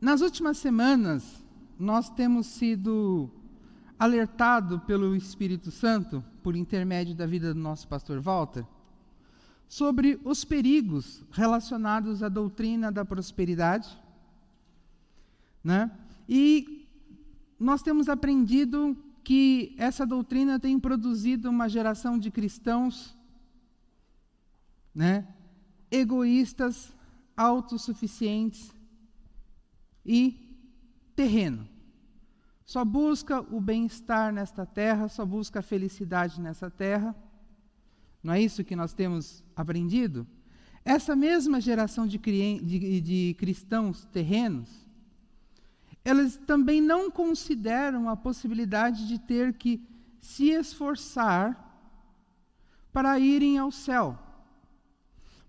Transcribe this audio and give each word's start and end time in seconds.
nas 0.00 0.20
últimas 0.20 0.58
semanas, 0.58 1.44
nós 1.78 2.08
temos 2.08 2.46
sido 2.46 3.30
alertado 3.98 4.78
pelo 4.80 5.16
Espírito 5.16 5.70
Santo, 5.70 6.24
por 6.42 6.54
intermédio 6.54 7.14
da 7.14 7.26
vida 7.26 7.52
do 7.52 7.58
nosso 7.58 7.88
pastor 7.88 8.20
Walter, 8.20 8.64
sobre 9.68 10.20
os 10.24 10.44
perigos 10.44 11.22
relacionados 11.32 12.22
à 12.22 12.28
doutrina 12.28 12.92
da 12.92 13.04
prosperidade, 13.04 13.88
né? 15.64 15.90
E 16.28 16.86
nós 17.58 17.82
temos 17.82 18.08
aprendido 18.08 18.96
que 19.24 19.74
essa 19.76 20.06
doutrina 20.06 20.60
tem 20.60 20.78
produzido 20.78 21.50
uma 21.50 21.68
geração 21.68 22.18
de 22.18 22.30
cristãos, 22.30 23.16
né? 24.94 25.26
Egoístas, 25.90 26.94
autossuficientes 27.36 28.77
e 30.08 30.34
terreno. 31.14 31.68
Só 32.64 32.84
busca 32.84 33.40
o 33.54 33.60
bem-estar 33.60 34.32
nesta 34.32 34.64
terra, 34.64 35.08
só 35.08 35.24
busca 35.26 35.58
a 35.58 35.62
felicidade 35.62 36.40
nessa 36.40 36.70
terra. 36.70 37.14
Não 38.22 38.32
é 38.32 38.40
isso 38.40 38.64
que 38.64 38.74
nós 38.74 38.94
temos 38.94 39.44
aprendido? 39.54 40.26
Essa 40.84 41.14
mesma 41.14 41.60
geração 41.60 42.06
de, 42.06 42.18
de, 42.18 43.00
de 43.00 43.36
cristãos 43.38 44.06
terrenos, 44.06 44.86
elas 46.04 46.36
também 46.36 46.80
não 46.80 47.10
consideram 47.10 48.08
a 48.08 48.16
possibilidade 48.16 49.06
de 49.06 49.18
ter 49.18 49.52
que 49.52 49.86
se 50.20 50.48
esforçar 50.48 51.64
para 52.92 53.18
irem 53.18 53.58
ao 53.58 53.70
céu. 53.70 54.18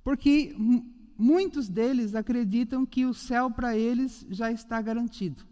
Porque 0.03 0.55
muitos 1.19 1.67
deles 1.67 2.15
acreditam 2.15 2.85
que 2.85 3.05
o 3.05 3.13
céu 3.13 3.51
para 3.51 3.77
eles 3.77 4.25
já 4.29 4.49
está 4.49 4.81
garantido. 4.81 5.43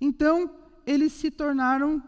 Então, 0.00 0.50
eles 0.84 1.12
se 1.12 1.30
tornaram 1.30 2.02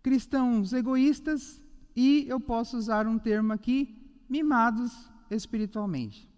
cristãos 0.00 0.72
egoístas 0.72 1.60
e, 1.96 2.26
eu 2.28 2.38
posso 2.38 2.76
usar 2.76 3.08
um 3.08 3.18
termo 3.18 3.52
aqui, 3.52 3.96
mimados 4.28 4.92
espiritualmente. 5.28 6.30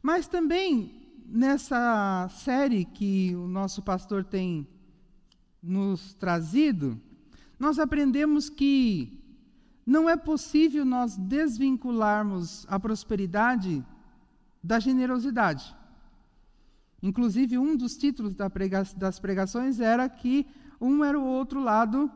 Mas 0.00 0.28
também, 0.28 0.94
nessa 1.26 2.28
série 2.28 2.84
que 2.84 3.34
o 3.34 3.48
nosso 3.48 3.82
pastor 3.82 4.22
tem 4.22 4.68
nos 5.60 6.14
trazido, 6.14 7.00
nós 7.58 7.78
aprendemos 7.80 8.48
que 8.48 9.23
não 9.86 10.08
é 10.08 10.16
possível 10.16 10.84
nós 10.84 11.16
desvincularmos 11.16 12.66
a 12.68 12.80
prosperidade 12.80 13.84
da 14.62 14.78
generosidade. 14.80 15.76
Inclusive, 17.02 17.58
um 17.58 17.76
dos 17.76 17.96
títulos 17.96 18.34
das 18.34 19.18
pregações 19.20 19.78
era 19.78 20.08
que 20.08 20.46
um 20.80 21.04
era 21.04 21.18
o 21.18 21.24
outro 21.24 21.62
lado 21.62 22.10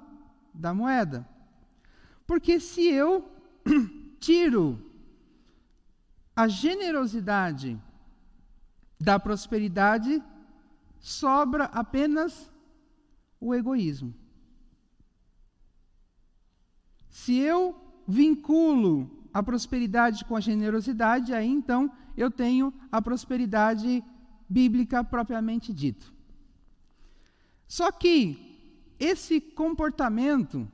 da 0.54 0.72
moeda. 0.72 1.28
Porque 2.26 2.58
se 2.58 2.82
eu 2.82 3.30
tiro 4.18 4.82
a 6.34 6.48
generosidade 6.48 7.78
da 8.98 9.18
prosperidade, 9.18 10.22
sobra 11.00 11.64
apenas 11.64 12.50
o 13.40 13.54
egoísmo. 13.54 14.14
Se 17.18 17.36
eu 17.36 17.74
vinculo 18.06 19.10
a 19.34 19.42
prosperidade 19.42 20.24
com 20.24 20.36
a 20.36 20.40
generosidade, 20.40 21.34
aí 21.34 21.48
então 21.48 21.90
eu 22.16 22.30
tenho 22.30 22.72
a 22.92 23.02
prosperidade 23.02 24.04
bíblica 24.48 25.02
propriamente 25.02 25.74
dito. 25.74 26.14
Só 27.66 27.90
que 27.90 28.14
esse 29.00 29.40
comportamento 29.40 30.66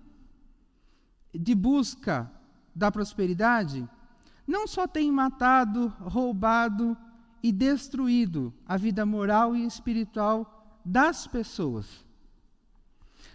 de 1.33 1.55
busca 1.55 2.31
da 2.75 2.93
prosperidade 2.93 3.89
não 4.47 4.67
só 4.67 4.87
tem 4.87 5.11
matado, 5.11 5.89
roubado 5.99 6.95
e 7.43 7.51
destruído 7.51 8.53
a 8.69 8.77
vida 8.77 9.07
moral 9.07 9.57
e 9.57 9.65
espiritual 9.65 10.79
das 10.85 11.27
pessoas, 11.27 12.04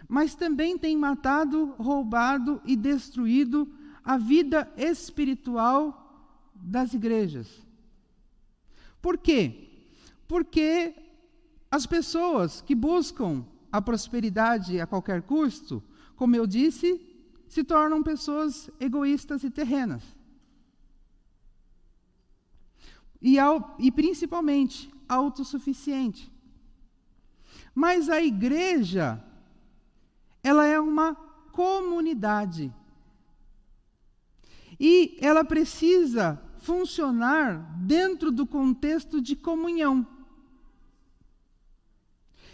mas 0.10 0.34
também 0.34 0.76
tem 0.76 0.98
matado, 0.98 1.76
roubado 1.78 2.60
e 2.66 2.76
destruído 2.76 3.72
a 4.04 4.18
vida 4.18 4.74
espiritual 4.76 6.52
das 6.56 6.96
igrejas. 6.96 7.48
Por 9.00 9.20
quê? 9.20 9.70
Porque 10.28 10.96
as 11.70 11.86
pessoas 11.86 12.60
que 12.62 12.74
buscam 12.74 13.46
a 13.72 13.80
prosperidade 13.80 14.82
a 14.82 14.88
qualquer 14.88 15.22
custo, 15.22 15.84
como 16.16 16.36
eu 16.36 16.48
disse, 16.48 17.00
se 17.48 17.64
tornam 17.64 18.02
pessoas 18.02 18.68
egoístas 18.80 19.44
e 19.44 19.52
terrenas. 19.52 20.02
E, 23.22 23.38
ao, 23.38 23.76
e 23.78 23.92
principalmente 23.92 24.92
autossuficiente. 25.08 26.32
Mas 27.76 28.10
a 28.10 28.20
igreja 28.22 29.24
ela 30.44 30.66
é 30.66 30.80
uma 30.80 31.16
comunidade. 31.52 32.74
E 34.80 35.18
ela 35.22 35.44
precisa 35.44 36.42
funcionar 36.60 37.76
dentro 37.78 38.32
do 38.32 38.46
contexto 38.46 39.22
de 39.22 39.36
comunhão. 39.36 40.08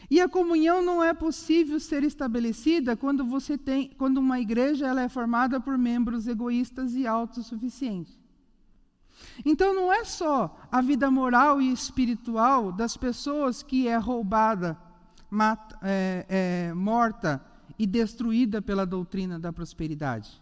E 0.10 0.22
a 0.22 0.30
comunhão 0.30 0.84
não 0.84 1.04
é 1.04 1.14
possível 1.14 1.80
ser 1.80 2.04
estabelecida 2.04 2.96
quando 2.96 3.26
você 3.26 3.58
tem, 3.58 3.90
quando 3.98 4.20
uma 4.20 4.40
igreja 4.40 4.88
ela 4.88 5.02
é 5.02 5.10
formada 5.10 5.60
por 5.60 5.78
membros 5.78 6.28
egoístas 6.28 6.94
e 6.94 7.08
autossuficientes. 7.08 8.18
Então 9.44 9.74
não 9.74 9.92
é 9.92 10.04
só 10.04 10.56
a 10.72 10.82
vida 10.82 11.10
moral 11.10 11.62
e 11.62 11.72
espiritual 11.72 12.72
das 12.72 12.96
pessoas 12.96 13.64
que 13.64 13.88
é 13.88 13.98
roubada, 13.98 14.78
mata, 15.30 15.78
é, 15.82 16.26
é, 16.30 16.74
morta 16.74 17.44
e 17.78 17.86
destruída 17.86 18.62
pela 18.62 18.86
doutrina 18.86 19.40
da 19.40 19.52
prosperidade. 19.52 20.42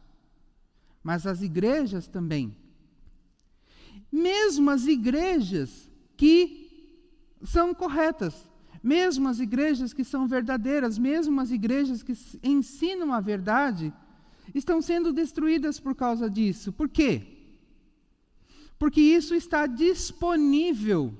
Mas 1.04 1.28
as 1.28 1.42
igrejas 1.42 2.08
também. 2.08 2.56
Mesmo 4.12 4.70
as 4.70 4.86
igrejas 4.86 5.90
que 6.16 6.64
são 7.44 7.74
corretas, 7.74 8.50
mesmo 8.82 9.28
as 9.28 9.40
igrejas 9.40 9.94
que 9.94 10.04
são 10.04 10.28
verdadeiras, 10.28 10.98
mesmo 10.98 11.40
as 11.42 11.52
igrejas 11.52 12.04
que 12.04 12.14
ensinam 12.44 13.14
a 13.14 13.20
verdade, 13.20 13.94
estão 14.54 14.82
sendo 14.82 15.12
destruídas 15.12 15.80
por 15.80 15.96
causa 15.96 16.30
disso. 16.30 16.72
Por 16.72 16.88
quê? 16.90 17.28
Porque 18.78 19.02
isso 19.02 19.34
está 19.34 19.66
disponível 19.66 21.14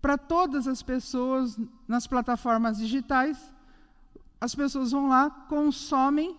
para 0.00 0.18
todas 0.18 0.66
as 0.66 0.82
pessoas 0.82 1.58
nas 1.86 2.06
plataformas 2.06 2.78
digitais 2.78 3.38
as 4.42 4.56
pessoas 4.56 4.90
vão 4.90 5.06
lá, 5.08 5.30
consomem 5.30 6.36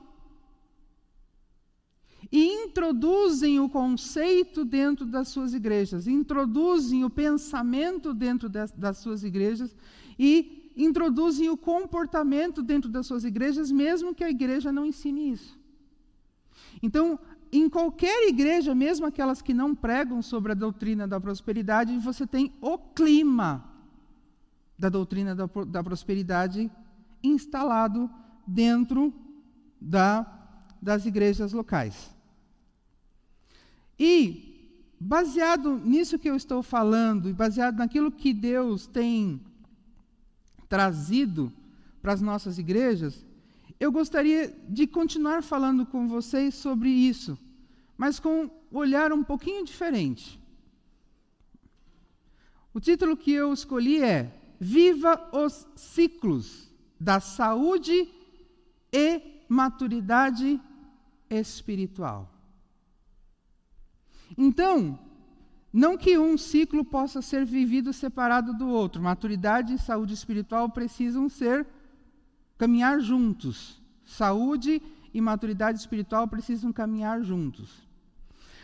e 2.30 2.66
introduzem 2.66 3.62
o 3.62 3.70
conceito 3.70 4.66
dentro 4.66 5.06
das 5.06 5.30
suas 5.30 5.54
igrejas, 5.54 6.06
introduzem 6.06 7.06
o 7.06 7.10
pensamento 7.10 8.14
dentro 8.14 8.50
das, 8.50 8.74
das 8.74 8.98
suas 8.98 9.24
igrejas 9.24 9.74
e 10.20 10.74
introduzem 10.76 11.48
o 11.50 11.56
comportamento 11.56 12.62
dentro 12.62 12.90
das 12.92 13.08
suas 13.08 13.24
igrejas, 13.24 13.72
mesmo 13.72 14.14
que 14.14 14.26
a 14.26 14.30
igreja 14.30 14.70
não 14.70 14.86
ensine 14.86 15.32
isso. 15.32 15.58
Então, 16.82 17.18
em 17.54 17.70
qualquer 17.70 18.28
igreja, 18.28 18.76
mesmo 18.76 19.06
aquelas 19.06 19.42
que 19.42 19.54
não 19.54 19.74
pregam 19.74 20.22
sobre 20.22 20.52
a 20.52 20.56
doutrina 20.56 21.08
da 21.08 21.22
prosperidade, 21.22 21.98
você 22.00 22.28
tem 22.28 22.52
o 22.60 22.78
clima 22.78 23.64
da 24.78 24.90
doutrina 24.90 25.34
da, 25.34 25.46
da 25.46 25.82
prosperidade 25.82 26.70
instalado 27.24 28.10
dentro 28.46 29.14
da, 29.80 30.26
das 30.82 31.06
igrejas 31.06 31.54
locais. 31.54 32.14
E, 33.98 34.82
baseado 35.00 35.78
nisso 35.78 36.20
que 36.20 36.30
eu 36.30 36.36
estou 36.36 36.62
falando, 36.62 37.30
e 37.30 37.34
baseado 37.34 37.78
naquilo 37.78 38.12
que 38.12 38.34
Deus 38.34 38.88
tem 38.88 39.42
trazido 40.68 41.52
para 42.02 42.14
as 42.14 42.22
nossas 42.22 42.58
igrejas, 42.58 43.26
eu 43.80 43.92
gostaria 43.92 44.54
de 44.68 44.86
continuar 44.88 45.44
falando 45.44 45.86
com 45.86 46.08
vocês 46.08 46.56
sobre 46.56 46.90
isso, 46.90 47.38
mas 47.98 48.20
com 48.20 48.44
um 48.44 48.50
olhar 48.72 49.14
um 49.14 49.24
pouquinho 49.24 49.64
diferente. 49.64 50.40
O 52.74 52.80
título 52.80 53.16
que 53.16 53.32
eu 53.32 53.54
escolhi 53.54 54.02
é 54.02 54.40
Viva 54.60 55.30
os 55.32 55.68
ciclos 55.76 56.73
da 57.04 57.20
saúde 57.20 57.98
e 58.92 59.08
maturidade 59.50 60.50
espiritual. 61.30 62.30
Então, 64.38 64.98
Não 65.74 65.98
que 65.98 66.20
um 66.20 66.38
ciclo 66.38 66.86
possa 66.86 67.20
ser 67.20 67.44
vivido 67.44 67.92
separado 67.92 68.54
do 68.54 68.68
outro. 68.68 69.02
Maturidade 69.02 69.74
e 69.74 69.80
saúde 69.80 70.14
espiritual 70.14 70.70
precisam 70.70 71.28
ser 71.28 71.66
caminhar 72.60 73.00
juntos. 73.00 73.82
Saúde 74.06 74.80
e 75.12 75.20
maturidade 75.20 75.80
espiritual 75.80 76.28
precisam 76.28 76.72
caminhar 76.72 77.24
juntos. 77.24 77.88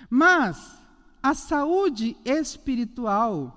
Mas 0.08 0.80
a 1.22 1.34
saúde 1.34 2.16
espiritual 2.24 3.56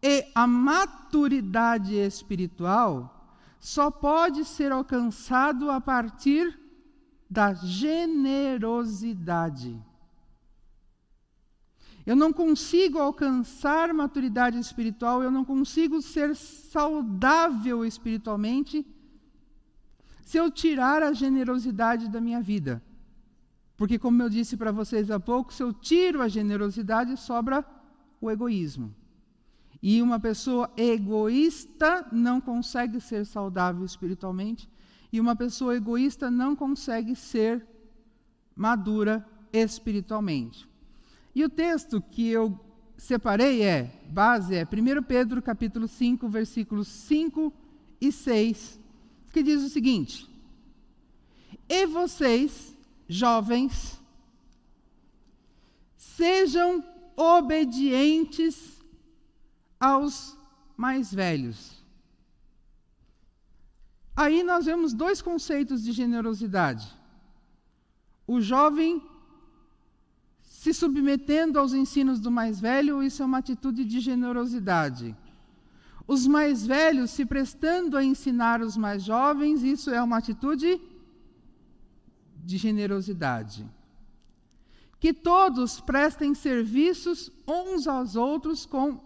e 0.00 0.24
a 0.32 0.46
maturidade 0.46 1.96
espiritual 1.96 3.15
só 3.60 3.90
pode 3.90 4.44
ser 4.44 4.70
alcançado 4.72 5.70
a 5.70 5.80
partir 5.80 6.60
da 7.28 7.54
generosidade. 7.54 9.76
Eu 12.04 12.14
não 12.14 12.32
consigo 12.32 12.98
alcançar 12.98 13.92
maturidade 13.92 14.60
espiritual, 14.60 15.24
eu 15.24 15.30
não 15.30 15.44
consigo 15.44 16.00
ser 16.00 16.36
saudável 16.36 17.84
espiritualmente 17.84 18.86
se 20.22 20.36
eu 20.36 20.48
tirar 20.50 21.02
a 21.02 21.12
generosidade 21.12 22.08
da 22.08 22.20
minha 22.20 22.40
vida. 22.40 22.80
Porque, 23.76 23.98
como 23.98 24.22
eu 24.22 24.30
disse 24.30 24.56
para 24.56 24.70
vocês 24.70 25.10
há 25.10 25.18
pouco, 25.18 25.52
se 25.52 25.60
eu 25.62 25.72
tiro 25.72 26.22
a 26.22 26.28
generosidade, 26.28 27.16
sobra 27.16 27.64
o 28.20 28.30
egoísmo. 28.30 28.94
E 29.88 30.02
uma 30.02 30.18
pessoa 30.18 30.68
egoísta 30.76 32.08
não 32.10 32.40
consegue 32.40 33.00
ser 33.00 33.24
saudável 33.24 33.84
espiritualmente, 33.84 34.68
e 35.12 35.20
uma 35.20 35.36
pessoa 35.36 35.76
egoísta 35.76 36.28
não 36.28 36.56
consegue 36.56 37.14
ser 37.14 37.64
madura 38.56 39.24
espiritualmente. 39.52 40.68
E 41.32 41.44
o 41.44 41.48
texto 41.48 42.00
que 42.00 42.26
eu 42.26 42.58
separei 42.96 43.62
é, 43.62 44.02
base 44.08 44.56
é 44.56 44.64
1 44.64 45.04
Pedro 45.04 45.40
capítulo 45.40 45.86
5, 45.86 46.28
versículos 46.28 46.88
5 46.88 47.52
e 48.00 48.10
6, 48.10 48.80
que 49.32 49.40
diz 49.40 49.62
o 49.62 49.68
seguinte: 49.68 50.28
E 51.68 51.86
vocês, 51.86 52.76
jovens, 53.08 54.02
sejam 55.96 56.82
obedientes 57.16 58.75
aos 59.78 60.36
mais 60.76 61.12
velhos. 61.12 61.84
Aí 64.16 64.42
nós 64.42 64.64
vemos 64.64 64.92
dois 64.92 65.20
conceitos 65.20 65.82
de 65.84 65.92
generosidade. 65.92 66.86
O 68.26 68.40
jovem 68.40 69.02
se 70.42 70.72
submetendo 70.72 71.58
aos 71.58 71.72
ensinos 71.72 72.18
do 72.18 72.30
mais 72.30 72.58
velho, 72.58 73.02
isso 73.02 73.22
é 73.22 73.26
uma 73.26 73.38
atitude 73.38 73.84
de 73.84 74.00
generosidade. 74.00 75.14
Os 76.08 76.26
mais 76.26 76.66
velhos 76.66 77.10
se 77.10 77.24
prestando 77.24 77.96
a 77.96 78.02
ensinar 78.02 78.60
os 78.60 78.76
mais 78.76 79.04
jovens, 79.04 79.62
isso 79.62 79.90
é 79.90 80.02
uma 80.02 80.16
atitude 80.16 80.80
de 82.44 82.56
generosidade. 82.56 83.68
Que 84.98 85.12
todos 85.12 85.80
prestem 85.80 86.34
serviços 86.34 87.30
uns 87.46 87.86
aos 87.86 88.16
outros 88.16 88.64
com 88.64 89.05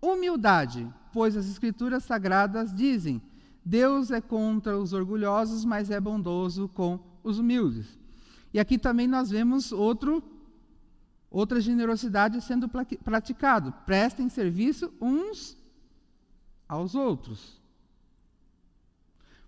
humildade, 0.00 0.88
pois 1.12 1.36
as 1.36 1.48
Escrituras 1.48 2.04
Sagradas 2.04 2.72
dizem: 2.74 3.20
Deus 3.64 4.10
é 4.10 4.20
contra 4.20 4.78
os 4.78 4.92
orgulhosos, 4.92 5.64
mas 5.64 5.90
é 5.90 6.00
bondoso 6.00 6.68
com 6.68 6.98
os 7.22 7.38
humildes. 7.38 7.98
E 8.52 8.58
aqui 8.58 8.78
também 8.78 9.06
nós 9.06 9.30
vemos 9.30 9.72
outro 9.72 10.22
outra 11.30 11.60
generosidade 11.60 12.40
sendo 12.40 12.68
praticado. 12.68 13.72
Prestem 13.86 14.28
serviço 14.28 14.92
uns 15.00 15.56
aos 16.68 16.94
outros. 16.96 17.60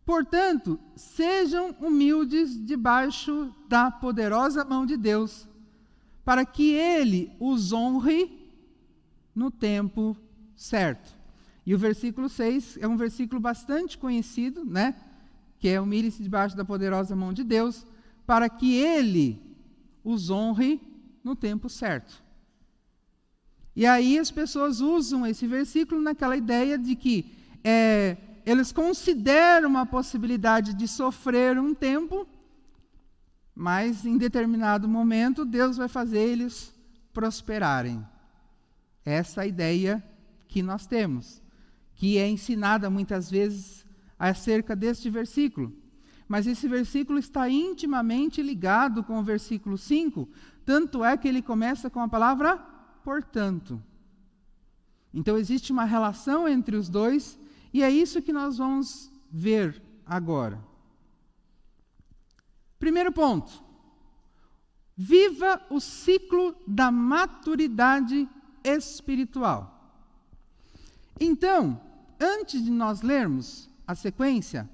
Portanto, 0.04 0.78
sejam 0.94 1.70
humildes 1.81 2.64
debaixo 2.64 3.52
da 3.69 3.90
poderosa 3.90 4.64
mão 4.64 4.84
de 4.84 4.96
Deus, 4.96 5.49
para 6.25 6.44
que 6.44 6.72
Ele 6.72 7.32
os 7.40 7.72
honre 7.72 8.49
no 9.34 9.50
tempo 9.50 10.16
certo. 10.62 11.17
E 11.67 11.75
o 11.75 11.79
versículo 11.79 12.29
6 12.29 12.79
é 12.81 12.88
um 12.88 12.97
versículo 12.97 13.41
bastante 13.41 13.99
conhecido, 13.99 14.64
né? 14.64 14.94
Que 15.59 15.69
é 15.69 15.81
humilhe-se 15.81 16.23
debaixo 16.23 16.56
da 16.56 16.64
poderosa 16.64 17.14
mão 17.14 17.32
de 17.32 17.44
Deus, 17.44 17.85
para 18.26 18.49
que 18.49 18.75
Ele 18.75 19.41
os 20.05 20.31
honre 20.31 20.81
no 21.23 21.37
tempo 21.37 21.69
certo. 21.69 22.23
E 23.75 23.87
aí 23.87 24.19
as 24.19 24.31
pessoas 24.31 24.81
usam 24.81 25.26
esse 25.26 25.47
versículo 25.47 26.00
naquela 26.00 26.37
ideia 26.37 26.76
de 26.76 26.94
que 26.94 27.32
é, 27.64 28.17
eles 28.44 28.73
consideram 28.73 29.69
uma 29.69 29.87
possibilidade 29.87 30.75
de 30.75 30.87
sofrer 30.87 31.59
um 31.59 31.75
tempo, 31.75 32.26
mas 33.55 34.05
em 34.05 34.19
determinado 34.19 34.88
momento 34.88 35.44
Deus 35.44 35.76
vai 35.76 35.88
fazer 35.88 36.19
eles 36.19 36.75
prosperarem. 37.12 38.05
Essa 39.05 39.41
é 39.41 39.44
a 39.44 39.47
ideia 39.47 40.12
que 40.52 40.62
nós 40.62 40.87
temos, 40.87 41.43
que 41.94 42.19
é 42.19 42.28
ensinada 42.28 42.90
muitas 42.90 43.31
vezes 43.31 43.87
acerca 44.19 44.76
deste 44.76 45.08
versículo. 45.08 45.72
Mas 46.28 46.46
esse 46.46 46.69
versículo 46.69 47.19
está 47.19 47.49
intimamente 47.49 48.43
ligado 48.43 49.02
com 49.02 49.19
o 49.19 49.22
versículo 49.22 49.78
5, 49.78 50.28
tanto 50.62 51.02
é 51.02 51.16
que 51.16 51.26
ele 51.26 51.40
começa 51.40 51.88
com 51.88 52.00
a 52.00 52.08
palavra 52.08 52.58
portanto. 53.02 53.82
Então 55.12 55.38
existe 55.38 55.72
uma 55.72 55.84
relação 55.84 56.46
entre 56.46 56.76
os 56.76 56.90
dois, 56.90 57.38
e 57.72 57.82
é 57.82 57.90
isso 57.90 58.20
que 58.20 58.32
nós 58.32 58.58
vamos 58.58 59.10
ver 59.31 59.82
agora. 60.04 60.62
Primeiro 62.78 63.10
ponto. 63.10 63.64
Viva 64.94 65.62
o 65.70 65.81
ciclo 65.81 66.54
da 66.66 66.93
maturidade 66.93 68.28
espiritual. 68.62 69.72
Então, 71.19 71.81
antes 72.20 72.62
de 72.64 72.70
nós 72.70 73.03
lermos 73.03 73.69
a 73.87 73.94
sequência, 73.94 74.69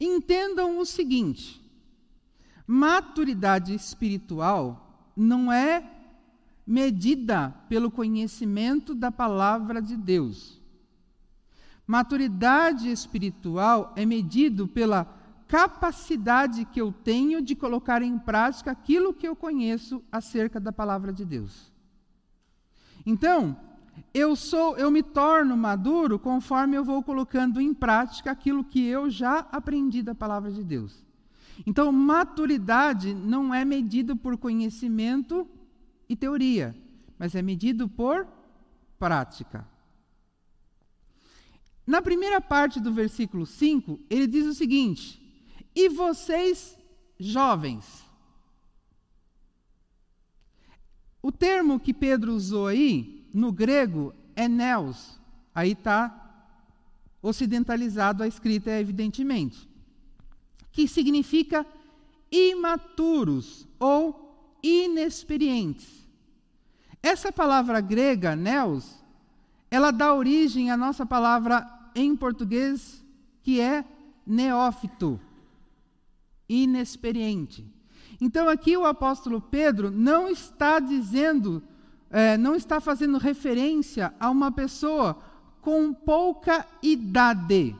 entendam 0.00 0.78
o 0.78 0.86
seguinte: 0.86 1.62
maturidade 2.66 3.74
espiritual 3.74 5.10
não 5.16 5.50
é 5.50 5.92
medida 6.66 7.54
pelo 7.68 7.90
conhecimento 7.90 8.94
da 8.94 9.10
palavra 9.10 9.80
de 9.80 9.96
Deus. 9.96 10.60
Maturidade 11.86 12.90
espiritual 12.90 13.92
é 13.94 14.04
medido 14.04 14.66
pela 14.66 15.04
capacidade 15.46 16.64
que 16.64 16.80
eu 16.80 16.92
tenho 16.92 17.40
de 17.40 17.54
colocar 17.54 18.02
em 18.02 18.18
prática 18.18 18.72
aquilo 18.72 19.14
que 19.14 19.28
eu 19.28 19.36
conheço 19.36 20.02
acerca 20.10 20.58
da 20.58 20.72
palavra 20.72 21.12
de 21.12 21.24
Deus. 21.24 21.72
Então, 23.04 23.56
eu 24.12 24.34
sou, 24.34 24.76
eu 24.76 24.90
me 24.90 25.02
torno 25.02 25.56
maduro 25.56 26.18
conforme 26.18 26.76
eu 26.76 26.84
vou 26.84 27.02
colocando 27.02 27.60
em 27.60 27.74
prática 27.74 28.30
aquilo 28.30 28.64
que 28.64 28.84
eu 28.84 29.10
já 29.10 29.40
aprendi 29.52 30.02
da 30.02 30.14
palavra 30.14 30.50
de 30.50 30.64
Deus. 30.64 31.04
Então, 31.66 31.90
maturidade 31.92 33.14
não 33.14 33.54
é 33.54 33.64
medido 33.64 34.16
por 34.16 34.36
conhecimento 34.36 35.48
e 36.08 36.14
teoria, 36.14 36.76
mas 37.18 37.34
é 37.34 37.42
medido 37.42 37.88
por 37.88 38.26
prática. 38.98 39.66
Na 41.86 42.02
primeira 42.02 42.40
parte 42.40 42.80
do 42.80 42.92
versículo 42.92 43.46
5, 43.46 44.00
ele 44.10 44.26
diz 44.26 44.44
o 44.46 44.54
seguinte: 44.54 45.22
E 45.74 45.88
vocês, 45.88 46.76
jovens. 47.18 48.04
O 51.22 51.32
termo 51.32 51.80
que 51.80 51.94
Pedro 51.94 52.34
usou 52.34 52.66
aí, 52.66 53.15
no 53.36 53.52
grego, 53.52 54.14
é 54.34 54.48
neos. 54.48 55.20
Aí 55.54 55.72
está 55.72 56.22
ocidentalizado 57.22 58.22
a 58.22 58.28
escrita, 58.28 58.70
evidentemente 58.70 59.68
que 60.76 60.86
significa 60.86 61.66
imaturos 62.30 63.66
ou 63.80 64.58
inexperientes. 64.62 66.06
Essa 67.02 67.32
palavra 67.32 67.80
grega, 67.80 68.36
neos, 68.36 69.02
ela 69.70 69.90
dá 69.90 70.12
origem 70.12 70.70
à 70.70 70.76
nossa 70.76 71.06
palavra 71.06 71.66
em 71.94 72.14
português 72.14 73.02
que 73.42 73.58
é 73.58 73.86
neófito, 74.26 75.18
inexperiente. 76.46 77.64
Então 78.20 78.46
aqui 78.46 78.76
o 78.76 78.84
apóstolo 78.84 79.40
Pedro 79.40 79.90
não 79.90 80.28
está 80.28 80.78
dizendo, 80.78 81.62
é, 82.10 82.36
não 82.36 82.54
está 82.54 82.78
fazendo 82.80 83.16
referência 83.18 84.14
a 84.18 84.30
uma 84.30 84.52
pessoa 84.52 85.14
com 85.60 85.92
pouca 85.92 86.66
idade. 86.82 87.76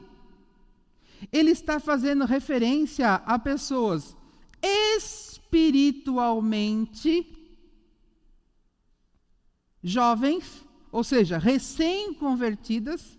Ele 1.31 1.51
está 1.51 1.79
fazendo 1.79 2.25
referência 2.25 3.13
a 3.13 3.39
pessoas 3.39 4.15
espiritualmente 4.61 7.25
jovens, 9.81 10.65
ou 10.91 11.01
seja, 11.03 11.37
recém-convertidas, 11.37 13.17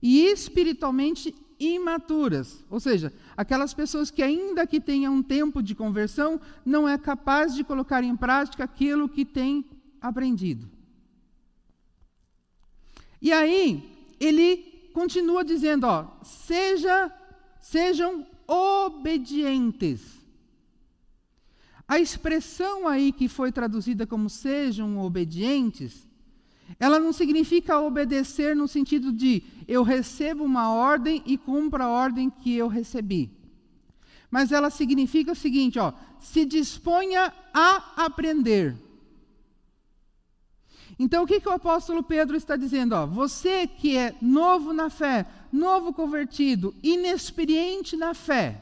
e 0.00 0.26
espiritualmente 0.26 1.34
imaturas, 1.58 2.64
ou 2.70 2.78
seja, 2.78 3.12
aquelas 3.36 3.74
pessoas 3.74 4.10
que 4.10 4.22
ainda 4.22 4.66
que 4.66 4.80
tenham 4.80 5.14
um 5.14 5.22
tempo 5.22 5.62
de 5.62 5.74
conversão, 5.74 6.40
não 6.64 6.88
é 6.88 6.96
capaz 6.96 7.54
de 7.54 7.64
colocar 7.64 8.02
em 8.02 8.16
prática 8.16 8.64
aquilo 8.64 9.08
que 9.08 9.24
tem 9.24 9.64
aprendido. 10.00 10.68
E 13.20 13.32
aí, 13.32 14.14
ele 14.20 14.90
continua 14.92 15.44
dizendo, 15.44 15.84
ó, 15.84 16.06
seja, 16.22 17.12
sejam 17.60 18.26
obedientes. 18.46 20.18
A 21.86 21.98
expressão 21.98 22.88
aí 22.88 23.12
que 23.12 23.28
foi 23.28 23.52
traduzida 23.52 24.06
como 24.06 24.30
sejam 24.30 24.98
obedientes, 24.98 26.07
ela 26.78 26.98
não 26.98 27.12
significa 27.12 27.80
obedecer 27.80 28.54
no 28.54 28.68
sentido 28.68 29.12
de 29.12 29.42
eu 29.66 29.82
recebo 29.82 30.44
uma 30.44 30.72
ordem 30.72 31.22
e 31.24 31.38
cumpro 31.38 31.82
a 31.82 31.88
ordem 31.88 32.30
que 32.30 32.54
eu 32.54 32.68
recebi. 32.68 33.30
Mas 34.30 34.52
ela 34.52 34.70
significa 34.70 35.32
o 35.32 35.36
seguinte, 35.36 35.78
ó, 35.78 35.92
se 36.20 36.44
disponha 36.44 37.32
a 37.52 38.04
aprender. 38.04 38.76
Então, 40.98 41.22
o 41.22 41.26
que, 41.26 41.40
que 41.40 41.48
o 41.48 41.52
apóstolo 41.52 42.02
Pedro 42.02 42.36
está 42.36 42.56
dizendo? 42.56 42.94
Ó, 42.94 43.06
você 43.06 43.66
que 43.66 43.96
é 43.96 44.14
novo 44.20 44.72
na 44.72 44.90
fé, 44.90 45.26
novo 45.52 45.92
convertido, 45.92 46.74
inexperiente 46.82 47.96
na 47.96 48.14
fé, 48.14 48.60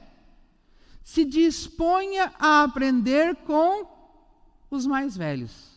se 1.02 1.24
disponha 1.24 2.32
a 2.38 2.62
aprender 2.62 3.36
com 3.36 3.86
os 4.70 4.86
mais 4.86 5.16
velhos. 5.16 5.75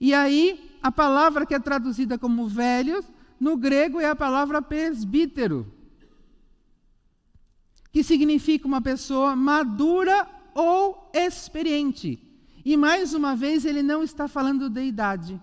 E 0.00 0.12
aí, 0.12 0.78
a 0.82 0.92
palavra 0.92 1.46
que 1.46 1.54
é 1.54 1.58
traduzida 1.58 2.18
como 2.18 2.48
velhos, 2.48 3.04
no 3.38 3.56
grego 3.56 4.00
é 4.00 4.06
a 4.06 4.16
palavra 4.16 4.60
presbítero, 4.62 5.72
que 7.92 8.02
significa 8.02 8.66
uma 8.66 8.80
pessoa 8.80 9.36
madura 9.36 10.28
ou 10.54 11.10
experiente. 11.12 12.18
E 12.64 12.76
mais 12.76 13.12
uma 13.14 13.36
vez, 13.36 13.64
ele 13.64 13.82
não 13.82 14.02
está 14.02 14.26
falando 14.26 14.68
de 14.70 14.82
idade. 14.82 15.40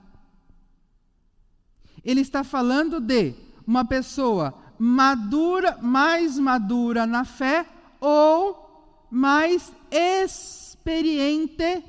Ele 2.03 2.22
está 2.22 2.43
falando 2.43 3.00
de 3.00 3.36
uma 3.65 3.86
pessoa 3.86 4.53
madura, 4.77 5.77
mais 5.81 6.39
madura 6.39 7.05
na 7.05 7.24
fé 7.24 7.65
ou 8.00 9.08
mais 9.12 9.72
experiente 9.91 11.84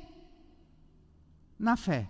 na 1.57 1.75
fé. 1.75 2.07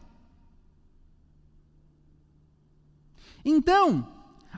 Então, 3.44 4.08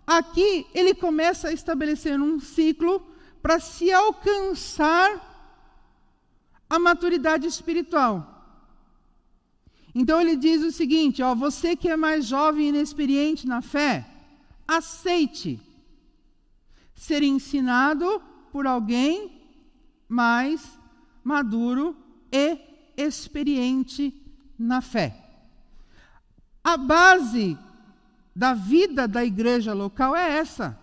aqui 0.05 0.67
ele 0.73 0.93
começa 0.93 1.49
a 1.49 1.53
estabelecer 1.53 2.19
um 2.19 2.39
ciclo 2.39 3.05
para 3.41 3.59
se 3.59 3.91
alcançar 3.91 5.33
a 6.69 6.79
maturidade 6.79 7.47
espiritual. 7.47 8.31
Então 9.93 10.19
ele 10.19 10.35
diz 10.35 10.61
o 10.61 10.71
seguinte: 10.71 11.23
ó, 11.23 11.33
você 11.33 11.75
que 11.75 11.87
é 11.87 11.95
mais 11.95 12.25
jovem 12.25 12.65
e 12.65 12.69
inexperiente 12.69 13.47
na 13.47 13.61
fé, 13.61 14.05
aceite 14.67 15.59
ser 16.93 17.23
ensinado 17.23 18.21
por 18.51 18.67
alguém 18.67 19.41
mais 20.07 20.77
maduro 21.23 21.95
e 22.31 22.57
experiente 22.97 24.13
na 24.57 24.81
fé. 24.81 25.21
A 26.63 26.77
base 26.77 27.57
da 28.35 28.53
vida 28.53 29.07
da 29.07 29.23
igreja 29.23 29.73
local 29.73 30.15
é 30.15 30.37
essa. 30.37 30.77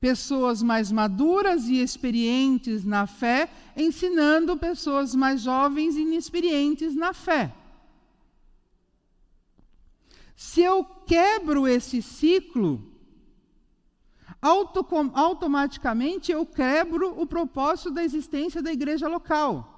Pessoas 0.00 0.62
mais 0.62 0.90
maduras 0.90 1.66
e 1.66 1.80
experientes 1.80 2.84
na 2.84 3.06
fé, 3.06 3.50
ensinando 3.76 4.56
pessoas 4.56 5.14
mais 5.14 5.42
jovens 5.42 5.96
e 5.96 6.02
inexperientes 6.02 6.94
na 6.94 7.12
fé. 7.12 7.54
Se 10.34 10.62
eu 10.62 10.84
quebro 10.84 11.68
esse 11.68 12.00
ciclo, 12.02 12.82
auto, 14.40 14.86
automaticamente 15.14 16.32
eu 16.32 16.44
quebro 16.44 17.18
o 17.20 17.26
propósito 17.26 17.90
da 17.90 18.04
existência 18.04 18.62
da 18.62 18.72
igreja 18.72 19.08
local. 19.08 19.70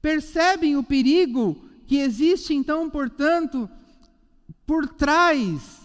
Percebem 0.00 0.76
o 0.76 0.82
perigo 0.82 1.67
que 1.88 1.96
existe, 1.96 2.52
então, 2.54 2.90
portanto, 2.90 3.68
por 4.66 4.86
trás 4.86 5.80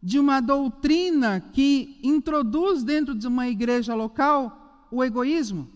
de 0.00 0.20
uma 0.20 0.40
doutrina 0.40 1.40
que 1.52 1.98
introduz 2.00 2.84
dentro 2.84 3.12
de 3.12 3.26
uma 3.26 3.48
igreja 3.48 3.92
local 3.92 4.86
o 4.88 5.02
egoísmo? 5.02 5.68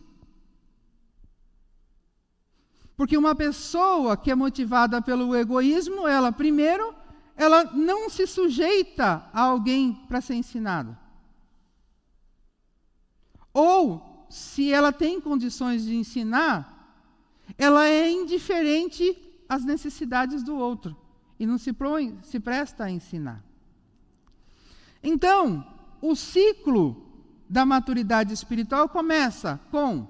Porque 2.97 3.19
uma 3.19 3.35
pessoa 3.35 4.17
que 4.17 4.31
é 4.31 4.37
motivada 4.37 5.03
pelo 5.03 5.35
egoísmo, 5.35 6.07
ela 6.07 6.31
primeiro 6.31 6.95
ela 7.37 7.65
não 7.73 8.09
se 8.09 8.27
sujeita 8.29 9.29
a 9.33 9.41
alguém 9.41 9.95
para 10.07 10.21
ser 10.21 10.35
ensinado. 10.35 10.97
Ou, 13.53 14.27
se 14.29 14.71
ela 14.71 14.93
tem 14.93 15.21
condições 15.21 15.87
de 15.87 15.97
ensinar, 15.97 16.77
ela 17.57 17.89
é 17.89 18.11
indiferente 18.11 19.30
às 19.51 19.65
necessidades 19.65 20.45
do 20.45 20.57
outro 20.57 20.97
e 21.41 21.45
não 21.45 21.59
se, 21.59 21.75
se 22.23 22.39
presta 22.39 22.85
a 22.85 22.91
ensinar. 22.91 23.45
Então, 25.03 25.67
o 26.01 26.15
ciclo 26.15 27.05
da 27.49 27.67
maturidade 27.67 28.33
espiritual 28.33 28.89
começa 28.89 29.59
com 29.73 30.07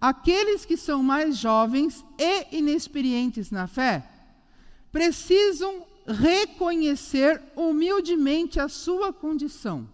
aqueles 0.00 0.64
que 0.64 0.76
são 0.76 1.00
mais 1.00 1.36
jovens 1.36 2.04
e 2.18 2.58
inexperientes 2.58 3.52
na 3.52 3.68
fé 3.68 4.08
precisam 4.90 5.86
reconhecer 6.04 7.40
humildemente 7.54 8.58
a 8.58 8.68
sua 8.68 9.12
condição. 9.12 9.88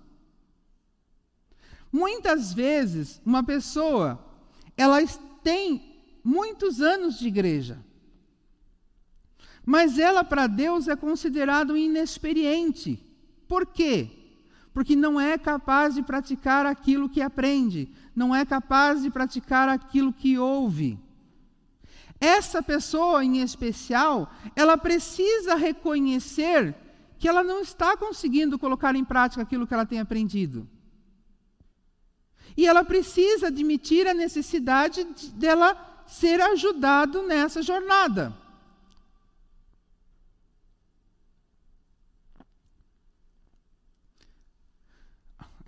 Muitas 1.93 2.55
vezes, 2.55 3.21
uma 3.25 3.45
pessoa, 3.45 4.19
ela 4.77 4.99
tem 5.43 6.01
muitos 6.25 6.81
anos 6.81 7.19
de 7.19 7.29
igreja, 7.29 7.79
mas 9.69 9.99
ela 9.99 10.25
para 10.25 10.47
Deus 10.47 10.89
é 10.89 10.97
considerado 10.97 11.77
inexperiente. 11.77 12.99
Por 13.47 13.67
quê? 13.67 14.09
Porque 14.73 14.97
não 14.97 15.21
é 15.21 15.37
capaz 15.37 15.95
de 15.95 16.03
praticar 16.03 16.65
aquilo 16.65 17.07
que 17.07 17.21
aprende, 17.21 17.93
não 18.17 18.35
é 18.35 18.47
capaz 18.47 19.03
de 19.03 19.11
praticar 19.11 19.69
aquilo 19.69 20.11
que 20.11 20.39
ouve. 20.39 20.99
Essa 22.19 22.63
pessoa 22.63 23.23
em 23.23 23.43
especial, 23.43 24.33
ela 24.57 24.79
precisa 24.79 25.55
reconhecer 25.55 26.75
que 27.19 27.29
ela 27.29 27.45
não 27.45 27.61
está 27.61 27.95
conseguindo 27.95 28.59
colocar 28.59 28.97
em 28.97 29.05
prática 29.05 29.43
aquilo 29.43 29.67
que 29.67 29.75
ela 29.75 29.85
tem 29.85 30.01
aprendido. 30.01 30.67
E 32.57 32.67
ela 32.67 32.83
precisa 32.83 33.49
admitir 33.49 34.09
a 34.09 34.15
necessidade 34.15 35.05
de, 35.05 35.29
dela 35.33 35.77
ser 36.07 36.41
ajudado 36.41 37.23
nessa 37.25 37.61
jornada. 37.61 38.48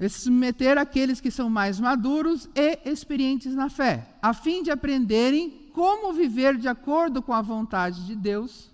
E 0.01 0.09
submeter 0.09 0.79
aqueles 0.79 1.21
que 1.21 1.31
são 1.31 1.51
mais 1.51 1.79
maduros 1.79 2.49
e 2.55 2.79
experientes 2.89 3.55
na 3.55 3.69
fé, 3.69 4.17
a 4.23 4.33
fim 4.33 4.63
de 4.63 4.71
aprenderem 4.71 5.71
como 5.75 6.15
viver 6.15 6.57
de 6.57 6.67
acordo 6.69 7.23
com 7.23 7.35
a 7.35 7.43
vontade 7.43 8.07
de 8.07 8.17
Deus, 8.17 8.71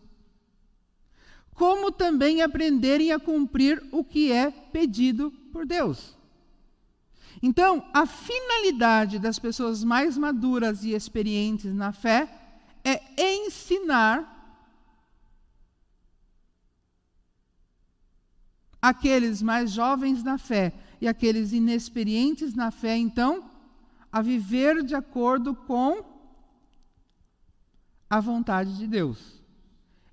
como 1.53 1.91
também 1.91 2.43
aprenderem 2.43 3.11
a 3.11 3.19
cumprir 3.19 3.85
o 3.91 4.05
que 4.05 4.31
é 4.31 4.53
pedido 4.53 5.33
por 5.53 5.67
Deus. 5.67 6.17
Então, 7.43 7.85
a 7.93 8.07
finalidade 8.07 9.19
das 9.19 9.39
pessoas 9.39 9.83
mais 9.83 10.17
maduras 10.17 10.85
e 10.85 10.93
experientes 10.93 11.75
na 11.75 11.93
fé 11.93 12.29
é 12.85 13.03
ensinar 13.45 14.33
aqueles 18.81 19.43
mais 19.43 19.73
jovens 19.73 20.23
na 20.23 20.39
fé 20.39 20.73
e 21.01 21.09
aqueles 21.09 21.53
inexperientes 21.53 22.55
na 22.55 22.71
fé, 22.71 22.97
então, 22.97 23.51
a 24.11 24.23
viver 24.23 24.83
de 24.83 24.95
acordo 24.95 25.55
com 25.55 26.05
a 28.09 28.21
vontade 28.21 28.77
de 28.77 28.87
Deus 28.87 29.41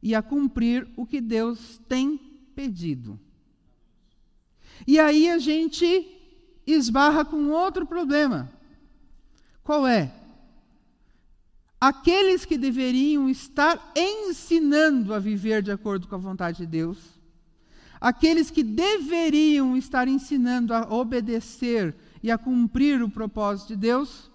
e 0.01 0.13
a 0.13 0.21
cumprir 0.21 0.87
o 0.97 1.05
que 1.05 1.21
Deus 1.21 1.79
tem 1.87 2.17
pedido. 2.55 3.19
E 4.85 4.99
aí 4.99 5.29
a 5.29 5.37
gente 5.37 6.07
esbarra 6.65 7.23
com 7.23 7.49
outro 7.49 7.85
problema. 7.85 8.51
Qual 9.63 9.87
é? 9.87 10.13
aqueles 11.83 12.45
que 12.45 12.57
deveriam 12.57 13.29
estar 13.29 13.91
ensinando 13.93 15.13
a 15.13 15.19
viver 15.19 15.61
de 15.61 15.69
acordo 15.69 16.07
com 16.07 16.15
a 16.15 16.17
vontade 16.17 16.59
de 16.59 16.65
Deus, 16.65 16.97
aqueles 18.03 18.51
que 18.51 18.61
deveriam 18.61 19.77
estar 19.77 20.07
ensinando 20.07 20.73
a 20.73 20.93
obedecer 20.93 21.95
e 22.21 22.29
a 22.29 22.37
cumprir 22.37 23.01
o 23.01 23.09
propósito 23.09 23.69
de 23.69 23.77
Deus, 23.77 24.29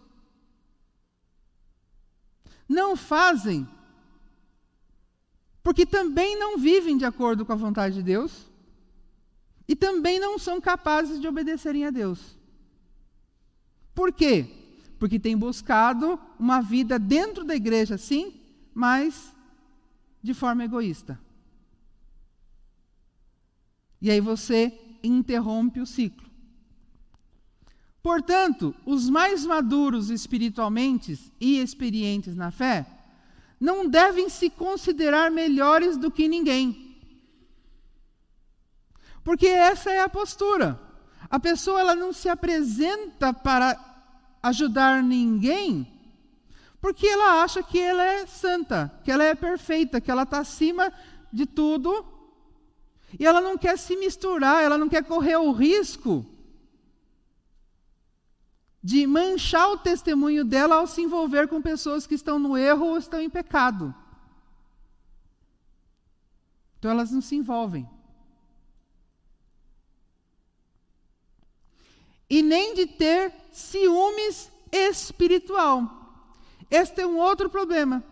não 2.68 2.96
fazem, 2.96 3.68
porque 5.62 5.84
também 5.84 6.38
não 6.38 6.56
vivem 6.56 6.96
de 6.96 7.04
acordo 7.04 7.44
com 7.44 7.52
a 7.52 7.56
vontade 7.56 7.96
de 7.96 8.02
Deus 8.02 8.50
e 9.66 9.76
também 9.76 10.18
não 10.18 10.38
são 10.38 10.60
capazes 10.60 11.20
de 11.20 11.28
obedecerem 11.28 11.84
a 11.84 11.90
Deus. 11.90 12.38
Por 13.94 14.12
quê? 14.12 14.58
porque 14.98 15.18
tem 15.18 15.36
buscado 15.36 16.18
uma 16.38 16.60
vida 16.60 16.98
dentro 16.98 17.44
da 17.44 17.54
igreja, 17.54 17.96
sim, 17.96 18.34
mas 18.74 19.32
de 20.22 20.34
forma 20.34 20.64
egoísta. 20.64 21.18
E 24.00 24.10
aí 24.10 24.20
você 24.20 24.72
interrompe 25.02 25.80
o 25.80 25.86
ciclo. 25.86 26.28
Portanto, 28.02 28.74
os 28.86 29.10
mais 29.10 29.44
maduros 29.44 30.08
espiritualmente 30.08 31.18
e 31.40 31.60
experientes 31.60 32.34
na 32.34 32.50
fé 32.50 32.86
não 33.60 33.88
devem 33.88 34.28
se 34.28 34.48
considerar 34.48 35.30
melhores 35.30 35.96
do 35.96 36.10
que 36.10 36.28
ninguém. 36.28 36.96
Porque 39.24 39.46
essa 39.46 39.90
é 39.90 40.00
a 40.00 40.08
postura. 40.08 40.80
A 41.28 41.38
pessoa 41.38 41.80
ela 41.80 41.94
não 41.94 42.12
se 42.12 42.28
apresenta 42.28 43.34
para 43.34 43.78
ajudar 44.42 45.02
ninguém, 45.02 45.92
porque 46.80 47.06
ela 47.06 47.42
acha 47.42 47.62
que 47.62 47.78
ela 47.78 48.02
é 48.02 48.26
santa, 48.26 48.90
que 49.04 49.10
ela 49.10 49.24
é 49.24 49.34
perfeita, 49.34 50.00
que 50.00 50.10
ela 50.10 50.22
está 50.22 50.38
acima 50.38 50.92
de 51.32 51.44
tudo, 51.44 52.06
e 53.16 53.24
ela 53.24 53.40
não 53.40 53.56
quer 53.56 53.78
se 53.78 53.96
misturar, 53.96 54.64
ela 54.64 54.76
não 54.76 54.88
quer 54.88 55.04
correr 55.04 55.36
o 55.36 55.52
risco 55.52 56.26
de 58.82 59.06
manchar 59.06 59.68
o 59.70 59.78
testemunho 59.78 60.44
dela 60.44 60.76
ao 60.76 60.86
se 60.86 61.02
envolver 61.02 61.46
com 61.46 61.62
pessoas 61.62 62.06
que 62.06 62.14
estão 62.14 62.38
no 62.38 62.56
erro 62.56 62.86
ou 62.86 62.98
estão 62.98 63.20
em 63.20 63.30
pecado. 63.30 63.94
Então 66.78 66.90
elas 66.90 67.10
não 67.10 67.20
se 67.20 67.36
envolvem. 67.36 67.88
e 72.28 72.42
nem 72.42 72.74
de 72.74 72.86
ter 72.86 73.32
ciúmes 73.52 74.50
espiritual. 74.70 75.96
Este 76.70 77.00
é 77.00 77.06
um 77.06 77.16
outro 77.16 77.48
problema. 77.48 78.04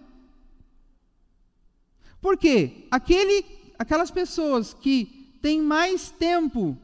Por 2.21 2.39
quê? 2.39 2.87
Aquele, 2.91 3.43
aquelas 3.79 4.11
pessoas 4.11 4.75
que 4.75 5.39
têm 5.41 5.63
mais 5.63 6.11
tempo 6.11 6.77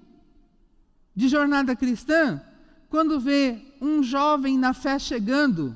de 1.15 1.29
jornada 1.29 1.75
cristã, 1.75 2.41
quando 2.89 3.21
vê 3.21 3.61
um 3.81 4.03
jovem 4.03 4.59
na 4.59 4.73
fé 4.73 4.99
chegando 4.99 5.75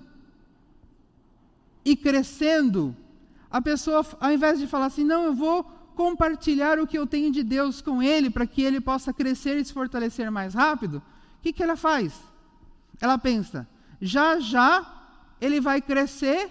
e 1.85 1.96
crescendo, 1.96 2.96
a 3.50 3.61
pessoa, 3.61 4.04
ao 4.20 4.32
invés 4.32 4.58
de 4.58 4.66
falar 4.66 4.87
assim, 4.87 5.04
não, 5.04 5.25
eu 5.25 5.35
vou 5.35 5.64
compartilhar 5.94 6.78
o 6.78 6.87
que 6.87 6.99
eu 6.99 7.06
tenho 7.06 7.32
de 7.32 7.42
Deus 7.42 7.80
com 7.80 8.02
ele 8.02 8.28
para 8.28 8.46
que 8.46 8.62
ele 8.62 8.80
possa 8.80 9.12
crescer 9.12 9.56
e 9.56 9.64
se 9.64 9.73
fortalecer 9.73 10.30
mais 10.30 10.52
rápido, 10.52 11.02
que, 11.46 11.52
que 11.52 11.62
ela 11.62 11.76
faz? 11.76 12.12
Ela 13.00 13.18
pensa: 13.18 13.68
já 14.00 14.40
já 14.40 14.85
ele 15.40 15.61
vai 15.61 15.80
crescer 15.80 16.50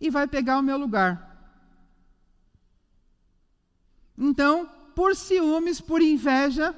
e 0.00 0.10
vai 0.10 0.28
pegar 0.28 0.58
o 0.58 0.62
meu 0.62 0.78
lugar. 0.78 1.31
Então, 4.22 4.70
por 4.94 5.16
ciúmes, 5.16 5.80
por 5.80 6.00
inveja, 6.00 6.72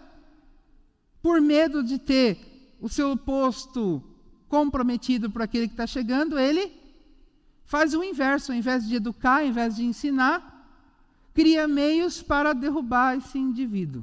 por 1.20 1.42
medo 1.42 1.83
de 1.85 1.98
ter 1.98 2.38
o 2.80 2.88
seu 2.88 3.14
posto 3.18 4.02
comprometido 4.48 5.30
por 5.30 5.42
aquele 5.42 5.68
que 5.68 5.74
está 5.74 5.87
chegando, 5.87 6.38
ele 6.38 6.72
faz 7.66 7.92
o 7.92 8.02
inverso, 8.02 8.50
ao 8.50 8.57
invés 8.57 8.88
de 8.88 8.94
educar, 8.94 9.40
ao 9.40 9.46
invés 9.46 9.76
de 9.76 9.85
ensinar, 9.85 10.38
cria 11.35 11.68
meios 11.68 12.22
para 12.22 12.54
derrubar 12.54 13.18
esse 13.18 13.38
indivíduo. 13.38 14.02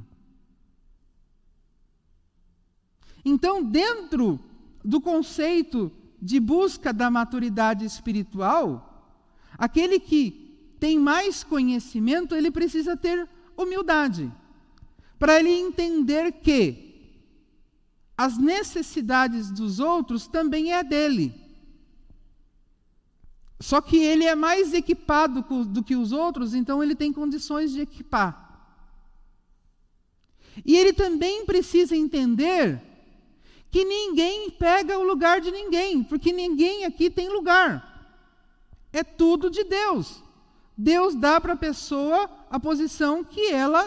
Então, 3.26 3.64
dentro 3.64 4.40
do 4.86 5.02
conceito 5.02 5.92
de 6.22 6.40
busca 6.40 6.94
da 6.94 7.10
maturidade 7.10 7.86
espiritual, 7.86 9.18
aquele 9.58 10.00
que 10.00 10.41
tem 10.82 10.98
mais 10.98 11.44
conhecimento, 11.44 12.34
ele 12.36 12.50
precisa 12.50 12.98
ter 12.98 13.30
humildade, 13.56 14.32
para 15.20 15.40
ele 15.40 15.52
entender 15.52 16.32
que 16.32 16.90
as 18.18 18.36
necessidades 18.40 19.52
dos 19.52 19.80
outros 19.80 20.26
também 20.26 20.74
é 20.74 20.84
dele. 20.84 21.36
Só 23.60 23.80
que 23.80 23.96
ele 23.96 24.26
é 24.26 24.34
mais 24.34 24.74
equipado 24.74 25.46
do 25.66 25.84
que 25.84 25.96
os 25.96 26.12
outros, 26.12 26.56
então 26.56 26.82
ele 26.82 26.96
tem 26.96 27.14
condições 27.14 27.72
de 27.72 27.82
equipar. 27.82 28.34
E 30.66 30.76
ele 30.76 30.94
também 30.94 31.46
precisa 31.46 31.96
entender 31.96 32.82
que 33.70 33.86
ninguém 33.86 34.50
pega 34.50 34.98
o 34.98 35.04
lugar 35.04 35.40
de 35.42 35.52
ninguém, 35.52 36.04
porque 36.04 36.34
ninguém 36.34 36.86
aqui 36.86 37.08
tem 37.08 37.30
lugar. 37.30 37.72
É 38.92 39.04
tudo 39.04 39.48
de 39.48 39.64
Deus. 39.64 40.24
Deus 40.82 41.14
dá 41.14 41.40
para 41.40 41.54
a 41.54 41.64
pessoa 41.68 42.28
a 42.50 42.60
posição 42.60 43.24
que 43.24 43.52
ela 43.52 43.84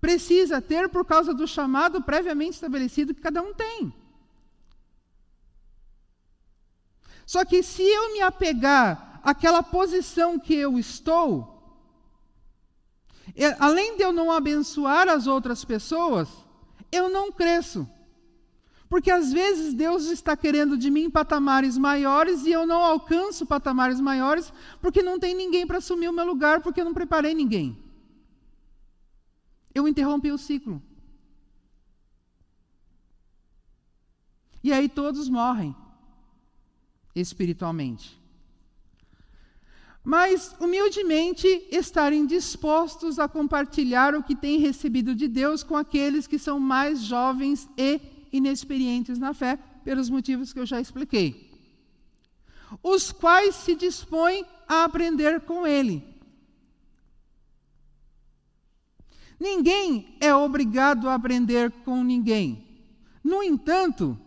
precisa 0.00 0.60
ter 0.60 0.88
por 0.88 1.04
causa 1.04 1.32
do 1.32 1.46
chamado 1.46 2.02
previamente 2.02 2.54
estabelecido 2.54 3.14
que 3.14 3.20
cada 3.20 3.40
um 3.40 3.54
tem. 3.54 3.94
Só 7.24 7.44
que 7.44 7.62
se 7.62 7.84
eu 7.84 8.12
me 8.12 8.20
apegar 8.20 9.20
àquela 9.22 9.62
posição 9.62 10.36
que 10.36 10.52
eu 10.52 10.76
estou, 10.80 11.30
além 13.60 13.96
de 13.96 14.02
eu 14.02 14.12
não 14.12 14.32
abençoar 14.32 15.08
as 15.08 15.28
outras 15.28 15.64
pessoas, 15.64 16.28
eu 16.90 17.08
não 17.08 17.30
cresço. 17.30 17.88
Porque 18.92 19.10
às 19.10 19.32
vezes 19.32 19.72
Deus 19.72 20.04
está 20.10 20.36
querendo 20.36 20.76
de 20.76 20.90
mim 20.90 21.08
patamares 21.08 21.78
maiores 21.78 22.44
e 22.44 22.50
eu 22.52 22.66
não 22.66 22.84
alcanço 22.84 23.46
patamares 23.46 23.98
maiores 23.98 24.52
porque 24.82 25.00
não 25.00 25.18
tem 25.18 25.34
ninguém 25.34 25.66
para 25.66 25.78
assumir 25.78 26.08
o 26.08 26.12
meu 26.12 26.26
lugar, 26.26 26.60
porque 26.60 26.78
eu 26.78 26.84
não 26.84 26.92
preparei 26.92 27.32
ninguém. 27.32 27.82
Eu 29.74 29.88
interrompi 29.88 30.30
o 30.30 30.36
ciclo. 30.36 30.82
E 34.62 34.70
aí 34.70 34.90
todos 34.90 35.26
morrem 35.26 35.74
espiritualmente. 37.14 38.20
Mas, 40.04 40.54
humildemente, 40.60 41.48
estarem 41.70 42.26
dispostos 42.26 43.18
a 43.18 43.26
compartilhar 43.26 44.14
o 44.14 44.22
que 44.22 44.36
têm 44.36 44.58
recebido 44.58 45.14
de 45.14 45.28
Deus 45.28 45.62
com 45.62 45.78
aqueles 45.78 46.26
que 46.26 46.38
são 46.38 46.60
mais 46.60 47.00
jovens 47.00 47.66
e 47.78 48.11
inexperientes 48.32 49.18
na 49.18 49.34
fé, 49.34 49.58
pelos 49.84 50.08
motivos 50.08 50.52
que 50.52 50.58
eu 50.58 50.66
já 50.66 50.80
expliquei. 50.80 51.50
Os 52.82 53.12
quais 53.12 53.54
se 53.56 53.74
dispõem 53.74 54.46
a 54.66 54.84
aprender 54.84 55.40
com 55.42 55.66
ele. 55.66 56.02
Ninguém 59.38 60.16
é 60.20 60.34
obrigado 60.34 61.08
a 61.08 61.14
aprender 61.14 61.70
com 61.84 62.02
ninguém. 62.02 62.66
No 63.22 63.42
entanto, 63.42 64.18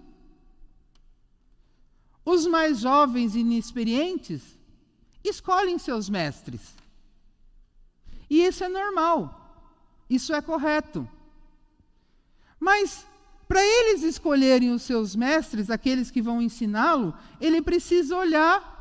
os 2.23 2.45
mais 2.45 2.79
jovens 2.79 3.35
e 3.35 3.39
inexperientes 3.39 4.57
escolhem 5.23 5.77
seus 5.79 6.09
mestres. 6.09 6.75
E 8.29 8.43
isso 8.43 8.63
é 8.63 8.69
normal, 8.69 9.73
isso 10.09 10.33
é 10.33 10.41
correto. 10.41 11.07
Mas 12.59 13.05
para 13.47 13.63
eles 13.63 14.03
escolherem 14.03 14.71
os 14.71 14.81
seus 14.81 15.15
mestres, 15.15 15.69
aqueles 15.69 16.09
que 16.09 16.21
vão 16.21 16.41
ensiná-lo, 16.41 17.13
ele 17.39 17.61
precisa 17.61 18.17
olhar 18.17 18.73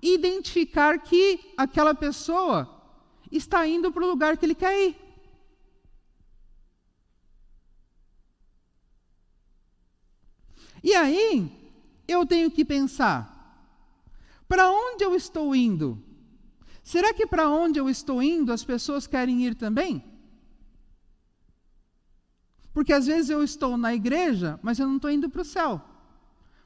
e 0.00 0.14
identificar 0.14 0.98
que 1.00 1.52
aquela 1.56 1.94
pessoa 1.94 2.68
está 3.30 3.66
indo 3.66 3.90
para 3.90 4.04
o 4.04 4.08
lugar 4.08 4.36
que 4.36 4.46
ele 4.46 4.54
quer 4.54 4.88
ir. 4.88 4.96
E 10.82 10.94
aí, 10.94 11.50
eu 12.06 12.24
tenho 12.24 12.50
que 12.50 12.64
pensar: 12.64 13.66
para 14.46 14.70
onde 14.70 15.04
eu 15.04 15.14
estou 15.14 15.54
indo? 15.54 16.02
Será 16.84 17.12
que 17.12 17.26
para 17.26 17.50
onde 17.50 17.78
eu 17.78 17.88
estou 17.88 18.22
indo 18.22 18.52
as 18.52 18.64
pessoas 18.64 19.06
querem 19.06 19.44
ir 19.44 19.54
também? 19.54 20.17
Porque 22.78 22.92
às 22.92 23.06
vezes 23.08 23.28
eu 23.28 23.42
estou 23.42 23.76
na 23.76 23.92
igreja, 23.92 24.56
mas 24.62 24.78
eu 24.78 24.86
não 24.86 24.98
estou 24.98 25.10
indo 25.10 25.28
para 25.28 25.42
o 25.42 25.44
céu. 25.44 25.82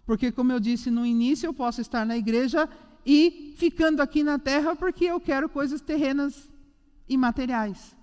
Porque, 0.04 0.30
como 0.30 0.52
eu 0.52 0.60
disse 0.60 0.90
no 0.90 1.06
início, 1.06 1.46
eu 1.46 1.54
posso 1.54 1.80
estar 1.80 2.04
na 2.04 2.18
igreja 2.18 2.68
e 3.04 3.54
ficando 3.56 4.02
aqui 4.02 4.22
na 4.22 4.38
terra 4.38 4.76
porque 4.76 5.06
eu 5.06 5.18
quero 5.18 5.48
coisas 5.48 5.80
terrenas 5.80 6.50
e 7.08 7.16
materiais. 7.16 7.96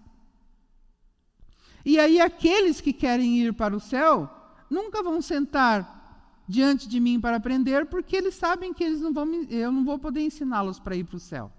E 1.85 1.99
aí 1.99 2.19
aqueles 2.19 2.81
que 2.81 2.91
querem 2.91 3.41
ir 3.41 3.53
para 3.53 3.75
o 3.75 3.79
céu 3.79 4.27
nunca 4.71 5.03
vão 5.03 5.21
sentar 5.21 6.43
diante 6.47 6.89
de 6.89 6.99
mim 6.99 7.19
para 7.19 7.37
aprender, 7.37 7.85
porque 7.85 8.15
eles 8.15 8.33
sabem 8.33 8.73
que 8.73 8.83
eles 8.83 9.01
não 9.01 9.13
vão, 9.13 9.31
eu 9.51 9.71
não 9.71 9.85
vou 9.85 9.99
poder 9.99 10.21
ensiná-los 10.21 10.79
para 10.79 10.95
ir 10.95 11.03
para 11.03 11.17
o 11.17 11.19
céu. 11.19 11.51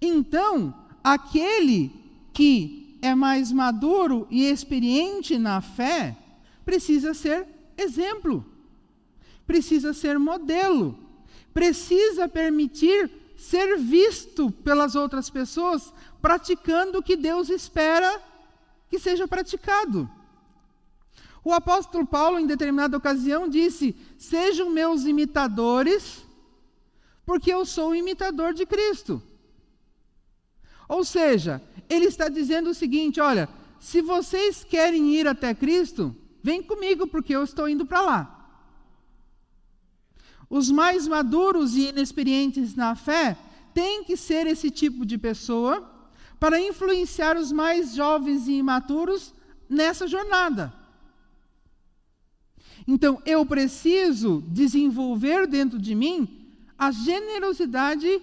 Então, 0.00 0.83
aquele 1.04 1.92
que 2.32 2.98
é 3.02 3.14
mais 3.14 3.52
maduro 3.52 4.26
e 4.30 4.44
experiente 4.44 5.36
na 5.36 5.60
fé, 5.60 6.16
precisa 6.64 7.12
ser 7.12 7.46
exemplo, 7.76 8.44
precisa 9.46 9.92
ser 9.92 10.18
modelo, 10.18 10.98
precisa 11.52 12.26
permitir 12.26 13.10
ser 13.36 13.76
visto 13.76 14.50
pelas 14.50 14.94
outras 14.94 15.28
pessoas 15.28 15.92
praticando 16.22 16.98
o 16.98 17.02
que 17.02 17.14
Deus 17.14 17.50
espera 17.50 18.22
que 18.88 18.98
seja 18.98 19.28
praticado. 19.28 20.08
O 21.44 21.52
apóstolo 21.52 22.06
Paulo, 22.06 22.38
em 22.38 22.46
determinada 22.46 22.96
ocasião, 22.96 23.46
disse: 23.46 23.94
Sejam 24.16 24.70
meus 24.70 25.04
imitadores, 25.04 26.24
porque 27.26 27.52
eu 27.52 27.66
sou 27.66 27.94
imitador 27.94 28.54
de 28.54 28.64
Cristo. 28.64 29.22
Ou 30.94 31.04
seja, 31.04 31.60
ele 31.88 32.06
está 32.06 32.28
dizendo 32.28 32.70
o 32.70 32.74
seguinte: 32.74 33.20
olha, 33.20 33.48
se 33.80 34.00
vocês 34.00 34.62
querem 34.62 35.12
ir 35.16 35.26
até 35.26 35.52
Cristo, 35.52 36.14
vem 36.40 36.62
comigo, 36.62 37.04
porque 37.08 37.34
eu 37.34 37.42
estou 37.42 37.68
indo 37.68 37.84
para 37.84 38.00
lá. 38.00 38.20
Os 40.48 40.70
mais 40.70 41.08
maduros 41.08 41.74
e 41.74 41.88
inexperientes 41.88 42.76
na 42.76 42.94
fé 42.94 43.36
têm 43.74 44.04
que 44.04 44.16
ser 44.16 44.46
esse 44.46 44.70
tipo 44.70 45.04
de 45.04 45.18
pessoa 45.18 45.74
para 46.38 46.60
influenciar 46.60 47.36
os 47.36 47.50
mais 47.50 47.92
jovens 47.96 48.46
e 48.46 48.52
imaturos 48.52 49.34
nessa 49.68 50.06
jornada. 50.06 50.72
Então, 52.86 53.20
eu 53.26 53.44
preciso 53.44 54.44
desenvolver 54.46 55.48
dentro 55.48 55.76
de 55.76 55.92
mim 55.92 56.52
a 56.78 56.92
generosidade 56.92 58.22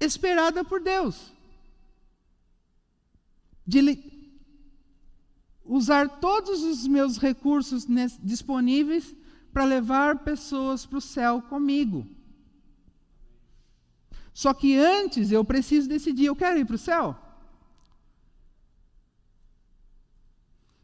esperada 0.00 0.64
por 0.64 0.80
Deus. 0.80 1.32
De 3.66 3.98
usar 5.64 6.08
todos 6.20 6.62
os 6.62 6.86
meus 6.86 7.16
recursos 7.16 7.86
disponíveis 8.22 9.14
para 9.52 9.64
levar 9.64 10.18
pessoas 10.18 10.84
para 10.84 10.98
o 10.98 11.00
céu 11.00 11.40
comigo. 11.42 12.06
Só 14.34 14.52
que 14.52 14.76
antes 14.76 15.30
eu 15.30 15.44
preciso 15.44 15.88
decidir: 15.88 16.26
eu 16.26 16.36
quero 16.36 16.58
ir 16.58 16.64
para 16.64 16.74
o 16.74 16.78
céu? 16.78 17.16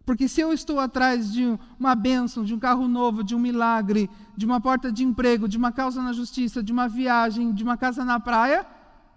Porque 0.07 0.27
se 0.27 0.41
eu 0.41 0.53
estou 0.53 0.81
atrás 0.81 1.33
de 1.33 1.45
uma 1.79 1.95
bênção, 1.95 2.43
de 2.43 2.53
um 2.53 2.59
carro 2.59 2.89
novo, 2.89 3.23
de 3.23 3.35
um 3.35 3.39
milagre, 3.39 4.11
de 4.37 4.45
uma 4.45 4.61
porta 4.61 4.91
de 4.91 5.05
emprego, 5.05 5.47
de 5.47 5.57
uma 5.57 5.71
causa 5.71 6.03
na 6.03 6.13
justiça, 6.13 6.63
de 6.63 6.73
uma 6.73 6.89
viagem, 6.89 7.53
de 7.53 7.63
uma 7.63 7.77
casa 7.77 8.05
na 8.05 8.19
praia, 8.19 8.67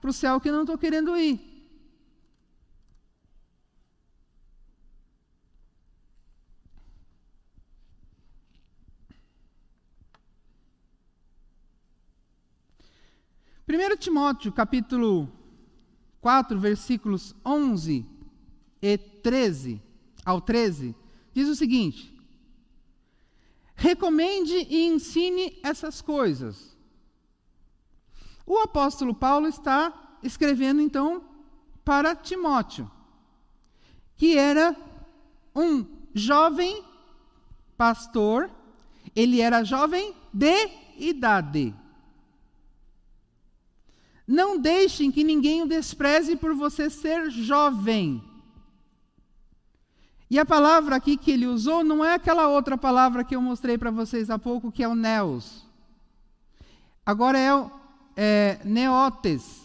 para 0.03 0.09
o 0.09 0.13
céu 0.13 0.37
que 0.41 0.49
eu 0.49 0.53
não 0.53 0.63
estou 0.63 0.77
querendo 0.77 1.15
ir. 1.15 1.39
Primeiro 13.65 13.95
Timóteo, 13.95 14.51
capítulo 14.51 15.31
4, 16.19 16.59
versículos 16.59 17.33
11 17.45 18.05
e 18.81 18.97
13 18.97 19.81
ao 20.25 20.41
13, 20.41 20.93
diz 21.33 21.47
o 21.47 21.55
seguinte: 21.55 22.13
Recomende 23.73 24.67
e 24.69 24.85
ensine 24.85 25.57
essas 25.63 26.01
coisas 26.01 26.72
o 28.45 28.57
apóstolo 28.57 29.13
Paulo 29.13 29.47
está 29.47 29.93
escrevendo 30.21 30.81
então 30.81 31.23
para 31.83 32.15
Timóteo, 32.15 32.89
que 34.15 34.37
era 34.37 34.75
um 35.55 35.85
jovem 36.13 36.83
pastor, 37.77 38.49
ele 39.15 39.41
era 39.41 39.63
jovem 39.63 40.13
de 40.31 40.69
idade. 40.97 41.75
Não 44.25 44.57
deixem 44.57 45.11
que 45.11 45.23
ninguém 45.23 45.63
o 45.63 45.67
despreze 45.67 46.35
por 46.35 46.53
você 46.55 46.89
ser 46.89 47.29
jovem. 47.29 48.23
E 50.29 50.39
a 50.39 50.45
palavra 50.45 50.95
aqui 50.95 51.17
que 51.17 51.29
ele 51.29 51.45
usou 51.45 51.83
não 51.83 52.03
é 52.03 52.15
aquela 52.15 52.47
outra 52.47 52.77
palavra 52.77 53.23
que 53.23 53.35
eu 53.35 53.41
mostrei 53.41 53.77
para 53.77 53.91
vocês 53.91 54.29
há 54.29 54.39
pouco, 54.39 54.71
que 54.71 54.81
é 54.81 54.87
o 54.87 54.95
neos. 54.95 55.67
Agora 57.05 57.37
é 57.37 57.53
o 57.53 57.69
é, 58.15 58.59
neotes, 58.63 59.63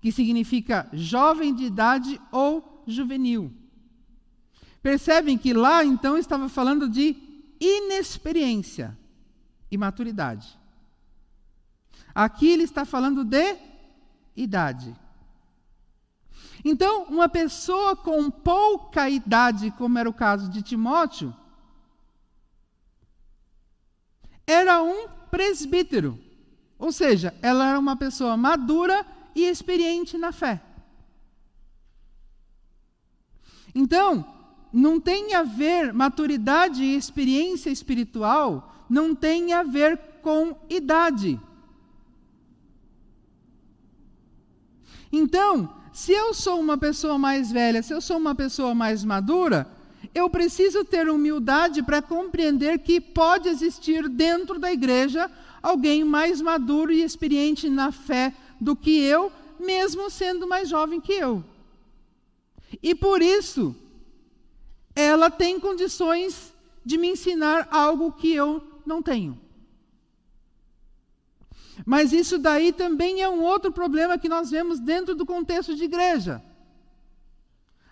que 0.00 0.12
significa 0.12 0.88
jovem 0.92 1.54
de 1.54 1.64
idade 1.64 2.20
ou 2.30 2.82
juvenil. 2.86 3.52
Percebem 4.82 5.38
que 5.38 5.54
lá 5.54 5.84
então 5.84 6.18
estava 6.18 6.48
falando 6.48 6.88
de 6.88 7.16
inexperiência 7.58 8.96
e 9.70 9.78
maturidade. 9.78 10.58
Aqui 12.14 12.48
ele 12.48 12.64
está 12.64 12.84
falando 12.84 13.24
de 13.24 13.56
idade. 14.36 14.94
Então, 16.64 17.04
uma 17.04 17.28
pessoa 17.28 17.94
com 17.94 18.30
pouca 18.30 19.08
idade, 19.08 19.70
como 19.72 19.98
era 19.98 20.08
o 20.08 20.14
caso 20.14 20.48
de 20.48 20.62
Timóteo, 20.62 21.34
era 24.46 24.82
um 24.82 25.08
presbítero. 25.30 26.18
Ou 26.78 26.92
seja, 26.92 27.34
ela 27.40 27.68
era 27.70 27.78
uma 27.78 27.96
pessoa 27.96 28.36
madura 28.36 29.06
e 29.34 29.44
experiente 29.44 30.18
na 30.18 30.32
fé. 30.32 30.60
Então, 33.74 34.24
não 34.72 35.00
tem 35.00 35.34
a 35.34 35.42
ver, 35.42 35.92
maturidade 35.92 36.82
e 36.82 36.96
experiência 36.96 37.70
espiritual 37.70 38.72
não 38.88 39.14
tem 39.14 39.52
a 39.52 39.62
ver 39.62 39.98
com 40.22 40.56
idade. 40.68 41.40
Então, 45.10 45.72
se 45.92 46.12
eu 46.12 46.34
sou 46.34 46.60
uma 46.60 46.76
pessoa 46.76 47.16
mais 47.16 47.52
velha, 47.52 47.82
se 47.82 47.92
eu 47.92 48.00
sou 48.00 48.16
uma 48.16 48.34
pessoa 48.34 48.74
mais 48.74 49.04
madura, 49.04 49.68
eu 50.12 50.28
preciso 50.28 50.84
ter 50.84 51.08
humildade 51.08 51.82
para 51.82 52.02
compreender 52.02 52.78
que 52.80 53.00
pode 53.00 53.48
existir 53.48 54.08
dentro 54.08 54.58
da 54.58 54.72
igreja 54.72 55.30
alguém 55.64 56.04
mais 56.04 56.42
maduro 56.42 56.92
e 56.92 57.02
experiente 57.02 57.70
na 57.70 57.90
fé 57.90 58.34
do 58.60 58.76
que 58.76 59.00
eu, 59.00 59.32
mesmo 59.58 60.10
sendo 60.10 60.46
mais 60.46 60.68
jovem 60.68 61.00
que 61.00 61.14
eu. 61.14 61.42
E 62.82 62.94
por 62.94 63.22
isso, 63.22 63.74
ela 64.94 65.30
tem 65.30 65.58
condições 65.58 66.52
de 66.84 66.98
me 66.98 67.08
ensinar 67.08 67.66
algo 67.70 68.12
que 68.12 68.30
eu 68.30 68.62
não 68.84 69.02
tenho. 69.02 69.40
Mas 71.86 72.12
isso 72.12 72.36
daí 72.36 72.70
também 72.70 73.22
é 73.22 73.28
um 73.28 73.42
outro 73.42 73.72
problema 73.72 74.18
que 74.18 74.28
nós 74.28 74.50
vemos 74.50 74.78
dentro 74.78 75.14
do 75.14 75.24
contexto 75.24 75.74
de 75.74 75.84
igreja. 75.84 76.42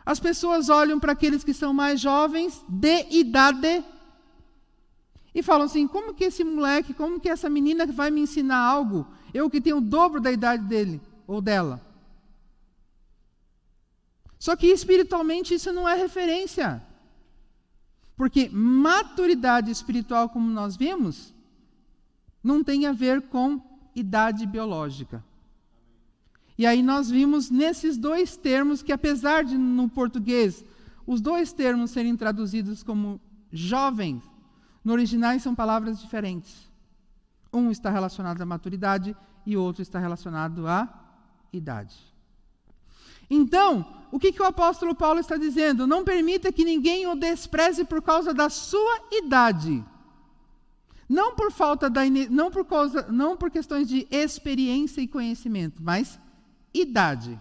As 0.05 0.21
pessoas 0.21 0.69
olham 0.69 1.01
para 1.01 1.13
aqueles 1.13 1.43
que 1.43 1.55
são 1.55 1.73
mais 1.73 1.99
jovens, 2.01 2.63
de 2.69 3.07
idade, 3.11 3.83
e 5.35 5.43
falam 5.43 5.67
assim: 5.67 5.87
como 5.87 6.15
que 6.15 6.25
esse 6.25 6.45
moleque, 6.45 6.95
como 6.95 7.21
que 7.21 7.29
essa 7.29 7.49
menina 7.49 7.87
vai 7.87 8.11
me 8.11 8.21
ensinar 8.21 8.59
algo? 8.59 9.07
Eu 9.33 9.49
que 9.49 9.61
tenho 9.61 9.79
o 9.79 9.81
dobro 9.81 10.21
da 10.21 10.31
idade 10.31 10.65
dele 10.65 11.01
ou 11.27 11.41
dela. 11.41 11.81
Só 14.39 14.57
que 14.57 14.67
espiritualmente 14.67 15.55
isso 15.55 15.73
não 15.73 15.89
é 15.89 15.95
referência. 15.95 16.83
Porque 18.17 18.51
maturidade 18.53 19.71
espiritual, 19.71 20.29
como 20.29 20.49
nós 20.51 20.77
vimos, 20.77 21.33
não 22.43 22.63
tem 22.63 22.87
a 22.87 22.93
ver 22.93 23.23
com 23.23 23.61
idade 23.95 24.47
biológica. 24.47 25.25
E 26.59 26.67
aí 26.67 26.83
nós 26.83 27.09
vimos 27.09 27.51
nesses 27.51 27.97
dois 27.97 28.37
termos 28.37 28.83
que, 28.83 28.93
apesar 28.93 29.45
de 29.45 29.57
no 29.57 29.89
português 29.89 30.65
os 31.07 31.21
dois 31.21 31.53
termos 31.53 31.91
serem 31.91 32.17
traduzidos 32.17 32.83
como 32.83 33.21
jovens, 33.51 34.23
no 34.85 34.93
original 34.93 35.39
são 35.39 35.55
palavras 35.55 36.01
diferentes. 36.01 36.71
Um 37.53 37.71
está 37.71 37.91
relacionado 37.91 38.41
à 38.41 38.47
maturidade 38.47 39.17
e 39.45 39.57
o 39.57 39.63
outro 39.63 39.83
está 39.83 39.99
relacionado 39.99 40.67
à 40.67 40.89
idade. 41.53 41.97
Então, 43.29 43.87
o 44.11 44.19
que, 44.19 44.33
que 44.33 44.43
o 44.43 44.47
apóstolo 44.47 44.95
Paulo 44.95 45.21
está 45.21 45.37
dizendo? 45.37 45.87
Não 45.87 46.05
permita 46.05 46.53
que 46.53 46.65
ninguém 46.65 47.07
o 47.07 47.15
despreze 47.15 47.85
por 47.85 48.03
causa 48.03 48.35
da 48.35 48.49
sua 48.51 49.01
idade. 49.11 49.85
Não 51.09 51.35
por 51.35 51.51
falta 51.51 51.89
da 51.89 52.03
não 52.31 52.51
por 52.51 52.65
causa, 52.65 53.07
não 53.11 53.37
por 53.37 53.51
questões 53.51 53.89
de 53.89 54.07
experiência 54.11 55.01
e 55.01 55.09
conhecimento, 55.09 55.83
mas 55.83 56.19
idade. 56.73 57.41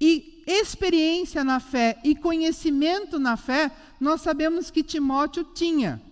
E 0.00 0.42
experiência 0.46 1.42
na 1.42 1.60
fé 1.60 2.00
e 2.04 2.14
conhecimento 2.14 3.18
na 3.18 3.36
fé, 3.36 3.70
nós 4.00 4.20
sabemos 4.20 4.70
que 4.70 4.82
Timóteo 4.82 5.44
tinha. 5.44 6.02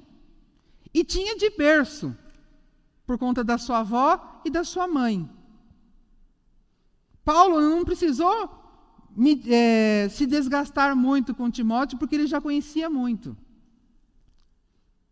E 0.95 1.05
tinha 1.05 1.37
de 1.37 1.51
berço, 1.51 2.17
por 3.07 3.19
conta 3.19 3.43
da 3.43 3.59
sua 3.59 3.81
avó 3.81 4.41
e 4.45 4.51
da 4.51 4.65
sua 4.65 4.87
mãe. 4.87 5.29
Paulo 7.25 7.61
não 7.61 7.85
precisou 7.85 8.63
me, 9.17 9.43
é, 9.47 10.09
se 10.11 10.27
desgastar 10.27 10.97
muito 10.97 11.35
com 11.35 11.51
Timóteo, 11.51 11.99
porque 11.99 12.15
ele 12.15 12.27
já 12.27 12.41
conhecia 12.41 12.89
muito. 12.89 13.37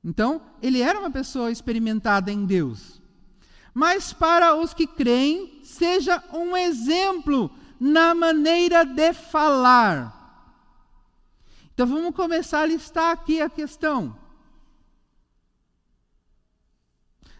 Então, 0.03 0.41
ele 0.63 0.81
era 0.81 0.99
uma 0.99 1.11
pessoa 1.11 1.51
experimentada 1.51 2.33
em 2.33 2.47
Deus. 2.47 3.01
Mas 3.73 4.13
para 4.13 4.57
os 4.57 4.75
que 4.75 4.87
creem, 4.87 5.61
seja 5.63 6.23
um 6.33 6.57
exemplo 6.57 7.51
na 7.81 8.15
maneira 8.15 8.85
de 8.85 9.15
falar. 9.15 10.21
Então 11.73 11.87
vamos 11.87 12.15
começar 12.15 12.61
a 12.61 12.67
listar 12.67 13.11
aqui 13.11 13.41
a 13.41 13.49
questão. 13.49 14.15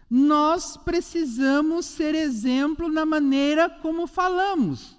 Nós 0.09 0.75
precisamos 0.75 1.85
ser 1.85 2.15
exemplo 2.15 2.89
na 2.89 3.05
maneira 3.05 3.69
como 3.69 4.07
falamos. 4.07 4.97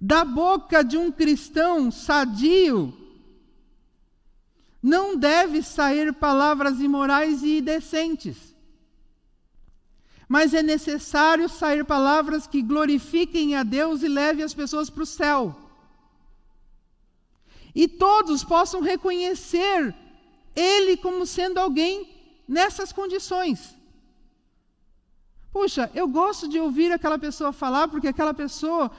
Da 0.00 0.24
boca 0.24 0.84
de 0.84 0.96
um 0.96 1.10
cristão 1.10 1.90
sadio, 1.90 2.94
não 4.82 5.16
deve 5.16 5.62
sair 5.62 6.12
palavras 6.12 6.78
imorais 6.78 7.42
e 7.42 7.58
indecentes 7.58 8.53
mas 10.34 10.52
é 10.52 10.62
necessário 10.64 11.48
sair 11.48 11.84
palavras 11.84 12.44
que 12.52 12.60
glorifiquem 12.60 13.54
a 13.54 13.62
Deus 13.62 14.02
e 14.02 14.08
levem 14.08 14.44
as 14.44 14.54
pessoas 14.60 14.90
para 14.90 15.04
o 15.04 15.12
céu. 15.20 15.40
E 17.72 17.86
todos 17.86 18.42
possam 18.42 18.80
reconhecer 18.80 19.94
Ele 20.56 20.96
como 20.96 21.24
sendo 21.24 21.58
alguém 21.58 21.92
nessas 22.48 22.90
condições. 22.92 23.76
Puxa, 25.52 25.88
eu 25.94 26.08
gosto 26.08 26.48
de 26.48 26.58
ouvir 26.58 26.90
aquela 26.90 27.18
pessoa 27.26 27.52
falar, 27.52 27.86
porque 27.86 28.08
aquela 28.08 28.34
pessoa 28.34 28.90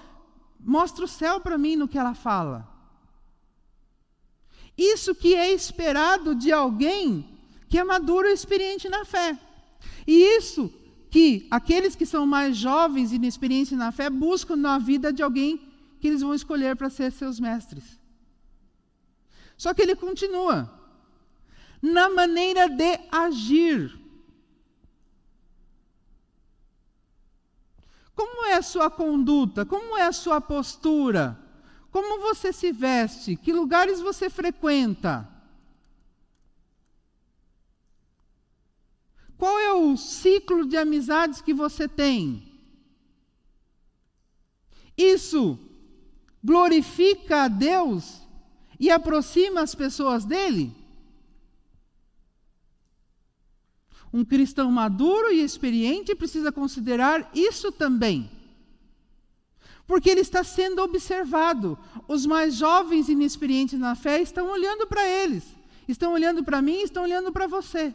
mostra 0.57 1.03
o 1.03 1.13
céu 1.19 1.41
para 1.41 1.57
mim 1.57 1.75
no 1.75 1.89
que 1.91 1.97
ela 1.97 2.15
fala. 2.15 2.57
Isso 4.77 5.13
que 5.13 5.35
é 5.35 5.51
esperado 5.51 6.33
de 6.33 6.53
alguém 6.53 7.05
que 7.67 7.77
é 7.77 7.83
maduro 7.83 8.25
e 8.29 8.33
experiente 8.33 8.87
na 8.87 9.03
fé. 9.03 9.37
E 10.07 10.15
isso 10.37 10.71
que 11.15 11.47
aqueles 11.49 11.95
que 11.95 12.05
são 12.05 12.25
mais 12.25 12.57
jovens 12.57 13.13
e 13.13 13.15
inexperientes 13.15 13.71
na 13.71 13.89
fé 13.89 14.09
buscam 14.09 14.57
na 14.57 14.77
vida 14.77 15.13
de 15.13 15.23
alguém 15.23 15.65
que 16.01 16.09
eles 16.09 16.19
vão 16.19 16.33
escolher 16.33 16.75
para 16.75 16.89
ser 16.89 17.09
seus 17.09 17.39
mestres. 17.39 17.97
Só 19.55 19.73
que 19.73 19.81
ele 19.81 19.95
continua. 19.95 20.69
Na 21.81 22.09
maneira 22.09 22.67
de 22.67 22.99
agir. 23.09 23.97
Como 28.13 28.47
é 28.47 28.55
a 28.55 28.61
sua 28.61 28.89
conduta? 28.89 29.65
Como 29.65 29.97
é 29.97 30.01
a 30.01 30.11
sua 30.11 30.41
postura? 30.41 31.39
Como 31.91 32.23
você 32.23 32.51
se 32.51 32.73
veste? 32.73 33.37
Que 33.37 33.53
lugares 33.53 34.01
você 34.01 34.29
frequenta? 34.29 35.25
Qual 39.37 39.59
é 39.59 39.73
o 39.73 39.97
ciclo 39.97 40.65
de 40.65 40.77
amizades 40.77 41.41
que 41.41 41.53
você 41.53 41.87
tem? 41.87 42.51
Isso 44.97 45.59
glorifica 46.43 47.43
a 47.43 47.47
Deus 47.47 48.21
e 48.79 48.89
aproxima 48.89 49.61
as 49.61 49.75
pessoas 49.75 50.23
dele? 50.25 50.73
Um 54.13 54.23
cristão 54.23 54.71
maduro 54.71 55.31
e 55.33 55.43
experiente 55.43 56.15
precisa 56.15 56.49
considerar 56.49 57.29
isso 57.33 57.71
também. 57.71 58.31
Porque 59.85 60.09
ele 60.09 60.21
está 60.21 60.43
sendo 60.43 60.81
observado. 60.81 61.77
Os 62.07 62.25
mais 62.25 62.55
jovens 62.55 63.09
e 63.09 63.11
inexperientes 63.11 63.77
na 63.77 63.93
fé 63.93 64.21
estão 64.21 64.49
olhando 64.49 64.87
para 64.87 65.05
eles, 65.05 65.43
estão 65.87 66.13
olhando 66.13 66.43
para 66.43 66.61
mim, 66.61 66.81
estão 66.81 67.03
olhando 67.03 67.31
para 67.31 67.45
você. 67.45 67.93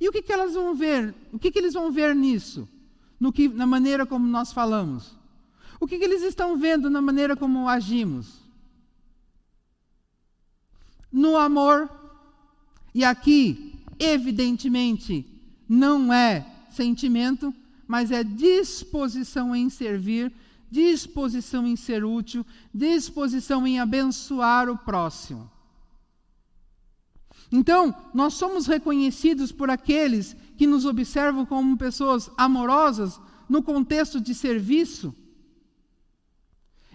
E 0.00 0.08
o 0.08 0.12
que, 0.12 0.22
que 0.22 0.32
elas 0.32 0.54
vão 0.54 0.74
ver? 0.74 1.14
O 1.32 1.38
que, 1.38 1.50
que 1.50 1.58
eles 1.58 1.74
vão 1.74 1.90
ver 1.90 2.14
nisso? 2.14 2.68
No 3.18 3.32
que, 3.32 3.48
na 3.48 3.66
maneira 3.66 4.04
como 4.04 4.26
nós 4.26 4.52
falamos? 4.52 5.16
O 5.80 5.86
que, 5.86 5.98
que 5.98 6.04
eles 6.04 6.22
estão 6.22 6.56
vendo 6.56 6.90
na 6.90 7.00
maneira 7.00 7.36
como 7.36 7.68
agimos? 7.68 8.40
No 11.10 11.36
amor. 11.36 11.90
E 12.94 13.04
aqui, 13.04 13.74
evidentemente, 13.98 15.26
não 15.68 16.12
é 16.12 16.46
sentimento, 16.70 17.54
mas 17.86 18.10
é 18.10 18.24
disposição 18.24 19.54
em 19.54 19.68
servir, 19.70 20.32
disposição 20.70 21.66
em 21.66 21.76
ser 21.76 22.04
útil, 22.04 22.44
disposição 22.72 23.66
em 23.66 23.78
abençoar 23.78 24.68
o 24.68 24.76
próximo. 24.76 25.50
Então, 27.50 27.94
nós 28.12 28.34
somos 28.34 28.66
reconhecidos 28.66 29.52
por 29.52 29.70
aqueles 29.70 30.36
que 30.56 30.66
nos 30.66 30.84
observam 30.84 31.44
como 31.44 31.76
pessoas 31.76 32.30
amorosas 32.36 33.20
no 33.48 33.62
contexto 33.62 34.20
de 34.20 34.34
serviço. 34.34 35.14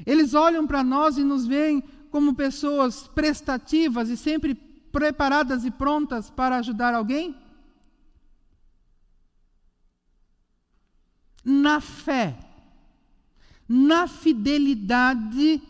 Eles 0.06 0.34
olham 0.34 0.66
para 0.66 0.84
nós 0.84 1.18
e 1.18 1.24
nos 1.24 1.46
veem 1.46 1.84
como 2.10 2.34
pessoas 2.34 3.08
prestativas 3.08 4.10
e 4.10 4.18
sempre 4.18 4.56
preparadas 4.92 5.66
e 5.66 5.72
prontas 5.72 6.30
para 6.30 6.58
ajudar 6.58 6.94
alguém? 6.94 7.36
Na 11.44 11.80
fé, 11.80 12.38
na 13.68 14.08
fidelidade 14.08 15.62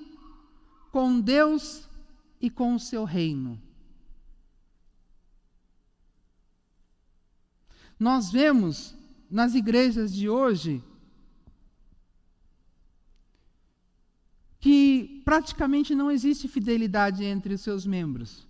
com 0.92 1.20
Deus 1.20 1.88
e 2.42 2.50
com 2.50 2.76
o 2.76 2.80
seu 2.80 3.04
reino. 3.04 3.69
Nós 8.00 8.32
vemos 8.32 8.96
nas 9.30 9.54
igrejas 9.54 10.14
de 10.14 10.30
hoje 10.30 10.82
que 14.60 15.22
praticamente 15.26 15.94
não 15.94 16.10
existe 16.10 16.48
fidelidade 16.48 17.24
entre 17.24 17.54
os 17.54 17.62
seus 17.62 17.86
membros. 17.86 18.48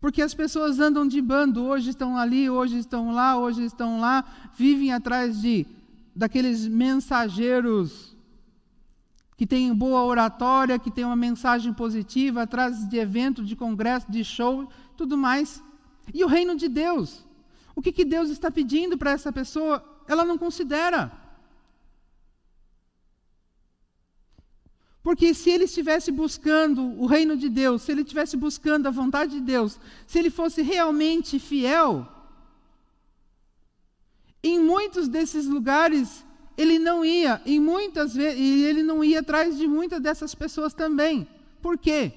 Porque 0.00 0.20
as 0.20 0.34
pessoas 0.34 0.80
andam 0.80 1.06
de 1.06 1.20
bando, 1.22 1.62
hoje 1.62 1.90
estão 1.90 2.16
ali, 2.16 2.50
hoje 2.50 2.78
estão 2.78 3.12
lá, 3.12 3.38
hoje 3.38 3.64
estão 3.64 4.00
lá, 4.00 4.50
vivem 4.56 4.92
atrás 4.92 5.40
de 5.40 5.64
daqueles 6.14 6.66
mensageiros 6.66 8.11
que 9.42 9.46
têm 9.54 9.74
boa 9.74 10.04
oratória, 10.04 10.78
que 10.78 10.88
têm 10.88 11.04
uma 11.04 11.16
mensagem 11.16 11.72
positiva, 11.74 12.42
atrás 12.42 12.88
de 12.88 12.96
evento, 12.96 13.42
de 13.42 13.56
congresso, 13.56 14.06
de 14.08 14.22
show, 14.22 14.70
tudo 14.96 15.18
mais. 15.18 15.60
E 16.14 16.22
o 16.22 16.28
reino 16.28 16.54
de 16.54 16.68
Deus? 16.68 17.24
O 17.74 17.82
que, 17.82 17.90
que 17.90 18.04
Deus 18.04 18.30
está 18.30 18.52
pedindo 18.52 18.96
para 18.96 19.10
essa 19.10 19.32
pessoa? 19.32 19.84
Ela 20.06 20.24
não 20.24 20.38
considera. 20.38 21.10
Porque 25.02 25.34
se 25.34 25.50
ele 25.50 25.64
estivesse 25.64 26.12
buscando 26.12 26.80
o 27.02 27.06
reino 27.06 27.36
de 27.36 27.48
Deus, 27.48 27.82
se 27.82 27.90
ele 27.90 28.02
estivesse 28.02 28.36
buscando 28.36 28.86
a 28.86 28.92
vontade 28.92 29.32
de 29.32 29.40
Deus, 29.40 29.76
se 30.06 30.20
ele 30.20 30.30
fosse 30.30 30.62
realmente 30.62 31.40
fiel, 31.40 32.06
em 34.40 34.60
muitos 34.60 35.08
desses 35.08 35.46
lugares 35.46 36.24
ele 36.56 36.78
não 36.78 37.04
ia, 37.04 37.40
em 37.46 37.60
muitas 37.60 38.14
vezes, 38.14 38.40
ele 38.64 38.82
não 38.82 39.02
ia 39.02 39.20
atrás 39.20 39.56
de 39.56 39.66
muitas 39.66 40.00
dessas 40.00 40.34
pessoas 40.34 40.74
também. 40.74 41.26
Por 41.60 41.78
quê? 41.78 42.12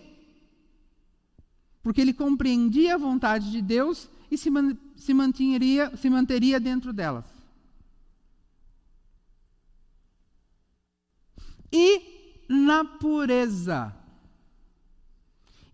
porque 1.85 2.01
ele 2.01 2.15
compreendia 2.15 2.95
a 2.95 2.97
vontade 2.97 3.51
de 3.51 3.61
Deus 3.61 4.09
e 4.31 4.39
se, 4.39 4.49
man, 4.49 4.75
se, 4.95 5.13
se 6.01 6.09
manteria 6.09 6.59
dentro 6.59 6.91
delas. 6.91 7.25
E 11.71 12.43
na 12.49 12.83
pureza. 12.83 13.95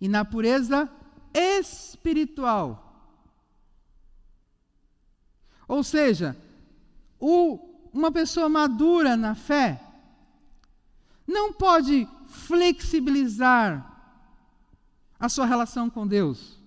E 0.01 0.09
na 0.09 0.25
pureza 0.25 0.91
espiritual. 1.33 2.69
Ou 5.65 5.81
seja, 5.81 6.35
o, 7.17 7.70
uma 7.93 8.11
pessoa 8.11 8.47
madura 8.47 9.17
na 9.17 9.35
fé 9.35 9.81
não 11.27 11.51
pode 11.53 12.07
flexibilizar 12.27 13.87
a 15.19 15.29
sua 15.29 15.45
relação 15.45 15.89
com 15.89 16.07
Deus. 16.07 16.59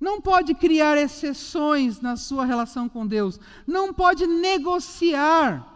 Não 0.00 0.20
pode 0.20 0.54
criar 0.54 0.96
exceções 0.96 2.00
na 2.00 2.16
sua 2.16 2.44
relação 2.44 2.88
com 2.88 3.06
Deus. 3.06 3.38
Não 3.66 3.92
pode 3.92 4.26
negociar 4.26 5.68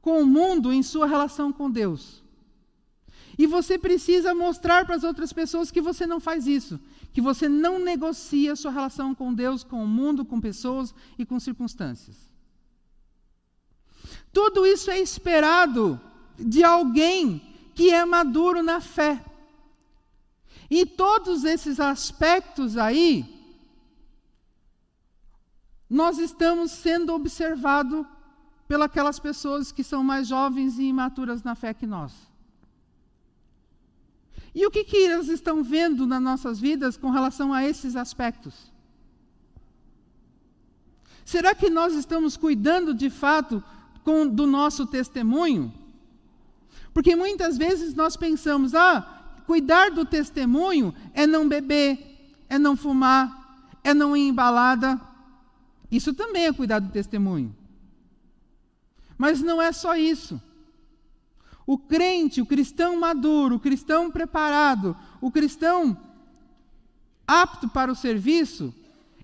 com 0.00 0.22
o 0.22 0.26
mundo 0.26 0.72
em 0.72 0.82
sua 0.82 1.06
relação 1.06 1.52
com 1.52 1.70
Deus. 1.70 2.22
E 3.38 3.46
você 3.46 3.78
precisa 3.78 4.34
mostrar 4.34 4.84
para 4.84 4.96
as 4.96 5.04
outras 5.04 5.32
pessoas 5.32 5.70
que 5.70 5.80
você 5.80 6.06
não 6.06 6.20
faz 6.20 6.46
isso, 6.46 6.78
que 7.12 7.20
você 7.20 7.48
não 7.48 7.78
negocia 7.78 8.56
sua 8.56 8.70
relação 8.70 9.14
com 9.14 9.32
Deus, 9.32 9.62
com 9.64 9.82
o 9.82 9.86
mundo, 9.86 10.24
com 10.24 10.40
pessoas 10.40 10.94
e 11.18 11.24
com 11.24 11.38
circunstâncias. 11.40 12.31
Tudo 14.32 14.66
isso 14.66 14.90
é 14.90 14.98
esperado 14.98 16.00
de 16.38 16.64
alguém 16.64 17.40
que 17.74 17.90
é 17.90 18.04
maduro 18.04 18.62
na 18.62 18.80
fé. 18.80 19.22
E 20.70 20.86
todos 20.86 21.44
esses 21.44 21.78
aspectos 21.78 22.78
aí, 22.78 23.26
nós 25.88 26.18
estamos 26.18 26.70
sendo 26.70 27.12
observados 27.12 28.06
pelas 28.66 29.18
pessoas 29.18 29.70
que 29.70 29.84
são 29.84 30.02
mais 30.02 30.28
jovens 30.28 30.78
e 30.78 30.84
imaturas 30.84 31.42
na 31.42 31.54
fé 31.54 31.74
que 31.74 31.86
nós. 31.86 32.12
E 34.54 34.66
o 34.66 34.70
que, 34.70 34.84
que 34.84 34.96
eles 34.96 35.28
estão 35.28 35.62
vendo 35.62 36.06
nas 36.06 36.22
nossas 36.22 36.58
vidas 36.58 36.96
com 36.96 37.10
relação 37.10 37.52
a 37.52 37.64
esses 37.64 37.96
aspectos? 37.96 38.72
Será 41.24 41.54
que 41.54 41.70
nós 41.70 41.94
estamos 41.94 42.36
cuidando 42.36 42.94
de 42.94 43.08
fato 43.08 43.62
com, 44.04 44.26
do 44.26 44.46
nosso 44.46 44.86
testemunho? 44.86 45.72
Porque 46.92 47.16
muitas 47.16 47.56
vezes 47.56 47.94
nós 47.94 48.16
pensamos, 48.16 48.74
ah, 48.74 49.40
cuidar 49.46 49.90
do 49.90 50.04
testemunho 50.04 50.94
é 51.14 51.26
não 51.26 51.48
beber, 51.48 52.34
é 52.48 52.58
não 52.58 52.76
fumar, 52.76 53.76
é 53.82 53.94
não 53.94 54.16
ir 54.16 54.28
embalada. 54.28 55.00
Isso 55.90 56.12
também 56.12 56.46
é 56.46 56.52
cuidar 56.52 56.78
do 56.78 56.90
testemunho. 56.90 57.54
Mas 59.16 59.40
não 59.40 59.60
é 59.60 59.72
só 59.72 59.96
isso. 59.96 60.40
O 61.66 61.78
crente, 61.78 62.40
o 62.40 62.46
cristão 62.46 62.98
maduro, 62.98 63.56
o 63.56 63.60
cristão 63.60 64.10
preparado, 64.10 64.96
o 65.20 65.30
cristão 65.30 65.96
apto 67.26 67.68
para 67.68 67.90
o 67.90 67.96
serviço, 67.96 68.74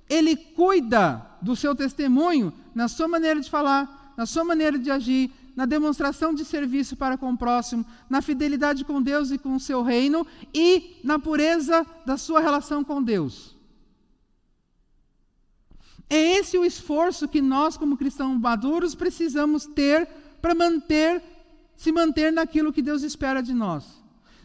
ele 0.08 0.36
cuida 0.36 1.26
do 1.42 1.54
seu 1.54 1.74
testemunho 1.74 2.52
na 2.74 2.88
sua 2.88 3.08
maneira 3.08 3.40
de 3.40 3.50
falar, 3.50 3.97
na 4.18 4.26
sua 4.26 4.42
maneira 4.42 4.76
de 4.76 4.90
agir, 4.90 5.30
na 5.54 5.64
demonstração 5.64 6.34
de 6.34 6.44
serviço 6.44 6.96
para 6.96 7.16
com 7.16 7.30
o 7.30 7.38
próximo, 7.38 7.86
na 8.10 8.20
fidelidade 8.20 8.84
com 8.84 9.00
Deus 9.00 9.30
e 9.30 9.38
com 9.38 9.54
o 9.54 9.60
seu 9.60 9.80
reino 9.80 10.26
e 10.52 10.96
na 11.04 11.20
pureza 11.20 11.86
da 12.04 12.16
sua 12.16 12.40
relação 12.40 12.82
com 12.82 13.00
Deus. 13.00 13.56
É 16.10 16.36
esse 16.36 16.58
o 16.58 16.64
esforço 16.64 17.28
que 17.28 17.40
nós, 17.40 17.76
como 17.76 17.96
cristãos 17.96 18.36
maduros, 18.40 18.96
precisamos 18.96 19.66
ter 19.66 20.08
para 20.42 20.52
manter 20.52 21.22
se 21.76 21.92
manter 21.92 22.32
naquilo 22.32 22.72
que 22.72 22.82
Deus 22.82 23.04
espera 23.04 23.40
de 23.40 23.54
nós, 23.54 23.84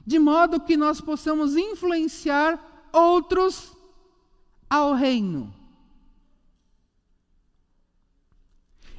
de 0.06 0.20
modo 0.20 0.60
que 0.60 0.78
nós 0.78 1.02
possamos 1.02 1.56
influenciar 1.56 2.64
outros 2.94 3.72
ao 4.70 4.94
reino. 4.94 5.52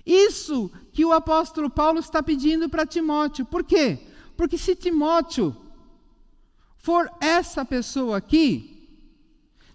Isso 0.04 0.70
que 0.92 1.04
o 1.04 1.12
apóstolo 1.12 1.70
Paulo 1.70 1.98
está 1.98 2.22
pedindo 2.22 2.68
para 2.68 2.86
Timóteo. 2.86 3.44
Por 3.44 3.64
quê? 3.64 4.06
Porque 4.36 4.58
se 4.58 4.76
Timóteo 4.76 5.56
for 6.76 7.10
essa 7.20 7.64
pessoa 7.64 8.18
aqui, 8.18 8.88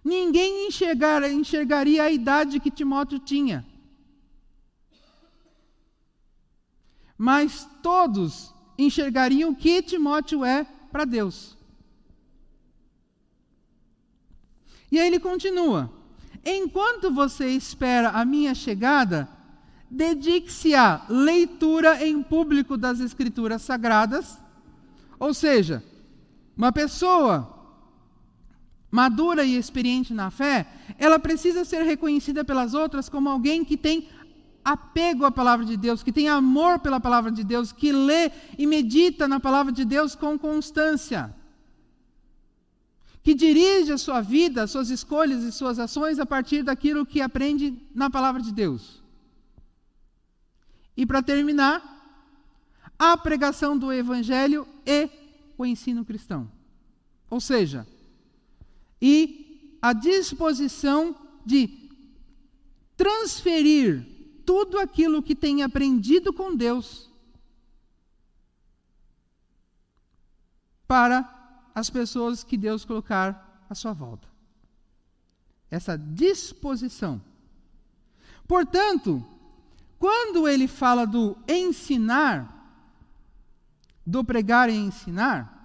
ninguém 0.04 0.68
enxergar, 0.68 1.24
enxergaria 1.30 2.04
a 2.04 2.12
idade 2.12 2.60
que 2.60 2.70
Timóteo 2.70 3.20
tinha. 3.20 3.66
mas 7.20 7.68
todos 7.84 8.56
enxergariam 8.78 9.50
o 9.50 9.56
que 9.56 9.82
Timóteo 9.82 10.46
é 10.46 10.66
para 10.90 11.04
Deus. 11.04 11.58
E 14.90 14.98
aí 14.98 15.06
ele 15.06 15.20
continua: 15.20 15.92
Enquanto 16.46 17.14
você 17.14 17.50
espera 17.50 18.12
a 18.12 18.24
minha 18.24 18.56
chegada, 18.56 19.28
dedique-se 19.90 20.76
à 20.76 21.06
leitura 21.10 22.06
em 22.06 22.22
público 22.22 22.78
das 22.78 23.00
Escrituras 23.00 23.62
Sagradas. 23.62 24.38
Ou 25.20 25.34
seja, 25.34 25.84
uma 26.56 26.72
pessoa 26.72 27.56
madura 28.92 29.44
e 29.44 29.56
experiente 29.56 30.14
na 30.14 30.32
fé, 30.32 30.68
ela 30.98 31.20
precisa 31.20 31.64
ser 31.64 31.84
reconhecida 31.84 32.44
pelas 32.44 32.74
outras 32.74 33.08
como 33.08 33.30
alguém 33.30 33.64
que 33.64 33.78
tem 33.78 34.08
apego 34.64 35.26
à 35.26 35.32
palavra 35.32 35.66
de 35.66 35.78
Deus, 35.78 36.04
que 36.04 36.12
tem 36.12 36.28
amor 36.28 36.80
pela 36.80 37.00
palavra 37.00 37.32
de 37.32 37.44
Deus, 37.44 37.72
que 37.72 37.92
lê 37.92 38.32
e 38.58 38.66
medita 38.68 39.28
na 39.28 39.40
palavra 39.40 39.72
de 39.72 39.86
Deus 39.86 40.16
com 40.16 40.38
constância. 40.38 41.34
Que 43.24 43.34
dirige 43.34 43.92
a 43.92 43.98
sua 43.98 44.22
vida, 44.22 44.66
suas 44.68 44.90
escolhas 44.90 45.44
e 45.44 45.52
suas 45.52 45.78
ações 45.78 46.20
a 46.20 46.26
partir 46.26 46.64
daquilo 46.64 47.06
que 47.06 47.22
aprende 47.22 47.78
na 47.94 48.10
palavra 48.10 48.42
de 48.42 48.52
Deus. 48.52 49.02
E 51.00 51.06
para 51.06 51.24
terminar, 51.24 51.82
a 53.00 53.16
pregação 53.16 53.78
do 53.78 53.90
evangelho 53.90 54.68
e 54.86 55.10
o 55.58 55.66
ensino 55.66 56.04
cristão. 56.04 56.52
Ou 57.30 57.40
seja, 57.40 57.88
e 59.02 59.78
a 59.82 59.94
disposição 59.94 61.16
de 61.46 61.90
transferir 62.98 64.06
tudo 64.46 64.78
aquilo 64.78 65.24
que 65.24 65.34
tem 65.34 65.64
aprendido 65.64 66.34
com 66.34 66.54
Deus 66.54 67.10
para 70.86 71.72
as 71.74 71.90
pessoas 71.90 72.44
que 72.44 72.58
Deus 72.58 72.84
colocar 72.84 73.64
à 73.70 73.74
sua 73.74 73.94
volta. 73.94 74.28
Essa 75.72 75.98
disposição. 75.98 77.22
Portanto, 78.46 79.26
quando 80.00 80.48
ele 80.48 80.68
fala 80.68 81.06
do 81.06 81.38
ensinar, 81.48 82.56
do 84.06 84.24
pregar 84.24 84.70
e 84.70 84.74
ensinar, 84.74 85.58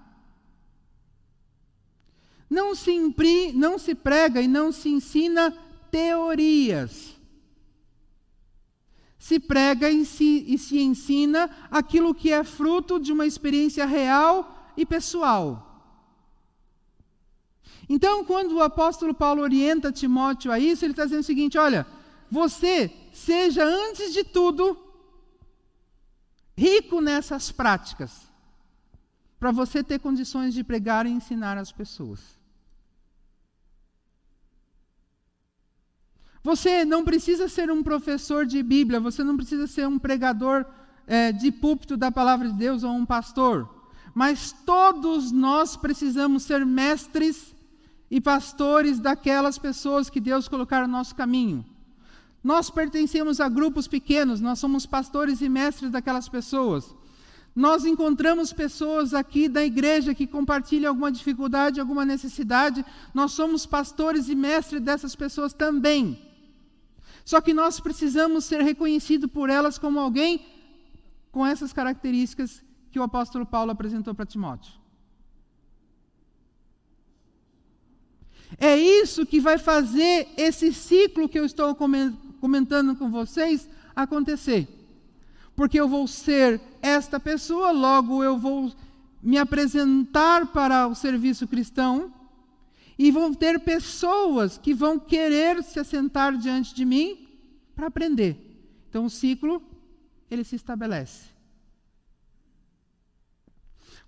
não 2.50 2.74
se, 2.74 2.90
impri, 2.90 3.52
não 3.52 3.78
se 3.78 3.94
prega 3.94 4.42
e 4.42 4.48
não 4.48 4.70
se 4.70 4.88
ensina 4.88 5.50
teorias 5.90 7.14
se 9.24 9.40
prega 9.40 9.88
e 9.88 10.04
se, 10.04 10.44
e 10.46 10.58
se 10.58 10.78
ensina 10.78 11.48
aquilo 11.70 12.14
que 12.14 12.30
é 12.30 12.44
fruto 12.44 13.00
de 13.00 13.10
uma 13.10 13.24
experiência 13.24 13.86
real 13.86 14.70
e 14.76 14.84
pessoal. 14.84 15.80
Então, 17.88 18.22
quando 18.22 18.56
o 18.56 18.62
apóstolo 18.62 19.14
Paulo 19.14 19.40
orienta 19.40 19.90
Timóteo 19.90 20.52
a 20.52 20.58
isso, 20.58 20.84
ele 20.84 20.92
está 20.92 21.04
dizendo 21.04 21.20
o 21.20 21.24
seguinte: 21.24 21.56
olha, 21.56 21.86
você 22.30 22.92
seja, 23.14 23.64
antes 23.64 24.12
de 24.12 24.24
tudo, 24.24 24.76
rico 26.56 27.00
nessas 27.00 27.50
práticas, 27.50 28.32
para 29.38 29.50
você 29.50 29.82
ter 29.82 29.98
condições 29.98 30.54
de 30.54 30.64
pregar 30.64 31.06
e 31.06 31.10
ensinar 31.10 31.58
as 31.58 31.70
pessoas. 31.72 32.20
Você 36.42 36.84
não 36.84 37.04
precisa 37.04 37.48
ser 37.48 37.70
um 37.70 37.82
professor 37.82 38.44
de 38.44 38.62
Bíblia, 38.62 39.00
você 39.00 39.24
não 39.24 39.36
precisa 39.36 39.66
ser 39.66 39.88
um 39.88 39.98
pregador 39.98 40.66
é, 41.06 41.32
de 41.32 41.50
púlpito 41.50 41.96
da 41.96 42.12
palavra 42.12 42.48
de 42.48 42.54
Deus 42.54 42.84
ou 42.84 42.92
um 42.92 43.06
pastor, 43.06 43.68
mas 44.14 44.52
todos 44.52 45.32
nós 45.32 45.76
precisamos 45.76 46.42
ser 46.42 46.64
mestres 46.66 47.54
e 48.10 48.20
pastores 48.20 49.00
daquelas 49.00 49.58
pessoas 49.58 50.10
que 50.10 50.20
Deus 50.20 50.46
colocar 50.46 50.86
no 50.86 50.92
nosso 50.92 51.14
caminho. 51.14 51.64
Nós 52.44 52.68
pertencemos 52.68 53.40
a 53.40 53.48
grupos 53.48 53.88
pequenos, 53.88 54.38
nós 54.38 54.58
somos 54.58 54.84
pastores 54.84 55.40
e 55.40 55.48
mestres 55.48 55.90
daquelas 55.90 56.28
pessoas. 56.28 56.94
Nós 57.56 57.86
encontramos 57.86 58.52
pessoas 58.52 59.14
aqui 59.14 59.48
da 59.48 59.64
igreja 59.64 60.14
que 60.14 60.26
compartilham 60.26 60.90
alguma 60.90 61.10
dificuldade, 61.10 61.80
alguma 61.80 62.04
necessidade, 62.04 62.84
nós 63.14 63.32
somos 63.32 63.64
pastores 63.64 64.28
e 64.28 64.34
mestres 64.34 64.82
dessas 64.82 65.16
pessoas 65.16 65.54
também. 65.54 66.20
Só 67.24 67.40
que 67.40 67.54
nós 67.54 67.80
precisamos 67.80 68.44
ser 68.44 68.60
reconhecidos 68.60 69.30
por 69.30 69.48
elas 69.48 69.78
como 69.78 69.98
alguém 69.98 70.44
com 71.32 71.46
essas 71.46 71.72
características 71.72 72.62
que 72.90 72.98
o 72.98 73.02
apóstolo 73.02 73.46
Paulo 73.46 73.70
apresentou 73.70 74.14
para 74.14 74.26
Timóteo. 74.26 74.74
É 78.58 78.76
isso 78.76 79.24
que 79.24 79.40
vai 79.40 79.56
fazer 79.56 80.28
esse 80.36 80.72
ciclo 80.72 81.28
que 81.28 81.38
eu 81.38 81.44
estou 81.44 81.74
comentando 82.44 82.94
com 82.94 83.10
vocês 83.10 83.66
acontecer. 83.96 84.68
Porque 85.56 85.80
eu 85.80 85.88
vou 85.88 86.06
ser 86.06 86.60
esta 86.82 87.18
pessoa, 87.18 87.70
logo 87.70 88.22
eu 88.22 88.36
vou 88.36 88.70
me 89.22 89.38
apresentar 89.38 90.48
para 90.48 90.86
o 90.86 90.94
serviço 90.94 91.48
cristão 91.48 92.12
e 92.98 93.10
vão 93.10 93.32
ter 93.32 93.60
pessoas 93.60 94.58
que 94.58 94.74
vão 94.74 94.98
querer 94.98 95.62
se 95.62 95.80
assentar 95.80 96.36
diante 96.36 96.74
de 96.74 96.84
mim 96.84 97.26
para 97.74 97.86
aprender. 97.86 98.36
Então 98.90 99.06
o 99.06 99.10
ciclo 99.10 99.62
ele 100.30 100.44
se 100.44 100.54
estabelece. 100.54 101.30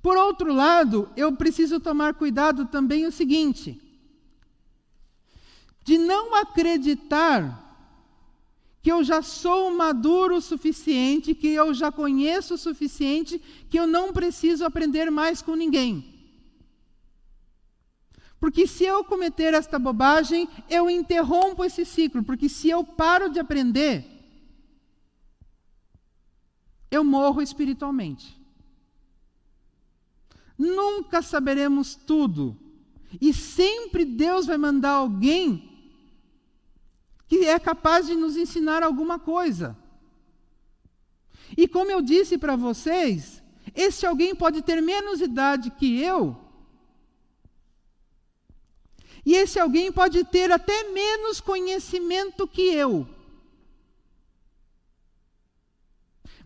Por 0.02 0.18
outro 0.18 0.52
lado, 0.52 1.08
eu 1.16 1.32
preciso 1.34 1.80
tomar 1.80 2.12
cuidado 2.12 2.66
também 2.66 3.06
o 3.06 3.10
seguinte: 3.10 3.80
de 5.82 5.96
não 5.96 6.34
acreditar 6.34 7.64
que 8.86 8.92
eu 8.92 9.02
já 9.02 9.20
sou 9.20 9.72
maduro 9.72 10.36
o 10.36 10.40
suficiente, 10.40 11.34
que 11.34 11.48
eu 11.48 11.74
já 11.74 11.90
conheço 11.90 12.54
o 12.54 12.56
suficiente, 12.56 13.42
que 13.68 13.76
eu 13.76 13.84
não 13.84 14.12
preciso 14.12 14.64
aprender 14.64 15.10
mais 15.10 15.42
com 15.42 15.56
ninguém. 15.56 15.92
Porque 18.38 18.64
se 18.64 18.84
eu 18.84 19.02
cometer 19.02 19.54
esta 19.54 19.76
bobagem, 19.76 20.48
eu 20.70 20.88
interrompo 20.88 21.64
esse 21.64 21.84
ciclo, 21.84 22.22
porque 22.22 22.48
se 22.48 22.68
eu 22.68 22.84
paro 22.84 23.28
de 23.28 23.40
aprender, 23.40 24.06
eu 26.88 27.02
morro 27.02 27.42
espiritualmente. 27.42 28.40
Nunca 30.56 31.22
saberemos 31.22 31.96
tudo. 31.96 32.56
E 33.20 33.34
sempre 33.34 34.04
Deus 34.04 34.46
vai 34.46 34.56
mandar 34.56 34.92
alguém 34.92 35.75
que 37.26 37.44
é 37.44 37.58
capaz 37.58 38.06
de 38.06 38.14
nos 38.14 38.36
ensinar 38.36 38.82
alguma 38.82 39.18
coisa. 39.18 39.76
E 41.56 41.66
como 41.68 41.90
eu 41.90 42.00
disse 42.00 42.38
para 42.38 42.56
vocês, 42.56 43.42
esse 43.74 44.06
alguém 44.06 44.34
pode 44.34 44.62
ter 44.62 44.80
menos 44.80 45.20
idade 45.20 45.70
que 45.70 46.00
eu, 46.00 46.36
e 49.26 49.34
esse 49.34 49.58
alguém 49.58 49.90
pode 49.90 50.22
ter 50.22 50.52
até 50.52 50.84
menos 50.84 51.40
conhecimento 51.40 52.46
que 52.46 52.62
eu. 52.62 53.08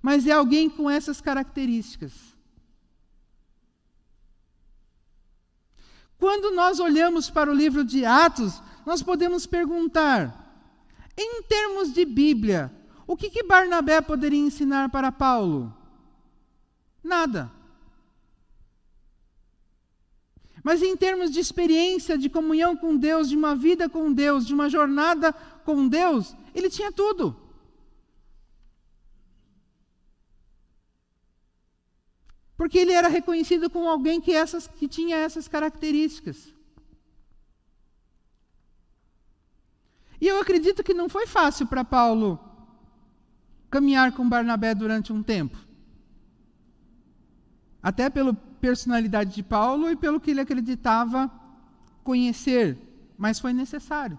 Mas 0.00 0.26
é 0.26 0.32
alguém 0.32 0.70
com 0.70 0.88
essas 0.88 1.20
características. 1.20 2.14
Quando 6.16 6.54
nós 6.54 6.80
olhamos 6.80 7.28
para 7.28 7.50
o 7.50 7.54
livro 7.54 7.84
de 7.84 8.06
Atos, 8.06 8.62
nós 8.86 9.02
podemos 9.02 9.46
perguntar: 9.46 10.39
em 11.16 11.42
termos 11.42 11.92
de 11.92 12.04
Bíblia, 12.04 12.72
o 13.06 13.16
que, 13.16 13.30
que 13.30 13.42
Barnabé 13.42 14.00
poderia 14.00 14.38
ensinar 14.38 14.88
para 14.90 15.10
Paulo? 15.10 15.74
Nada. 17.02 17.50
Mas 20.62 20.82
em 20.82 20.96
termos 20.96 21.30
de 21.30 21.40
experiência, 21.40 22.18
de 22.18 22.28
comunhão 22.28 22.76
com 22.76 22.96
Deus, 22.96 23.28
de 23.28 23.36
uma 23.36 23.56
vida 23.56 23.88
com 23.88 24.12
Deus, 24.12 24.46
de 24.46 24.54
uma 24.54 24.68
jornada 24.68 25.32
com 25.64 25.88
Deus, 25.88 26.36
ele 26.54 26.68
tinha 26.68 26.92
tudo. 26.92 27.34
Porque 32.56 32.78
ele 32.78 32.92
era 32.92 33.08
reconhecido 33.08 33.70
como 33.70 33.88
alguém 33.88 34.20
que, 34.20 34.32
essas, 34.32 34.66
que 34.66 34.86
tinha 34.86 35.16
essas 35.16 35.48
características. 35.48 36.54
E 40.20 40.26
eu 40.26 40.40
acredito 40.40 40.82
que 40.82 40.92
não 40.92 41.08
foi 41.08 41.26
fácil 41.26 41.66
para 41.66 41.84
Paulo 41.84 42.38
caminhar 43.70 44.12
com 44.12 44.28
Barnabé 44.28 44.74
durante 44.74 45.12
um 45.12 45.22
tempo. 45.22 45.56
Até 47.82 48.10
pela 48.10 48.34
personalidade 48.34 49.34
de 49.34 49.42
Paulo 49.42 49.90
e 49.90 49.96
pelo 49.96 50.20
que 50.20 50.30
ele 50.32 50.40
acreditava 50.40 51.30
conhecer, 52.04 52.76
mas 53.16 53.38
foi 53.38 53.52
necessário. 53.52 54.18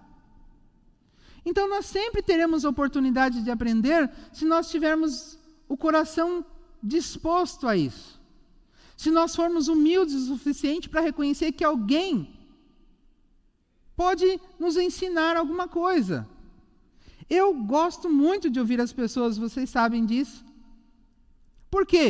Então 1.45 1.67
nós 1.69 1.85
sempre 1.85 2.21
teremos 2.21 2.63
oportunidade 2.63 3.43
de 3.43 3.51
aprender 3.51 4.09
se 4.31 4.45
nós 4.45 4.69
tivermos 4.69 5.39
o 5.67 5.77
coração 5.77 6.45
disposto 6.81 7.67
a 7.67 7.75
isso. 7.75 8.19
Se 8.95 9.11
nós 9.11 9.35
formos 9.35 9.67
humildes 9.67 10.15
o 10.15 10.27
suficiente 10.27 10.89
para 10.89 11.01
reconhecer 11.01 11.51
que 11.51 11.63
alguém 11.63 12.40
pode 14.01 14.41
nos 14.59 14.75
ensinar 14.77 15.37
alguma 15.37 15.67
coisa. 15.67 16.27
Eu 17.29 17.53
gosto 17.53 18.09
muito 18.09 18.49
de 18.49 18.59
ouvir 18.59 18.79
as 18.81 18.91
pessoas, 18.91 19.37
vocês 19.37 19.69
sabem 19.69 20.03
disso. 20.11 20.43
Por 21.69 21.85
quê? 21.85 22.07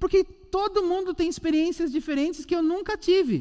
Porque 0.00 0.24
todo 0.24 0.86
mundo 0.90 1.12
tem 1.12 1.28
experiências 1.28 1.92
diferentes 1.92 2.46
que 2.46 2.56
eu 2.56 2.62
nunca 2.62 2.96
tive. 2.96 3.36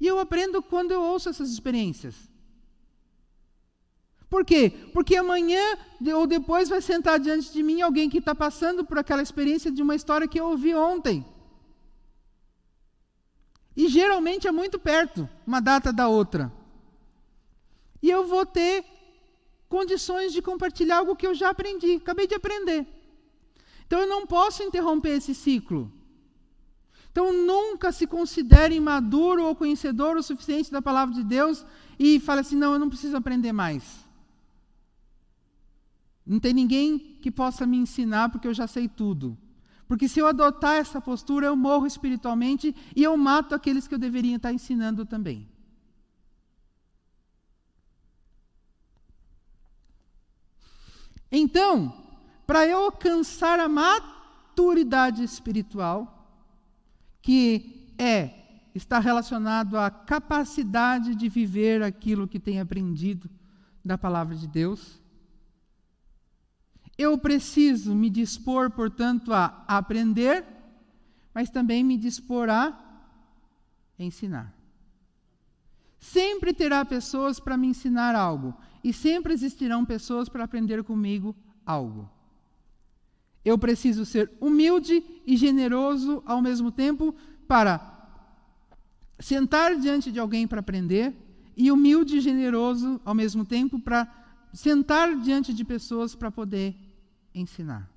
E 0.00 0.06
eu 0.06 0.18
aprendo 0.18 0.62
quando 0.62 0.92
eu 0.92 1.02
ouço 1.02 1.28
essas 1.28 1.50
experiências. 1.50 2.14
Por 4.30 4.42
quê? 4.50 4.72
Porque 4.94 5.14
amanhã 5.14 5.64
ou 6.16 6.26
depois 6.26 6.70
vai 6.70 6.80
sentar 6.80 7.20
diante 7.20 7.52
de 7.52 7.62
mim 7.62 7.82
alguém 7.82 8.08
que 8.08 8.18
está 8.18 8.34
passando 8.34 8.82
por 8.82 8.98
aquela 8.98 9.22
experiência 9.22 9.70
de 9.70 9.82
uma 9.82 9.94
história 9.94 10.26
que 10.26 10.40
eu 10.40 10.46
ouvi 10.46 10.74
ontem. 10.74 11.22
E 13.76 13.88
geralmente 13.88 14.48
é 14.48 14.52
muito 14.52 14.78
perto, 14.78 15.28
uma 15.46 15.60
data 15.60 15.92
da 15.92 16.08
outra 16.08 16.50
e 18.04 18.10
eu 18.16 18.22
vou 18.32 18.44
ter 18.44 18.84
condições 19.74 20.30
de 20.34 20.40
compartilhar 20.48 20.98
algo 20.98 21.16
que 21.16 21.26
eu 21.26 21.34
já 21.40 21.48
aprendi, 21.52 21.92
acabei 21.94 22.26
de 22.26 22.34
aprender. 22.40 22.80
Então 23.86 23.98
eu 23.98 24.08
não 24.14 24.26
posso 24.26 24.62
interromper 24.62 25.12
esse 25.16 25.34
ciclo. 25.34 25.82
Então 27.10 27.32
nunca 27.32 27.90
se 27.98 28.06
considere 28.06 28.78
maduro 28.78 29.44
ou 29.46 29.56
conhecedor 29.62 30.18
o 30.18 30.22
suficiente 30.22 30.70
da 30.70 30.82
palavra 30.82 31.14
de 31.14 31.24
Deus 31.24 31.64
e 31.98 32.20
fale 32.20 32.42
assim: 32.42 32.56
não, 32.56 32.74
eu 32.74 32.78
não 32.78 32.90
preciso 32.90 33.16
aprender 33.16 33.52
mais. 33.52 33.84
Não 36.26 36.38
tem 36.38 36.52
ninguém 36.52 37.16
que 37.22 37.30
possa 37.30 37.64
me 37.66 37.78
ensinar 37.78 38.28
porque 38.28 38.48
eu 38.48 38.54
já 38.60 38.66
sei 38.66 38.86
tudo. 38.86 39.26
Porque 39.88 40.08
se 40.08 40.20
eu 40.20 40.26
adotar 40.26 40.74
essa 40.74 41.00
postura, 41.00 41.46
eu 41.46 41.56
morro 41.56 41.86
espiritualmente 41.86 42.76
e 42.94 43.02
eu 43.02 43.16
mato 43.16 43.54
aqueles 43.54 43.88
que 43.88 43.94
eu 43.94 43.98
deveria 43.98 44.36
estar 44.36 44.52
ensinando 44.52 45.06
também. 45.06 45.53
Então, 51.36 51.92
para 52.46 52.64
eu 52.64 52.78
alcançar 52.78 53.58
a 53.58 53.68
maturidade 53.68 55.24
espiritual, 55.24 56.28
que 57.20 57.92
é 57.98 58.42
está 58.72 59.00
relacionado 59.00 59.76
à 59.76 59.90
capacidade 59.90 61.14
de 61.14 61.28
viver 61.28 61.82
aquilo 61.82 62.28
que 62.28 62.38
tem 62.38 62.60
aprendido 62.60 63.28
da 63.84 63.98
palavra 63.98 64.36
de 64.36 64.46
Deus, 64.46 65.00
eu 66.96 67.18
preciso 67.18 67.94
me 67.94 68.08
dispor, 68.08 68.70
portanto, 68.70 69.32
a 69.32 69.64
aprender, 69.66 70.44
mas 71.32 71.50
também 71.50 71.82
me 71.82 71.96
dispor 71.96 72.48
a 72.48 72.78
ensinar. 73.98 74.54
Sempre 75.98 76.52
terá 76.52 76.84
pessoas 76.84 77.40
para 77.40 77.56
me 77.56 77.66
ensinar 77.68 78.14
algo 78.14 78.54
e 78.84 78.92
sempre 78.92 79.32
existirão 79.32 79.82
pessoas 79.82 80.28
para 80.28 80.44
aprender 80.44 80.84
comigo 80.84 81.34
algo. 81.64 82.08
Eu 83.42 83.58
preciso 83.58 84.04
ser 84.04 84.30
humilde 84.38 85.02
e 85.26 85.38
generoso 85.38 86.22
ao 86.26 86.42
mesmo 86.42 86.70
tempo 86.70 87.14
para 87.48 87.92
sentar 89.18 89.74
diante 89.80 90.12
de 90.12 90.20
alguém 90.20 90.46
para 90.46 90.60
aprender 90.60 91.14
e 91.56 91.72
humilde 91.72 92.18
e 92.18 92.20
generoso 92.20 93.00
ao 93.06 93.14
mesmo 93.14 93.44
tempo 93.44 93.80
para 93.80 94.06
sentar 94.52 95.16
diante 95.16 95.54
de 95.54 95.64
pessoas 95.64 96.14
para 96.14 96.30
poder 96.30 96.76
ensinar. 97.34 97.90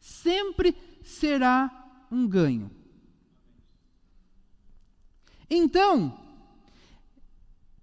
Sempre 0.00 0.74
será 1.02 2.06
um 2.10 2.26
ganho. 2.26 2.70
Então, 5.50 6.23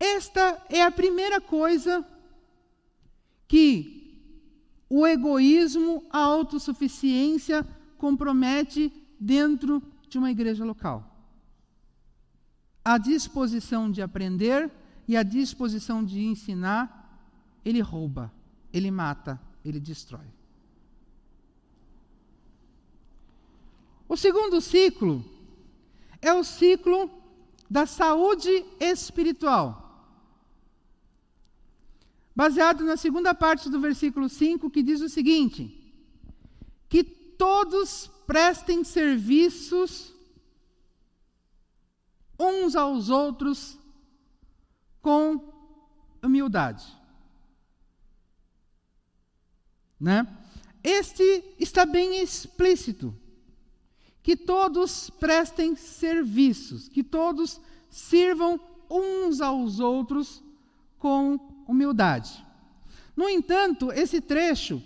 esta 0.01 0.65
é 0.67 0.81
a 0.81 0.89
primeira 0.89 1.39
coisa 1.39 2.03
que 3.47 4.19
o 4.89 5.05
egoísmo, 5.05 6.03
a 6.09 6.17
autossuficiência 6.17 7.63
compromete 7.99 8.91
dentro 9.19 9.79
de 10.09 10.17
uma 10.17 10.31
igreja 10.31 10.65
local. 10.65 11.07
A 12.83 12.97
disposição 12.97 13.91
de 13.91 14.01
aprender 14.01 14.71
e 15.07 15.15
a 15.15 15.21
disposição 15.21 16.03
de 16.03 16.19
ensinar, 16.19 17.21
ele 17.63 17.79
rouba, 17.79 18.33
ele 18.73 18.89
mata, 18.89 19.39
ele 19.63 19.79
destrói. 19.79 20.25
O 24.09 24.17
segundo 24.17 24.59
ciclo 24.59 25.23
é 26.19 26.33
o 26.33 26.43
ciclo 26.43 27.07
da 27.69 27.85
saúde 27.85 28.65
espiritual 28.79 29.80
baseado 32.35 32.83
na 32.83 32.97
segunda 32.97 33.33
parte 33.33 33.69
do 33.69 33.79
versículo 33.79 34.29
5, 34.29 34.69
que 34.69 34.81
diz 34.81 35.01
o 35.01 35.09
seguinte: 35.09 35.77
que 36.87 37.03
todos 37.03 38.09
prestem 38.25 38.83
serviços 38.83 40.13
uns 42.39 42.75
aos 42.75 43.09
outros 43.09 43.77
com 45.01 45.53
humildade. 46.23 46.85
Né? 49.99 50.25
Este 50.83 51.43
está 51.59 51.85
bem 51.85 52.21
explícito. 52.21 53.15
Que 54.23 54.35
todos 54.35 55.09
prestem 55.09 55.75
serviços, 55.75 56.87
que 56.87 57.03
todos 57.03 57.59
sirvam 57.89 58.59
uns 58.89 59.41
aos 59.41 59.79
outros 59.79 60.43
com 60.99 61.50
humildade. 61.71 62.45
No 63.15 63.27
entanto, 63.27 63.91
esse 63.91 64.21
trecho 64.21 64.81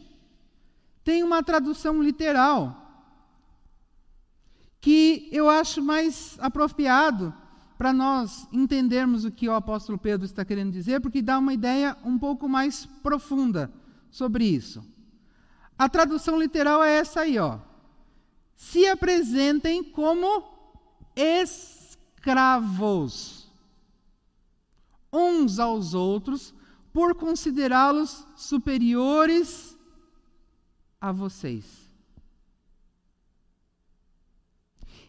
tem 1.04 1.24
uma 1.24 1.44
tradução 1.44 2.02
literal 2.02 2.82
que 4.80 5.28
eu 5.32 5.50
acho 5.50 5.84
mais 5.84 6.38
apropriado 6.40 7.34
para 7.78 7.92
nós 7.92 8.48
entendermos 8.52 9.26
o 9.26 9.32
que 9.32 9.50
o 9.50 9.54
apóstolo 9.54 9.98
Pedro 9.98 10.26
está 10.26 10.46
querendo 10.46 10.72
dizer, 10.72 11.02
porque 11.02 11.22
dá 11.22 11.38
uma 11.38 11.54
ideia 11.54 11.98
um 12.04 12.18
pouco 12.18 12.48
mais 12.48 12.86
profunda 13.04 13.70
sobre 14.10 14.46
isso. 14.46 14.82
A 15.78 15.90
tradução 15.90 16.40
literal 16.40 16.82
é 16.84 16.98
essa 16.98 17.20
aí, 17.22 17.38
ó. 17.38 17.60
Se 18.56 18.88
apresentem 18.88 19.84
como 19.84 20.56
escravos 22.24 23.46
uns 25.12 25.60
aos 25.60 25.94
outros, 25.94 26.55
por 26.96 27.14
considerá-los 27.14 28.26
superiores 28.38 29.78
a 31.02 31.12
vocês. 31.12 31.66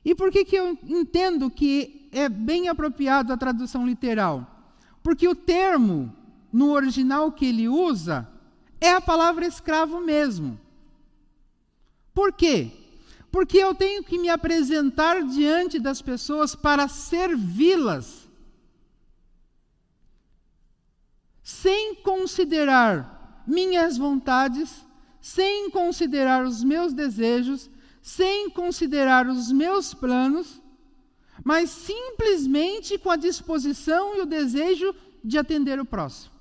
E 0.04 0.12
por 0.12 0.32
que, 0.32 0.44
que 0.44 0.56
eu 0.56 0.76
entendo 0.82 1.48
que 1.48 2.08
é 2.10 2.28
bem 2.28 2.68
apropriado 2.68 3.32
a 3.32 3.36
tradução 3.36 3.86
literal? 3.86 4.74
Porque 5.00 5.28
o 5.28 5.36
termo, 5.36 6.12
no 6.52 6.72
original 6.72 7.30
que 7.30 7.46
ele 7.46 7.68
usa, 7.68 8.28
é 8.80 8.90
a 8.90 9.00
palavra 9.00 9.46
escravo 9.46 10.00
mesmo. 10.00 10.58
Por 12.12 12.32
quê? 12.32 12.72
Porque 13.30 13.58
eu 13.58 13.76
tenho 13.76 14.02
que 14.02 14.18
me 14.18 14.28
apresentar 14.28 15.22
diante 15.22 15.78
das 15.78 16.02
pessoas 16.02 16.56
para 16.56 16.88
servi-las, 16.88 18.25
sem 21.46 21.94
considerar 21.94 23.44
minhas 23.46 23.96
vontades, 23.96 24.84
sem 25.20 25.70
considerar 25.70 26.44
os 26.44 26.64
meus 26.64 26.92
desejos, 26.92 27.70
sem 28.02 28.50
considerar 28.50 29.28
os 29.28 29.52
meus 29.52 29.94
planos, 29.94 30.60
mas 31.44 31.70
simplesmente 31.70 32.98
com 32.98 33.10
a 33.10 33.16
disposição 33.16 34.16
e 34.16 34.22
o 34.22 34.26
desejo 34.26 34.92
de 35.22 35.38
atender 35.38 35.78
o 35.78 35.84
próximo 35.84 36.34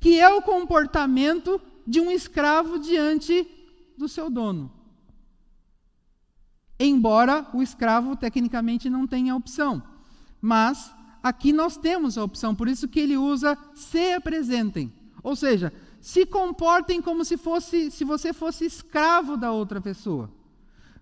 que 0.00 0.20
é 0.20 0.28
o 0.28 0.42
comportamento 0.42 1.60
de 1.86 2.00
um 2.00 2.10
escravo 2.10 2.78
diante 2.78 3.44
do 3.96 4.08
seu 4.08 4.30
dono. 4.30 4.72
Embora 6.78 7.48
o 7.54 7.62
escravo 7.62 8.14
tecnicamente 8.16 8.90
não 8.90 9.06
tenha 9.06 9.34
opção, 9.34 9.82
mas 10.40 10.94
aqui 11.28 11.52
nós 11.52 11.76
temos 11.76 12.16
a 12.16 12.24
opção, 12.24 12.54
por 12.54 12.68
isso 12.68 12.88
que 12.88 13.00
ele 13.00 13.16
usa 13.16 13.56
se 13.74 14.12
apresentem. 14.12 14.92
Ou 15.22 15.34
seja, 15.34 15.72
se 16.00 16.24
comportem 16.24 17.00
como 17.02 17.24
se 17.24 17.36
fosse 17.36 17.90
se 17.90 18.04
você 18.04 18.32
fosse 18.32 18.64
escravo 18.64 19.36
da 19.36 19.52
outra 19.52 19.80
pessoa. 19.80 20.30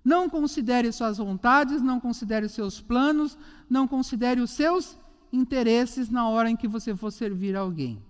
Não 0.04 0.28
considere 0.28 0.92
suas 0.92 1.18
vontades, 1.18 1.80
não 1.82 1.98
considere 1.98 2.48
seus 2.48 2.80
planos, 2.80 3.38
não 3.68 3.88
considere 3.88 4.40
os 4.40 4.50
seus 4.50 4.98
interesses 5.32 6.10
na 6.10 6.28
hora 6.28 6.50
em 6.50 6.56
que 6.56 6.68
você 6.68 6.94
for 6.94 7.10
servir 7.10 7.56
alguém 7.56 8.02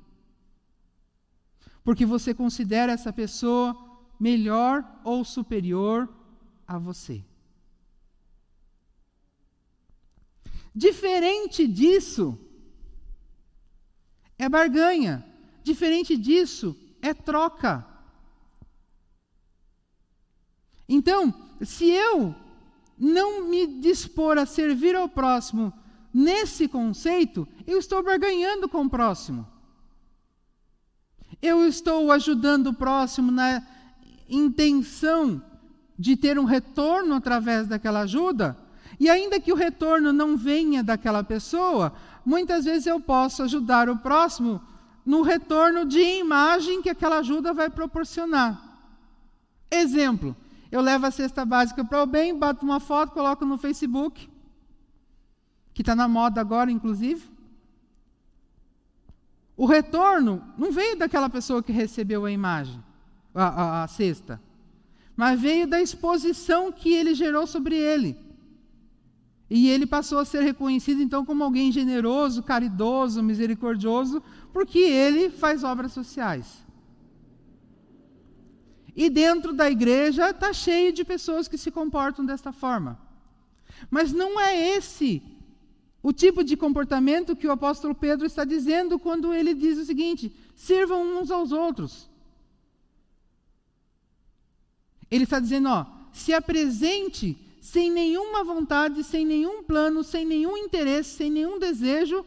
porque 1.85 2.07
você 2.07 2.33
considera 2.33 2.93
essa 2.93 3.13
pessoa 3.13 3.77
melhor 4.19 4.83
ou 5.05 5.23
superior 5.23 6.09
a 6.67 6.79
você. 6.79 7.23
Diferente 10.75 11.69
disso 11.69 12.39
é 14.37 14.49
barganha. 14.49 15.25
Diferente 15.63 16.17
disso 16.17 16.77
é 17.01 17.15
troca. 17.15 17.87
Então, 20.89 21.33
se 21.63 21.89
eu 21.89 22.35
não 22.99 23.49
me 23.49 23.67
dispor 23.81 24.37
a 24.37 24.47
servir 24.47 24.95
ao 24.95 25.09
próximo 25.09 25.73
nesse 26.13 26.69
conceito, 26.69 27.47
eu 27.67 27.79
estou 27.79 28.03
barganhando 28.03 28.69
com 28.69 28.85
o 28.85 28.91
próximo. 28.91 29.47
Eu 31.41 31.67
estou 31.67 32.11
ajudando 32.13 32.69
o 32.69 32.75
próximo 32.75 33.31
na 33.31 33.67
intenção 34.29 35.43
de 35.99 36.17
ter 36.17 36.39
um 36.39 36.45
retorno 36.45 37.15
através 37.15 37.69
daquela 37.69 38.01
ajuda, 38.01 38.57
e 38.99 39.09
ainda 39.09 39.41
que 39.41 39.53
o 39.53 39.57
retorno 39.57 40.13
não 40.13 40.37
venha 40.37 40.83
daquela 40.83 41.25
pessoa, 41.25 41.93
muitas 42.25 42.65
vezes 42.65 42.87
eu 42.87 43.01
posso 43.01 43.43
ajudar 43.43 43.89
o 43.89 43.99
próximo 43.99 44.61
no 45.05 45.23
retorno 45.23 45.85
de 45.85 46.01
imagem 46.01 46.81
que 46.81 46.89
aquela 46.89 47.19
ajuda 47.19 47.53
vai 47.53 47.69
proporcionar. 47.69 48.61
Exemplo, 49.71 50.37
eu 50.71 50.81
levo 50.81 51.07
a 51.07 51.11
cesta 51.11 51.45
básica 51.45 51.85
para 51.85 52.03
o 52.03 52.07
bem, 52.07 52.37
bato 52.37 52.65
uma 52.65 52.81
foto, 52.81 53.13
coloco 53.13 53.45
no 53.45 53.59
Facebook, 53.59 54.29
que 55.73 55.83
está 55.83 55.95
na 55.95 56.09
moda 56.09 56.41
agora, 56.41 56.71
inclusive. 56.71 57.29
O 59.57 59.67
retorno 59.67 60.43
não 60.57 60.73
veio 60.73 60.97
daquela 60.97 61.29
pessoa 61.29 61.63
que 61.63 61.73
recebeu 61.73 62.25
a 62.25 62.31
imagem, 62.31 62.83
a, 63.35 63.45
a, 63.45 63.85
a 63.85 63.89
cesta, 63.89 64.41
mas 65.17 65.41
veio 65.41 65.67
da 65.67 65.81
exposição 65.81 66.73
que 66.73 66.93
ele 66.93 67.15
gerou 67.15 67.47
sobre 67.47 67.77
ele. 67.77 68.24
E 69.49 69.69
ele 69.69 69.87
passou 69.87 70.19
a 70.19 70.25
ser 70.25 70.43
reconhecido 70.43 71.03
então 71.03 71.25
como 71.25 71.45
alguém 71.45 71.71
generoso, 71.71 72.43
caridoso, 72.43 73.23
misericordioso, 73.23 74.23
porque 74.53 74.79
ele 74.79 75.31
faz 75.31 75.63
obras 75.63 75.93
sociais. 75.93 76.65
E 78.97 79.11
dentro 79.11 79.53
da 79.53 79.71
igreja 79.71 80.31
está 80.31 80.53
cheio 80.53 80.93
de 80.93 81.05
pessoas 81.05 81.49
que 81.49 81.59
se 81.59 81.71
comportam 81.71 82.25
desta 82.25 82.53
forma. 82.53 82.99
Mas 83.91 84.13
não 84.13 84.41
é 84.41 84.77
esse 84.77 85.23
o 86.03 86.13
tipo 86.13 86.45
de 86.45 86.57
comportamento 86.57 87.35
que 87.35 87.47
o 87.47 87.53
apóstolo 87.53 87.95
Pedro 87.95 88.27
está 88.27 88.45
dizendo 88.45 88.99
quando 88.99 89.35
ele 89.35 89.55
diz 89.55 89.79
o 89.79 89.85
seguinte: 89.85 90.35
sirvam 90.55 91.19
uns 91.19 91.31
aos 91.31 91.51
outros. 91.51 92.09
Ele 95.11 95.25
está 95.25 95.39
dizendo, 95.41 95.69
ó, 95.69 95.87
se 96.13 96.33
apresente 96.33 97.44
sem 97.65 97.91
nenhuma 97.91 98.45
vontade, 98.45 99.03
sem 99.03 99.25
nenhum 99.25 99.65
plano, 99.65 100.05
sem 100.05 100.23
nenhum 100.27 100.55
interesse, 100.55 101.17
sem 101.17 101.31
nenhum 101.31 101.59
desejo 101.59 102.23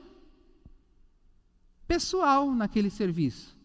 pessoal 1.88 2.51
naquele 2.51 2.89
serviço, 2.89 3.55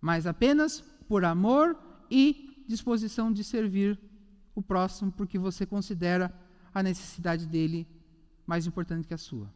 mas 0.00 0.26
apenas 0.26 0.80
por 1.06 1.22
amor 1.22 1.78
e 2.10 2.64
disposição 2.66 3.30
de 3.30 3.44
servir 3.44 4.00
o 4.54 4.62
próximo, 4.62 5.12
porque 5.12 5.38
você 5.38 5.66
considera 5.66 6.34
a 6.72 6.82
necessidade 6.82 7.44
dele 7.44 7.86
mais 8.46 8.66
importante 8.66 9.06
que 9.06 9.12
a 9.12 9.18
sua. 9.18 9.52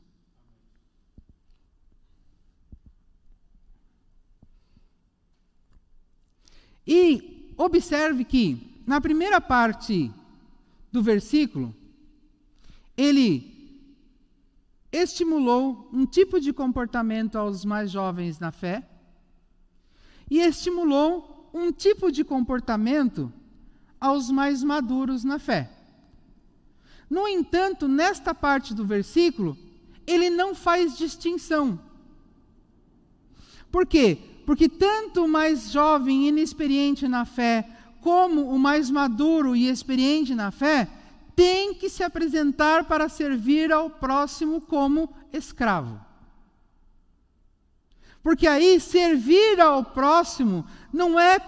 E 6.86 7.54
observe 7.56 8.26
que, 8.26 8.82
na 8.86 9.00
primeira 9.00 9.40
parte 9.40 10.12
do 10.94 11.02
versículo, 11.02 11.74
ele 12.96 13.52
estimulou 14.92 15.90
um 15.92 16.06
tipo 16.06 16.38
de 16.38 16.52
comportamento 16.52 17.36
aos 17.36 17.64
mais 17.64 17.90
jovens 17.90 18.38
na 18.38 18.52
fé 18.52 18.88
e 20.30 20.38
estimulou 20.38 21.50
um 21.52 21.72
tipo 21.72 22.12
de 22.12 22.22
comportamento 22.22 23.32
aos 24.00 24.30
mais 24.30 24.62
maduros 24.62 25.24
na 25.24 25.40
fé. 25.40 25.68
No 27.10 27.26
entanto, 27.26 27.88
nesta 27.88 28.32
parte 28.32 28.72
do 28.72 28.86
versículo, 28.86 29.58
ele 30.06 30.30
não 30.30 30.54
faz 30.54 30.96
distinção. 30.96 31.76
Por 33.68 33.84
quê? 33.84 34.16
Porque 34.46 34.68
tanto 34.68 35.24
o 35.24 35.28
mais 35.28 35.72
jovem 35.72 36.26
e 36.26 36.28
inexperiente 36.28 37.08
na 37.08 37.24
fé, 37.24 37.73
como 38.04 38.50
o 38.50 38.58
mais 38.58 38.90
maduro 38.90 39.56
e 39.56 39.66
experiente 39.66 40.34
na 40.34 40.50
fé, 40.50 40.86
tem 41.34 41.72
que 41.72 41.88
se 41.88 42.02
apresentar 42.04 42.84
para 42.84 43.08
servir 43.08 43.72
ao 43.72 43.88
próximo 43.88 44.60
como 44.60 45.08
escravo. 45.32 45.98
Porque 48.22 48.46
aí 48.46 48.78
servir 48.78 49.58
ao 49.58 49.82
próximo 49.82 50.66
não 50.92 51.18
é 51.18 51.40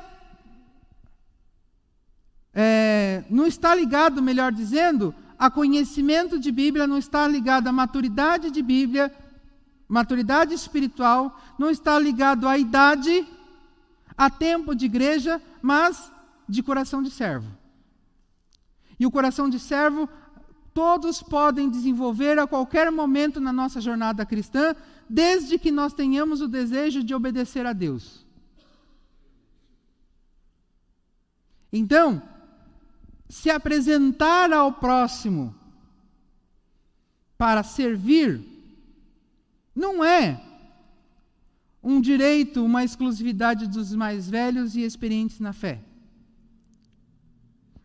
não 3.28 3.46
está 3.46 3.74
ligado, 3.74 4.22
melhor 4.22 4.50
dizendo, 4.50 5.14
a 5.38 5.50
conhecimento 5.50 6.40
de 6.40 6.50
Bíblia, 6.50 6.86
não 6.86 6.96
está 6.96 7.28
ligado 7.28 7.68
à 7.68 7.72
maturidade 7.72 8.50
de 8.50 8.62
Bíblia, 8.62 9.14
maturidade 9.86 10.54
espiritual, 10.54 11.38
não 11.58 11.68
está 11.68 11.98
ligado 11.98 12.48
à 12.48 12.56
idade, 12.56 13.28
a 14.16 14.30
tempo 14.30 14.74
de 14.74 14.86
igreja, 14.86 15.38
mas 15.60 16.10
de 16.48 16.62
coração 16.62 17.02
de 17.02 17.10
servo. 17.10 17.50
E 18.98 19.06
o 19.06 19.10
coração 19.10 19.48
de 19.48 19.58
servo 19.58 20.08
todos 20.72 21.22
podem 21.22 21.70
desenvolver 21.70 22.38
a 22.38 22.46
qualquer 22.46 22.90
momento 22.90 23.40
na 23.40 23.52
nossa 23.52 23.80
jornada 23.80 24.26
cristã, 24.26 24.74
desde 25.08 25.58
que 25.58 25.70
nós 25.70 25.94
tenhamos 25.94 26.40
o 26.40 26.48
desejo 26.48 27.02
de 27.02 27.14
obedecer 27.14 27.64
a 27.64 27.72
Deus. 27.72 28.26
Então, 31.72 32.22
se 33.28 33.50
apresentar 33.50 34.52
ao 34.52 34.72
próximo 34.72 35.54
para 37.36 37.62
servir 37.62 38.40
não 39.74 40.02
é 40.02 40.42
um 41.82 42.00
direito, 42.00 42.64
uma 42.64 42.82
exclusividade 42.82 43.66
dos 43.66 43.94
mais 43.94 44.28
velhos 44.28 44.74
e 44.74 44.82
experientes 44.82 45.38
na 45.38 45.52
fé. 45.52 45.85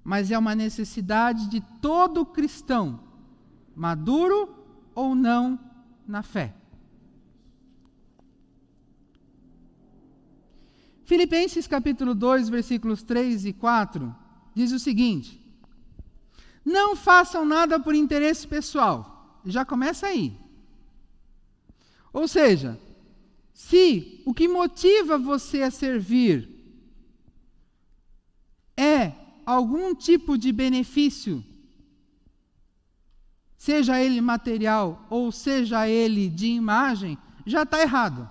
Mas 0.03 0.31
é 0.31 0.37
uma 0.37 0.55
necessidade 0.55 1.47
de 1.49 1.61
todo 1.81 2.25
cristão, 2.25 2.99
maduro 3.75 4.53
ou 4.95 5.15
não 5.15 5.59
na 6.07 6.23
fé. 6.23 6.53
Filipenses 11.05 11.67
capítulo 11.67 12.15
2, 12.15 12.49
versículos 12.49 13.03
3 13.03 13.45
e 13.45 13.53
4 13.53 14.15
diz 14.55 14.71
o 14.71 14.79
seguinte: 14.79 15.39
Não 16.63 16.95
façam 16.95 17.45
nada 17.45 17.79
por 17.79 17.93
interesse 17.93 18.47
pessoal. 18.47 19.39
Já 19.45 19.65
começa 19.65 20.07
aí. 20.07 20.37
Ou 22.13 22.27
seja, 22.27 22.79
se 23.53 24.21
o 24.25 24.33
que 24.33 24.47
motiva 24.47 25.17
você 25.17 25.63
a 25.63 25.71
servir 25.71 26.49
é 28.77 29.11
algum 29.51 29.93
tipo 29.93 30.37
de 30.37 30.51
benefício, 30.51 31.43
seja 33.57 34.01
ele 34.01 34.21
material 34.21 35.05
ou 35.09 35.31
seja 35.31 35.87
ele 35.87 36.29
de 36.29 36.47
imagem, 36.47 37.17
já 37.45 37.63
está 37.63 37.81
errado. 37.81 38.29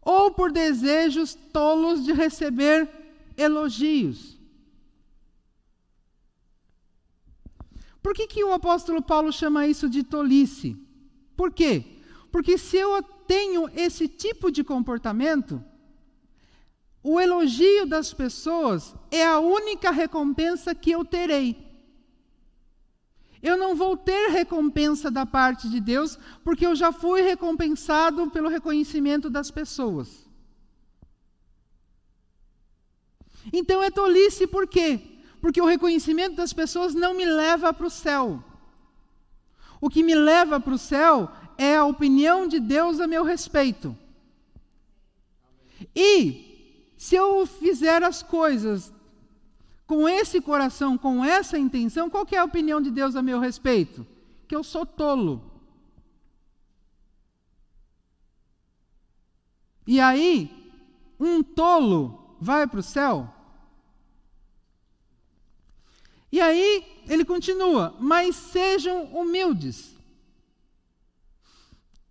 Ou 0.00 0.32
por 0.32 0.50
desejos 0.50 1.34
tolos 1.34 2.04
de 2.04 2.12
receber 2.12 2.88
elogios. 3.36 4.38
Por 8.02 8.14
que, 8.14 8.26
que 8.26 8.42
o 8.42 8.52
apóstolo 8.52 9.00
Paulo 9.00 9.32
chama 9.32 9.66
isso 9.66 9.88
de 9.88 10.02
tolice? 10.02 10.76
Por 11.36 11.52
quê? 11.52 11.98
Porque 12.32 12.58
se 12.58 12.76
eu 12.76 13.00
tenho 13.02 13.68
esse 13.74 14.08
tipo 14.08 14.50
de 14.50 14.64
comportamento, 14.64 15.62
o 17.02 17.20
elogio 17.20 17.84
das 17.84 18.14
pessoas 18.14 18.94
é 19.10 19.26
a 19.26 19.40
única 19.40 19.90
recompensa 19.90 20.74
que 20.74 20.92
eu 20.92 21.04
terei. 21.04 21.70
Eu 23.42 23.56
não 23.56 23.74
vou 23.74 23.96
ter 23.96 24.30
recompensa 24.30 25.10
da 25.10 25.26
parte 25.26 25.68
de 25.68 25.80
Deus, 25.80 26.16
porque 26.44 26.64
eu 26.64 26.76
já 26.76 26.92
fui 26.92 27.22
recompensado 27.22 28.30
pelo 28.30 28.48
reconhecimento 28.48 29.28
das 29.28 29.50
pessoas. 29.50 30.30
Então 33.52 33.82
é 33.82 33.90
tolice 33.90 34.46
por 34.46 34.68
quê? 34.68 35.00
Porque 35.40 35.60
o 35.60 35.66
reconhecimento 35.66 36.36
das 36.36 36.52
pessoas 36.52 36.94
não 36.94 37.14
me 37.14 37.24
leva 37.24 37.74
para 37.74 37.86
o 37.86 37.90
céu. 37.90 38.44
O 39.80 39.90
que 39.90 40.04
me 40.04 40.14
leva 40.14 40.60
para 40.60 40.74
o 40.74 40.78
céu 40.78 41.28
é 41.58 41.76
a 41.76 41.84
opinião 41.84 42.46
de 42.46 42.60
Deus 42.60 43.00
a 43.00 43.08
meu 43.08 43.24
respeito. 43.24 43.98
E 45.96 46.51
se 47.02 47.16
eu 47.16 47.44
fizer 47.44 48.00
as 48.04 48.22
coisas 48.22 48.92
com 49.88 50.08
esse 50.08 50.40
coração, 50.40 50.96
com 50.96 51.24
essa 51.24 51.58
intenção, 51.58 52.08
qual 52.08 52.24
é 52.30 52.36
a 52.36 52.44
opinião 52.44 52.80
de 52.80 52.92
Deus 52.92 53.16
a 53.16 53.20
meu 53.20 53.40
respeito? 53.40 54.06
Que 54.46 54.54
eu 54.54 54.62
sou 54.62 54.86
tolo. 54.86 55.42
E 59.84 60.00
aí, 60.00 60.48
um 61.18 61.42
tolo 61.42 62.36
vai 62.40 62.68
para 62.68 62.78
o 62.78 62.84
céu? 62.84 63.28
E 66.30 66.40
aí 66.40 67.02
ele 67.08 67.24
continua: 67.24 67.96
mas 67.98 68.36
sejam 68.36 69.06
humildes 69.06 69.96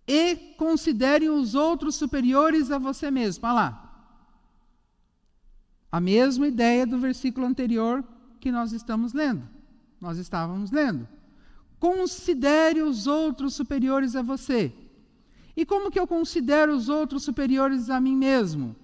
e 0.06 0.36
considerem 0.58 1.30
os 1.30 1.54
outros 1.54 1.94
superiores 1.96 2.70
a 2.70 2.76
você 2.76 3.10
mesmo. 3.10 3.46
Olha 3.46 3.54
lá. 3.54 3.81
A 5.92 6.00
mesma 6.00 6.48
ideia 6.48 6.86
do 6.86 6.98
versículo 6.98 7.46
anterior 7.46 8.02
que 8.40 8.50
nós 8.50 8.72
estamos 8.72 9.12
lendo. 9.12 9.46
Nós 10.00 10.16
estávamos 10.16 10.70
lendo. 10.70 11.06
Considere 11.78 12.80
os 12.80 13.06
outros 13.06 13.54
superiores 13.54 14.16
a 14.16 14.22
você. 14.22 14.72
E 15.54 15.66
como 15.66 15.90
que 15.90 16.00
eu 16.00 16.06
considero 16.06 16.74
os 16.74 16.88
outros 16.88 17.22
superiores 17.24 17.90
a 17.90 18.00
mim 18.00 18.16
mesmo? 18.16 18.74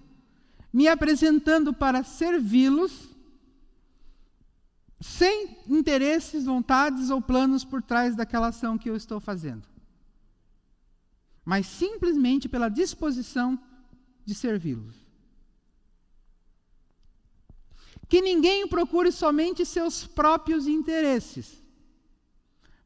Me 0.70 0.86
apresentando 0.86 1.72
para 1.72 2.04
servi-los 2.04 3.08
sem 5.00 5.56
interesses, 5.66 6.44
vontades 6.44 7.08
ou 7.08 7.22
planos 7.22 7.64
por 7.64 7.80
trás 7.80 8.14
daquela 8.14 8.48
ação 8.48 8.76
que 8.76 8.90
eu 8.90 8.96
estou 8.96 9.20
fazendo, 9.20 9.62
mas 11.44 11.66
simplesmente 11.66 12.48
pela 12.48 12.68
disposição 12.68 13.58
de 14.24 14.34
servi-los. 14.34 15.07
Que 18.08 18.20
ninguém 18.20 18.66
procure 18.66 19.12
somente 19.12 19.64
seus 19.66 20.06
próprios 20.06 20.66
interesses, 20.66 21.62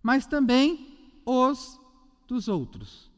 mas 0.03 0.27
também 0.27 1.21
os 1.25 1.81
dos 2.27 2.49
outros. 2.49 3.11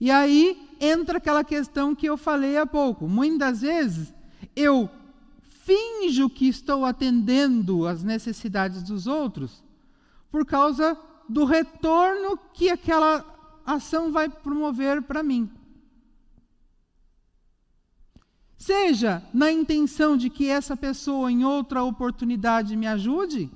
E 0.00 0.10
aí 0.10 0.76
entra 0.80 1.18
aquela 1.18 1.42
questão 1.42 1.94
que 1.94 2.06
eu 2.06 2.16
falei 2.16 2.56
há 2.56 2.66
pouco. 2.66 3.08
Muitas 3.08 3.62
vezes 3.62 4.12
eu 4.54 4.90
finjo 5.42 6.30
que 6.30 6.46
estou 6.46 6.84
atendendo 6.84 7.86
às 7.86 8.04
necessidades 8.04 8.82
dos 8.82 9.06
outros 9.06 9.64
por 10.30 10.44
causa 10.44 10.96
do 11.28 11.44
retorno 11.44 12.38
que 12.52 12.68
aquela 12.68 13.24
ação 13.64 14.12
vai 14.12 14.28
promover 14.28 15.02
para 15.02 15.22
mim. 15.22 15.50
Seja 18.56 19.22
na 19.32 19.52
intenção 19.52 20.16
de 20.16 20.30
que 20.30 20.48
essa 20.48 20.76
pessoa 20.76 21.30
em 21.30 21.44
outra 21.44 21.82
oportunidade 21.82 22.74
me 22.74 22.86
ajude, 22.86 23.50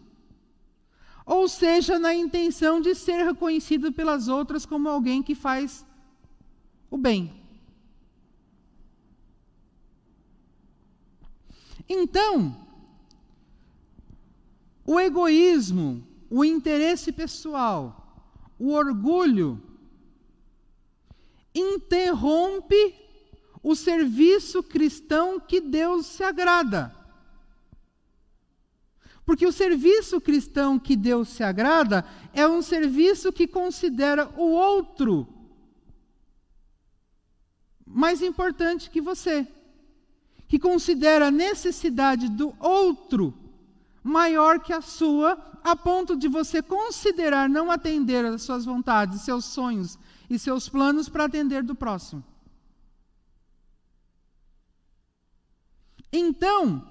ou 1.24 1.48
seja 1.48 1.98
na 1.98 2.14
intenção 2.14 2.80
de 2.80 2.94
ser 2.94 3.24
reconhecido 3.24 3.92
pelas 3.92 4.28
outras 4.28 4.66
como 4.66 4.88
alguém 4.88 5.22
que 5.22 5.34
faz 5.34 5.86
o 6.90 6.98
bem. 6.98 7.32
Então, 11.88 12.56
o 14.86 15.00
egoísmo, 15.00 16.06
o 16.28 16.44
interesse 16.44 17.10
pessoal, 17.10 18.26
o 18.58 18.72
orgulho, 18.72 19.60
interrompe 21.54 22.94
o 23.62 23.74
serviço 23.74 24.62
cristão 24.62 25.38
que 25.38 25.60
Deus 25.60 26.06
se 26.06 26.22
agrada. 26.22 26.94
Porque 29.24 29.46
o 29.46 29.52
serviço 29.52 30.20
cristão 30.20 30.78
que 30.78 30.96
Deus 30.96 31.28
se 31.28 31.42
agrada 31.42 32.04
é 32.32 32.46
um 32.48 32.62
serviço 32.62 33.32
que 33.32 33.46
considera 33.46 34.28
o 34.36 34.50
outro 34.50 35.28
mais 37.92 38.22
importante 38.22 38.88
que 38.88 39.00
você 39.00 39.46
que 40.46 40.58
considera 40.58 41.28
a 41.28 41.30
necessidade 41.30 42.28
do 42.28 42.52
outro 42.58 43.32
maior 44.02 44.58
que 44.58 44.72
a 44.72 44.80
sua, 44.80 45.38
a 45.62 45.76
ponto 45.76 46.16
de 46.16 46.26
você 46.26 46.60
considerar 46.60 47.48
não 47.48 47.70
atender 47.70 48.24
às 48.24 48.42
suas 48.42 48.64
vontades, 48.64 49.20
seus 49.20 49.44
sonhos 49.44 49.96
e 50.28 50.38
seus 50.40 50.68
planos 50.68 51.08
para 51.08 51.24
atender 51.24 51.62
do 51.62 51.74
próximo. 51.74 52.24
Então, 56.12 56.86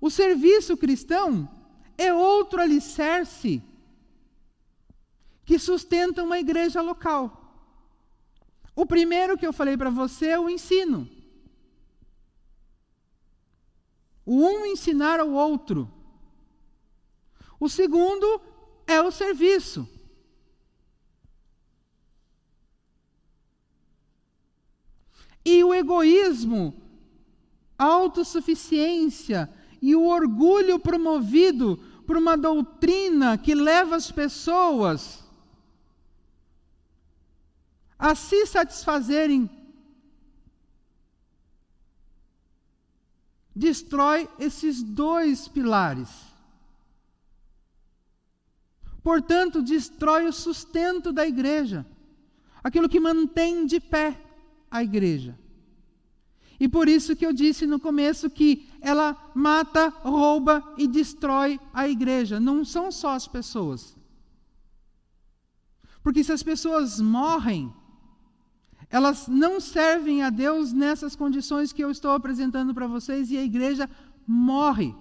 o 0.00 0.10
serviço 0.10 0.76
cristão 0.76 1.48
é 1.96 2.12
outro 2.12 2.60
alicerce 2.60 3.62
que 5.44 5.58
sustenta 5.58 6.22
uma 6.22 6.38
igreja 6.38 6.80
local. 6.80 7.36
O 8.74 8.86
primeiro 8.86 9.36
que 9.36 9.46
eu 9.46 9.52
falei 9.52 9.76
para 9.76 9.90
você 9.90 10.28
é 10.28 10.38
o 10.40 10.48
ensino. 10.48 11.08
O 14.24 14.36
um 14.36 14.64
ensinar 14.66 15.20
ao 15.20 15.30
outro. 15.30 15.90
O 17.58 17.68
segundo 17.68 18.40
é 18.86 19.02
o 19.02 19.10
serviço. 19.10 19.88
E 25.44 25.64
o 25.64 25.74
egoísmo, 25.74 26.74
autossuficiência 27.80 29.50
e 29.80 29.96
o 29.96 30.04
orgulho 30.04 30.78
promovido 30.78 31.78
por 32.06 32.14
uma 32.14 32.36
doutrina 32.36 33.38
que 33.38 33.54
leva 33.54 33.96
as 33.96 34.10
pessoas 34.10 35.24
a 37.98 38.14
se 38.14 38.46
satisfazerem, 38.46 39.48
destrói 43.56 44.28
esses 44.38 44.82
dois 44.82 45.48
pilares. 45.48 46.08
Portanto, 49.02 49.62
destrói 49.62 50.26
o 50.26 50.32
sustento 50.32 51.12
da 51.12 51.26
igreja, 51.26 51.86
aquilo 52.62 52.88
que 52.88 53.00
mantém 53.00 53.64
de 53.64 53.80
pé 53.80 54.20
a 54.70 54.82
igreja. 54.82 55.38
E 56.60 56.68
por 56.68 56.86
isso 56.90 57.16
que 57.16 57.24
eu 57.24 57.32
disse 57.32 57.66
no 57.66 57.80
começo 57.80 58.28
que 58.28 58.68
ela 58.82 59.16
mata, 59.34 59.88
rouba 59.88 60.62
e 60.76 60.86
destrói 60.86 61.58
a 61.72 61.88
igreja. 61.88 62.38
Não 62.38 62.66
são 62.66 62.92
só 62.92 63.14
as 63.14 63.26
pessoas. 63.26 63.96
Porque 66.02 66.22
se 66.22 66.32
as 66.32 66.42
pessoas 66.42 67.00
morrem, 67.00 67.72
elas 68.90 69.26
não 69.26 69.58
servem 69.58 70.22
a 70.22 70.28
Deus 70.28 70.70
nessas 70.70 71.16
condições 71.16 71.72
que 71.72 71.82
eu 71.82 71.90
estou 71.90 72.10
apresentando 72.10 72.74
para 72.74 72.86
vocês 72.86 73.30
e 73.30 73.38
a 73.38 73.42
igreja 73.42 73.88
morre. 74.26 74.94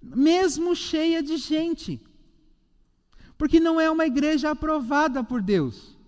Mesmo 0.00 0.76
cheia 0.76 1.20
de 1.20 1.36
gente. 1.36 2.00
Porque 3.36 3.58
não 3.58 3.80
é 3.80 3.90
uma 3.90 4.06
igreja 4.06 4.50
aprovada 4.50 5.24
por 5.24 5.42
Deus. 5.42 5.98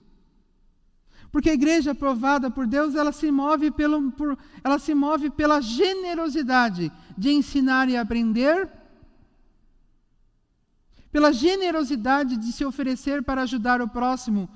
Porque 1.32 1.48
a 1.48 1.54
igreja 1.54 1.92
aprovada 1.92 2.50
por 2.50 2.66
Deus, 2.66 2.94
ela 2.94 3.10
se 3.10 3.32
move, 3.32 3.70
pelo, 3.70 4.12
por, 4.12 4.38
ela 4.62 4.78
se 4.78 4.94
move 4.94 5.30
pela 5.30 5.62
generosidade 5.62 6.92
de 7.16 7.30
ensinar 7.30 7.88
e 7.88 7.96
aprender, 7.96 8.70
pela 11.10 11.32
generosidade 11.32 12.36
de 12.36 12.52
se 12.52 12.66
oferecer 12.66 13.22
para 13.22 13.42
ajudar 13.42 13.80
o 13.80 13.88
próximo, 13.88 14.46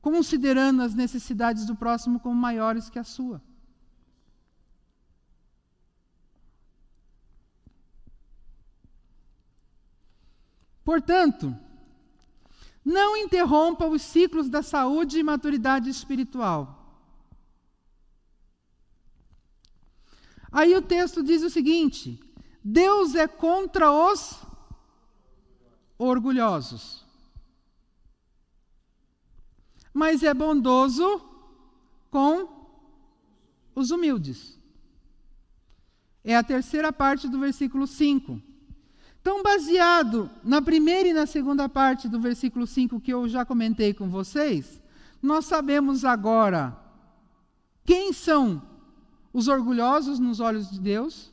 considerando 0.00 0.82
as 0.82 0.94
necessidades 0.94 1.64
do 1.64 1.76
próximo 1.76 2.18
como 2.18 2.34
maiores 2.34 2.90
que 2.90 2.98
a 2.98 3.04
sua. 3.04 3.40
Portanto, 10.84 11.56
não 12.88 13.14
interrompa 13.18 13.86
os 13.86 14.00
ciclos 14.00 14.48
da 14.48 14.62
saúde 14.62 15.18
e 15.18 15.22
maturidade 15.22 15.90
espiritual. 15.90 16.62
Aí 20.50 20.74
o 20.74 20.80
texto 20.80 21.22
diz 21.22 21.42
o 21.42 21.50
seguinte: 21.50 22.18
Deus 22.64 23.14
é 23.14 23.28
contra 23.28 23.92
os 23.92 24.40
orgulhosos, 25.98 27.04
mas 29.92 30.22
é 30.22 30.32
bondoso 30.32 31.22
com 32.10 32.48
os 33.74 33.90
humildes. 33.90 34.58
É 36.24 36.34
a 36.34 36.42
terceira 36.42 36.90
parte 36.90 37.28
do 37.28 37.38
versículo 37.38 37.86
5. 37.86 38.47
Então, 39.28 39.42
baseado 39.42 40.30
na 40.42 40.62
primeira 40.62 41.06
e 41.06 41.12
na 41.12 41.26
segunda 41.26 41.68
parte 41.68 42.08
do 42.08 42.18
versículo 42.18 42.66
5 42.66 42.98
que 42.98 43.12
eu 43.12 43.28
já 43.28 43.44
comentei 43.44 43.92
com 43.92 44.08
vocês, 44.08 44.80
nós 45.20 45.44
sabemos 45.44 46.02
agora 46.02 46.74
quem 47.84 48.10
são 48.10 48.62
os 49.30 49.46
orgulhosos 49.46 50.18
nos 50.18 50.40
olhos 50.40 50.70
de 50.70 50.80
Deus. 50.80 51.30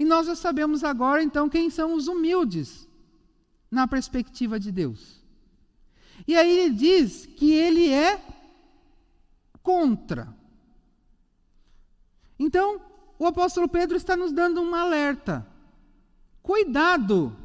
E 0.00 0.04
nós 0.04 0.26
já 0.26 0.34
sabemos 0.34 0.82
agora, 0.82 1.22
então, 1.22 1.48
quem 1.48 1.70
são 1.70 1.94
os 1.94 2.08
humildes 2.08 2.88
na 3.70 3.86
perspectiva 3.86 4.58
de 4.58 4.72
Deus. 4.72 5.22
E 6.26 6.34
aí 6.34 6.58
ele 6.58 6.74
diz 6.74 7.24
que 7.24 7.52
ele 7.52 7.88
é 7.88 8.20
contra. 9.62 10.36
Então, 12.36 12.80
o 13.16 13.26
apóstolo 13.26 13.68
Pedro 13.68 13.96
está 13.96 14.16
nos 14.16 14.32
dando 14.32 14.60
um 14.60 14.74
alerta. 14.74 15.48
Cuidado! 16.42 17.36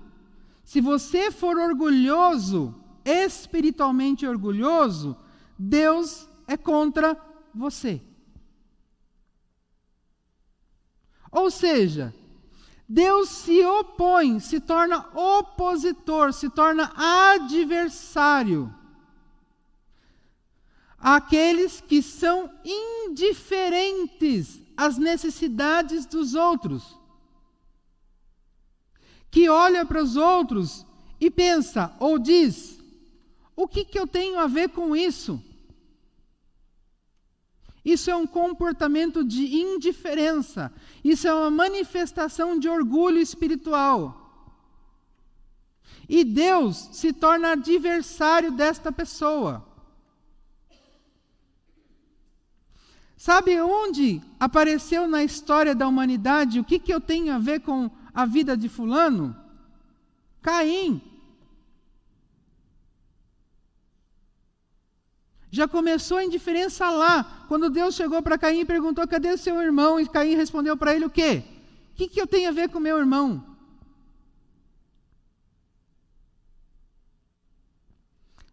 Se 0.63 0.81
você 0.81 1.29
for 1.29 1.57
orgulhoso, 1.57 2.73
espiritualmente 3.03 4.25
orgulhoso, 4.25 5.15
Deus 5.57 6.27
é 6.47 6.57
contra 6.57 7.15
você. 7.53 8.01
Ou 11.31 11.51
seja, 11.51 12.13
Deus 12.87 13.29
se 13.29 13.63
opõe, 13.63 14.39
se 14.39 14.59
torna 14.59 15.05
opositor, 15.13 16.33
se 16.33 16.49
torna 16.49 16.91
adversário 16.95 18.73
àqueles 20.97 21.81
que 21.81 22.01
são 22.01 22.49
indiferentes 22.63 24.63
às 24.75 24.97
necessidades 24.97 26.07
dos 26.07 26.33
outros 26.33 26.97
que 29.35 29.49
olha 29.49 29.85
para 29.85 30.01
os 30.01 30.15
outros 30.15 30.85
e 31.19 31.29
pensa 31.29 31.93
ou 31.99 32.17
diz: 32.17 32.79
o 33.53 33.67
que, 33.67 33.83
que 33.83 33.99
eu 33.99 34.07
tenho 34.07 34.39
a 34.39 34.47
ver 34.47 34.69
com 34.69 34.95
isso? 34.95 35.43
Isso 37.83 38.09
é 38.09 38.15
um 38.15 38.25
comportamento 38.25 39.25
de 39.25 39.57
indiferença, 39.57 40.71
isso 41.03 41.27
é 41.27 41.33
uma 41.33 41.51
manifestação 41.51 42.57
de 42.57 42.69
orgulho 42.69 43.19
espiritual. 43.19 44.21
E 46.07 46.23
Deus 46.23 46.77
se 46.93 47.11
torna 47.11 47.51
adversário 47.51 48.53
desta 48.53 48.89
pessoa. 48.89 49.67
Sabe 53.17 53.59
onde 53.59 54.21
apareceu 54.39 55.09
na 55.09 55.25
história 55.25 55.75
da 55.75 55.85
humanidade 55.85 56.57
o 56.57 56.63
que, 56.63 56.79
que 56.79 56.93
eu 56.93 57.01
tenho 57.01 57.33
a 57.33 57.37
ver 57.37 57.59
com 57.59 57.91
a 58.15 58.25
vida 58.25 58.55
de 58.55 58.69
Fulano? 58.69 59.35
Caim. 60.41 61.01
Já 65.51 65.67
começou 65.67 66.17
a 66.17 66.23
indiferença 66.23 66.89
lá. 66.89 67.45
Quando 67.49 67.69
Deus 67.69 67.95
chegou 67.95 68.21
para 68.21 68.37
Caim 68.37 68.61
e 68.61 68.65
perguntou: 68.65 69.07
cadê 69.07 69.35
seu 69.37 69.61
irmão? 69.61 69.99
E 69.99 70.07
Caim 70.07 70.35
respondeu 70.35 70.77
para 70.77 70.95
ele: 70.95 71.05
o 71.05 71.09
quê? 71.09 71.43
O 71.91 71.95
que, 71.95 72.07
que 72.07 72.21
eu 72.21 72.27
tenho 72.27 72.49
a 72.49 72.53
ver 72.53 72.69
com 72.69 72.79
meu 72.79 72.97
irmão? 72.97 73.43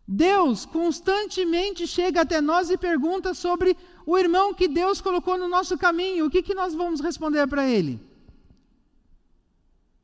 Deus 0.07 0.67
constantemente 0.67 1.87
chega 1.87 2.21
até 2.21 2.41
nós 2.41 2.69
e 2.69 2.77
pergunta 2.77 3.33
sobre 3.33 3.77
o 4.05 4.19
irmão 4.19 4.53
que 4.53 4.69
Deus 4.69 5.01
colocou 5.01 5.39
no 5.39 5.49
nosso 5.49 5.79
caminho. 5.79 6.27
O 6.27 6.31
que, 6.31 6.43
que 6.43 6.55
nós 6.55 6.75
vamos 6.75 7.01
responder 7.01 7.47
para 7.47 7.67
ele? 7.67 8.12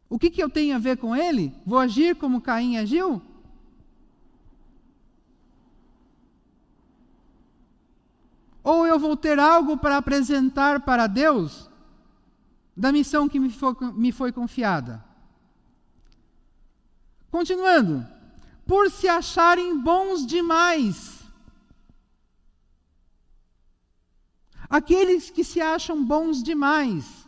O 0.09 0.19
que, 0.19 0.31
que 0.31 0.43
eu 0.43 0.49
tenho 0.49 0.75
a 0.75 0.79
ver 0.79 0.97
com 0.97 1.15
ele? 1.15 1.55
Vou 1.67 1.79
agir 1.79 2.17
como 2.17 2.41
Caim 2.41 2.79
agiu? 2.79 3.21
Ou 8.63 8.87
eu 8.87 8.99
vou 8.99 9.17
ter 9.17 9.39
algo 9.39 9.77
para 9.77 9.97
apresentar 9.97 10.81
para 10.81 11.07
Deus 11.07 11.71
da 12.77 12.93
missão 12.93 13.29
que 13.29 13.39
me 13.39 13.51
foi, 13.51 13.75
me 13.95 14.13
foi 14.13 14.33
confiada? 14.33 15.05
Continuando, 17.31 18.07
por 18.67 18.91
se 18.91 19.09
acharem 19.09 19.79
bons 19.79 20.27
demais. 20.27 21.19
Aqueles 24.69 25.31
que 25.31 25.43
se 25.43 25.61
acham 25.61 26.05
bons 26.05 26.43
demais, 26.43 27.27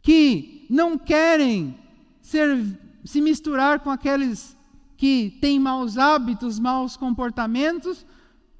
que 0.00 0.55
não 0.68 0.98
querem 0.98 1.78
ser, 2.20 2.78
se 3.04 3.20
misturar 3.20 3.80
com 3.80 3.90
aqueles 3.90 4.56
que 4.96 5.36
têm 5.40 5.60
maus 5.60 5.98
hábitos, 5.98 6.58
maus 6.58 6.96
comportamentos, 6.96 8.04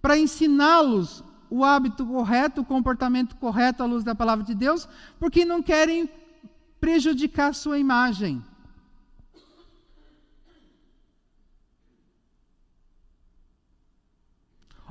para 0.00 0.18
ensiná-los 0.18 1.24
o 1.48 1.64
hábito 1.64 2.04
correto, 2.04 2.60
o 2.60 2.64
comportamento 2.64 3.36
correto 3.36 3.82
à 3.82 3.86
luz 3.86 4.04
da 4.04 4.14
palavra 4.14 4.44
de 4.44 4.54
Deus, 4.54 4.88
porque 5.18 5.44
não 5.44 5.62
querem 5.62 6.08
prejudicar 6.80 7.54
sua 7.54 7.78
imagem. 7.78 8.42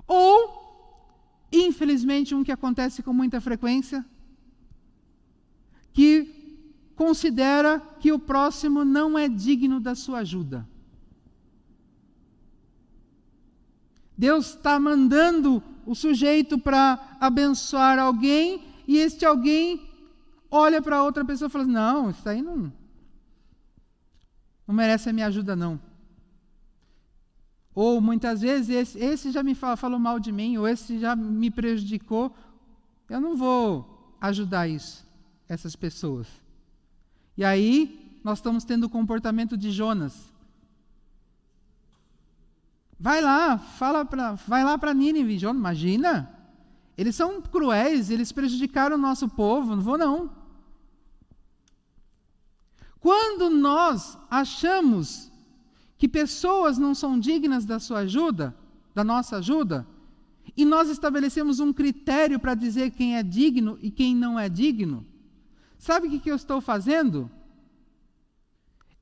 Ou 0.08 0.66
infelizmente, 1.52 2.36
um 2.36 2.44
que 2.44 2.52
acontece 2.52 3.02
com 3.02 3.14
muita 3.14 3.40
frequência, 3.40 4.06
que 5.94 6.35
considera 6.96 7.80
que 8.00 8.12
o 8.12 8.20
próximo 8.20 8.86
não 8.86 9.18
é 9.18 9.28
digno 9.28 9.80
da 9.80 9.96
sua 9.96 10.20
ajuda. 10.20 10.68
Deus 14.18 14.52
está 14.52 14.80
mandando 14.80 15.62
o 15.86 15.94
sujeito 15.94 16.58
para 16.58 17.18
abençoar 17.20 18.00
alguém 18.00 18.64
e 18.88 18.98
este 18.98 19.26
alguém 19.26 19.90
olha 20.50 20.82
para 20.82 21.04
outra 21.04 21.26
pessoa 21.26 21.48
e 21.48 21.52
fala: 21.52 21.66
Não, 21.66 22.10
isso 22.10 22.28
aí 22.28 22.42
não, 22.42 22.72
não 24.66 24.76
merece 24.76 25.10
a 25.10 25.14
minha 25.14 25.28
ajuda, 25.28 25.56
não. 25.56 25.80
Ou 27.74 28.00
muitas 28.00 28.40
vezes, 28.40 28.70
esse, 28.70 29.00
esse 29.00 29.32
já 29.32 29.44
me 29.44 29.54
fala, 29.54 29.76
falou 29.76 30.00
mal 30.00 30.18
de 30.18 30.32
mim, 30.32 30.56
ou 30.56 30.66
esse 30.66 30.98
já 30.98 31.14
me 31.14 31.52
prejudicou, 31.52 32.34
eu 33.10 33.20
não 33.20 33.36
vou 33.36 34.16
ajudar 34.22 34.66
isso, 34.70 35.06
essas 35.50 35.76
pessoas. 35.76 36.45
E 37.38 37.44
aí, 37.44 38.20
nós 38.24 38.40
estamos 38.40 38.64
tendo 38.64 38.86
o 38.86 38.90
comportamento 38.90 39.58
de 39.58 39.72
Jonas. 39.72 40.34
Vai 43.00 43.22
lá, 43.22 43.58
fala 43.58 44.06
pra, 44.06 44.34
vai 44.34 44.64
lá 44.64 44.78
para 44.78 44.94
Nínive, 44.94 45.38
Jonas, 45.38 45.60
imagina. 45.60 46.32
Eles 46.98 47.16
são 47.16 47.42
cruéis, 47.42 48.10
eles 48.10 48.32
prejudicaram 48.32 48.96
o 48.96 49.00
nosso 49.00 49.28
povo, 49.28 49.76
não 49.76 49.82
vou 49.82 49.98
não. 49.98 50.32
Quando 53.00 53.50
nós 53.50 54.18
achamos 54.32 55.32
que 55.98 56.08
pessoas 56.08 56.78
não 56.78 56.96
são 56.96 57.20
dignas 57.20 57.66
da 57.66 57.80
sua 57.80 58.00
ajuda, 58.00 58.56
da 58.94 59.04
nossa 59.04 59.38
ajuda, 59.38 59.86
e 60.56 60.64
nós 60.64 60.90
estabelecemos 60.90 61.60
um 61.60 61.74
critério 61.74 62.40
para 62.40 62.56
dizer 62.56 62.92
quem 62.92 63.18
é 63.18 63.24
digno 63.24 63.78
e 63.82 63.92
quem 63.92 64.16
não 64.16 64.40
é 64.40 64.48
digno, 64.48 65.06
sabe 65.86 66.08
o 66.08 66.20
que, 66.20 66.32
eu 66.32 66.36
estou 66.36 66.60
fazendo? 66.60 67.30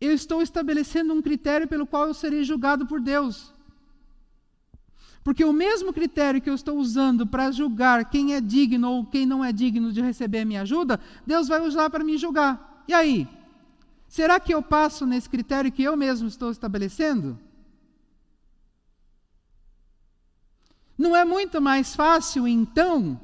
Eu 0.02 0.12
estou 0.12 0.42
estabelecendo 0.42 1.14
um 1.14 1.22
critério 1.22 1.66
pelo 1.66 1.88
qual 1.88 2.08
eu 2.08 2.14
serei 2.14 2.44
julgado 2.44 2.86
por 2.86 3.00
Deus. 3.00 3.54
Porque 5.24 5.46
o 5.46 5.54
mesmo 5.54 5.94
critério 5.94 6.42
que 6.42 6.50
eu 6.50 6.54
estou 6.54 6.78
usando 6.78 7.26
para 7.26 7.52
julgar 7.52 8.10
quem 8.10 8.36
é 8.36 8.42
digno 8.42 8.90
ou 8.92 9.06
quem 9.06 9.26
não 9.26 9.46
é 9.46 9.54
digno 9.54 9.94
de 9.94 10.02
receber 10.02 10.42
a 10.42 10.46
minha 10.46 10.64
ajuda, 10.64 11.00
Deus 11.26 11.48
vai 11.48 11.62
usar 11.62 11.90
para 11.90 12.04
me 12.04 12.18
julgar. 12.18 12.84
E 12.86 12.94
aí? 12.94 13.30
Será 14.10 14.38
que 14.38 14.54
eu 14.54 14.62
passo 14.62 15.06
nesse 15.06 15.30
critério 15.30 15.72
que 15.72 15.84
eu 15.84 15.96
mesmo 15.96 16.28
estou 16.28 16.52
estabelecendo? 16.52 17.40
Não 20.98 21.16
é 21.16 21.24
muito 21.24 21.62
mais 21.62 21.96
fácil, 21.96 22.46
então, 22.46 23.20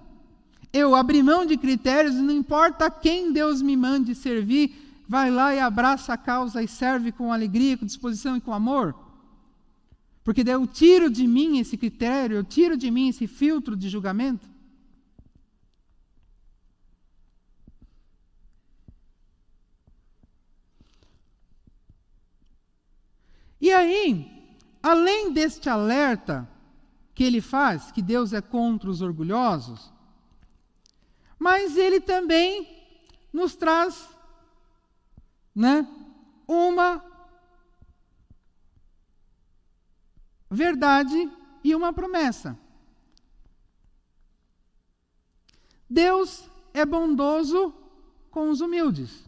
eu 0.72 0.96
abrir 0.96 1.24
mão 1.24 1.46
de 1.46 1.58
critérios, 1.58 2.16
não 2.16 2.32
importa 2.32 2.92
quem 2.92 3.32
Deus 3.32 3.62
me 3.62 3.76
mande 3.76 4.14
servir, 4.14 5.04
vai 5.08 5.32
lá 5.32 5.54
e 5.54 5.60
abraça 5.60 6.14
a 6.14 6.18
causa 6.18 6.62
e 6.62 6.68
serve 6.68 7.12
com 7.12 7.34
alegria, 7.34 7.78
com 7.78 7.86
disposição 7.86 8.38
e 8.38 8.42
com 8.42 8.54
amor? 8.54 8.96
Porque 10.24 10.44
daí 10.44 10.54
eu 10.54 10.68
tiro 10.68 11.10
de 11.10 11.26
mim 11.26 11.58
esse 11.58 11.76
critério, 11.76 12.38
eu 12.38 12.44
tiro 12.44 12.78
de 12.78 12.92
mim 12.92 13.10
esse 13.10 13.26
filtro 13.26 13.76
de 13.76 13.90
julgamento. 13.90 14.48
E 23.62 23.72
aí, 23.72 24.56
além 24.82 25.34
deste 25.34 25.70
alerta 25.70 26.48
que 27.14 27.24
ele 27.24 27.42
faz, 27.42 27.92
que 27.92 28.02
Deus 28.02 28.32
é 28.32 28.40
contra 28.40 28.90
os 28.90 29.02
orgulhosos, 29.02 29.92
mas 31.40 31.78
ele 31.78 32.02
também 32.02 32.68
nos 33.32 33.56
traz 33.56 34.10
né, 35.56 35.88
uma 36.46 37.04
verdade 40.52 41.32
e 41.64 41.74
uma 41.74 41.94
promessa. 41.94 42.60
Deus 45.90 46.48
é 46.74 46.86
bondoso 46.86 47.74
com 48.30 48.50
os 48.50 48.62
humildes. 48.62 49.28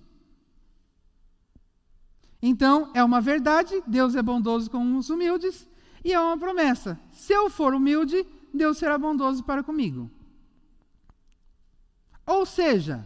Então, 2.42 2.92
é 2.94 3.04
uma 3.04 3.22
verdade, 3.22 3.82
Deus 3.86 4.16
é 4.16 4.22
bondoso 4.22 4.70
com 4.70 4.98
os 4.98 5.10
humildes, 5.10 5.68
e 6.04 6.12
é 6.12 6.20
uma 6.20 6.38
promessa: 6.38 7.00
se 7.12 7.34
eu 7.34 7.50
for 7.50 7.74
humilde, 7.74 8.26
Deus 8.54 8.78
será 8.78 8.98
bondoso 8.98 9.44
para 9.44 9.64
comigo. 9.64 10.10
Ou 12.32 12.46
seja, 12.46 13.06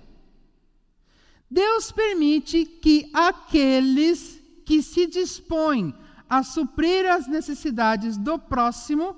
Deus 1.49 1.91
permite 1.91 2.63
que 2.63 3.09
aqueles 3.11 4.39
que 4.63 4.83
se 4.83 5.07
dispõem 5.07 5.95
a 6.29 6.43
suprir 6.43 7.11
as 7.11 7.25
necessidades 7.27 8.17
do 8.17 8.37
próximo 8.37 9.15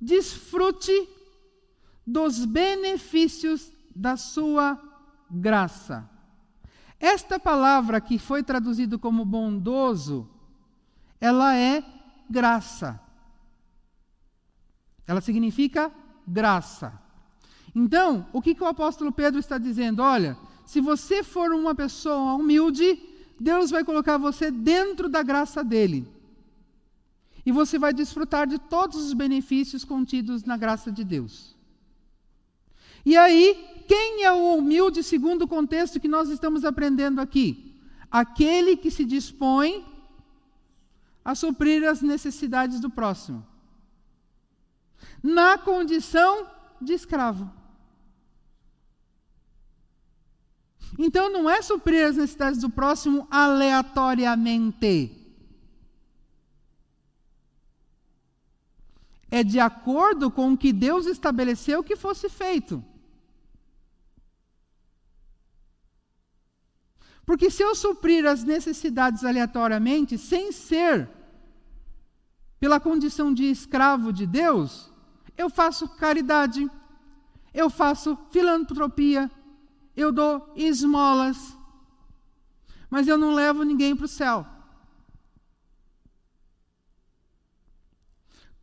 desfrute 0.00 1.08
dos 2.04 2.44
benefícios 2.44 3.72
da 3.94 4.16
sua 4.16 4.76
graça. 5.30 6.10
Esta 6.98 7.38
palavra 7.38 8.00
que 8.00 8.18
foi 8.18 8.42
traduzida 8.42 8.98
como 8.98 9.24
bondoso, 9.24 10.28
ela 11.20 11.56
é 11.56 11.84
graça. 12.28 13.00
Ela 15.06 15.20
significa 15.20 15.92
graça. 16.26 17.05
Então, 17.78 18.26
o 18.32 18.40
que, 18.40 18.54
que 18.54 18.62
o 18.62 18.66
apóstolo 18.66 19.12
Pedro 19.12 19.38
está 19.38 19.58
dizendo? 19.58 20.00
Olha, 20.00 20.34
se 20.64 20.80
você 20.80 21.22
for 21.22 21.52
uma 21.52 21.74
pessoa 21.74 22.32
humilde, 22.32 22.98
Deus 23.38 23.70
vai 23.70 23.84
colocar 23.84 24.16
você 24.16 24.50
dentro 24.50 25.10
da 25.10 25.22
graça 25.22 25.62
dele. 25.62 26.08
E 27.44 27.52
você 27.52 27.78
vai 27.78 27.92
desfrutar 27.92 28.46
de 28.46 28.58
todos 28.58 28.96
os 28.96 29.12
benefícios 29.12 29.84
contidos 29.84 30.42
na 30.42 30.56
graça 30.56 30.90
de 30.90 31.04
Deus. 31.04 31.54
E 33.04 33.14
aí, 33.14 33.82
quem 33.86 34.24
é 34.24 34.32
o 34.32 34.56
humilde 34.56 35.02
segundo 35.02 35.42
o 35.42 35.48
contexto 35.48 36.00
que 36.00 36.08
nós 36.08 36.30
estamos 36.30 36.64
aprendendo 36.64 37.20
aqui? 37.20 37.78
Aquele 38.10 38.74
que 38.74 38.90
se 38.90 39.04
dispõe 39.04 39.84
a 41.22 41.34
suprir 41.34 41.86
as 41.86 42.00
necessidades 42.00 42.80
do 42.80 42.88
próximo. 42.88 43.46
Na 45.22 45.58
condição 45.58 46.46
de 46.80 46.94
escravo. 46.94 47.65
Então 50.98 51.30
não 51.30 51.48
é 51.48 51.60
suprir 51.62 52.06
as 52.06 52.16
necessidades 52.16 52.60
do 52.60 52.70
próximo 52.70 53.26
aleatoriamente. 53.30 55.22
É 59.30 59.42
de 59.42 59.58
acordo 59.58 60.30
com 60.30 60.52
o 60.52 60.56
que 60.56 60.72
Deus 60.72 61.06
estabeleceu 61.06 61.82
que 61.82 61.96
fosse 61.96 62.28
feito. 62.28 62.82
Porque 67.26 67.50
se 67.50 67.62
eu 67.62 67.74
suprir 67.74 68.24
as 68.24 68.44
necessidades 68.44 69.24
aleatoriamente, 69.24 70.16
sem 70.16 70.52
ser 70.52 71.10
pela 72.60 72.78
condição 72.78 73.34
de 73.34 73.44
escravo 73.44 74.12
de 74.12 74.26
Deus, 74.26 74.88
eu 75.36 75.50
faço 75.50 75.88
caridade, 75.88 76.70
eu 77.52 77.68
faço 77.68 78.16
filantropia, 78.30 79.28
eu 79.96 80.12
dou 80.12 80.52
esmolas, 80.54 81.56
mas 82.90 83.08
eu 83.08 83.16
não 83.16 83.32
levo 83.34 83.62
ninguém 83.64 83.96
para 83.96 84.04
o 84.04 84.08
céu. 84.08 84.46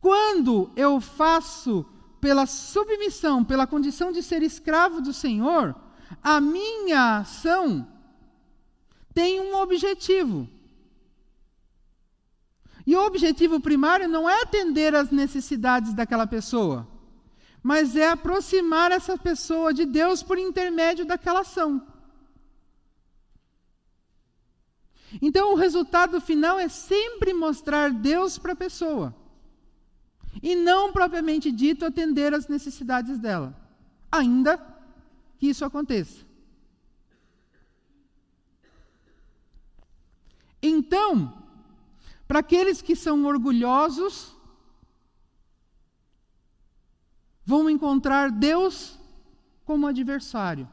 Quando 0.00 0.70
eu 0.76 1.00
faço 1.00 1.84
pela 2.20 2.46
submissão, 2.46 3.44
pela 3.44 3.66
condição 3.66 4.12
de 4.12 4.22
ser 4.22 4.42
escravo 4.42 5.00
do 5.00 5.12
Senhor, 5.12 5.74
a 6.22 6.40
minha 6.40 7.18
ação 7.18 7.86
tem 9.12 9.40
um 9.40 9.56
objetivo. 9.56 10.48
E 12.86 12.94
o 12.94 13.04
objetivo 13.06 13.60
primário 13.60 14.08
não 14.08 14.28
é 14.28 14.42
atender 14.42 14.94
às 14.94 15.10
necessidades 15.10 15.94
daquela 15.94 16.26
pessoa, 16.26 16.86
mas 17.64 17.96
é 17.96 18.08
aproximar 18.08 18.92
essa 18.92 19.16
pessoa 19.16 19.72
de 19.72 19.86
Deus 19.86 20.22
por 20.22 20.36
intermédio 20.36 21.06
daquela 21.06 21.40
ação. 21.40 21.82
Então, 25.22 25.54
o 25.54 25.56
resultado 25.56 26.20
final 26.20 26.58
é 26.58 26.68
sempre 26.68 27.32
mostrar 27.32 27.90
Deus 27.90 28.36
para 28.36 28.52
a 28.52 28.56
pessoa, 28.56 29.14
e 30.42 30.54
não 30.54 30.92
propriamente 30.92 31.50
dito 31.50 31.86
atender 31.86 32.34
às 32.34 32.48
necessidades 32.48 33.18
dela, 33.18 33.56
ainda 34.12 34.58
que 35.38 35.48
isso 35.48 35.64
aconteça. 35.64 36.22
Então, 40.60 41.32
para 42.28 42.40
aqueles 42.40 42.82
que 42.82 42.94
são 42.94 43.24
orgulhosos, 43.24 44.33
vão 47.44 47.68
encontrar 47.68 48.30
Deus 48.30 48.98
como 49.64 49.86
adversário. 49.86 50.68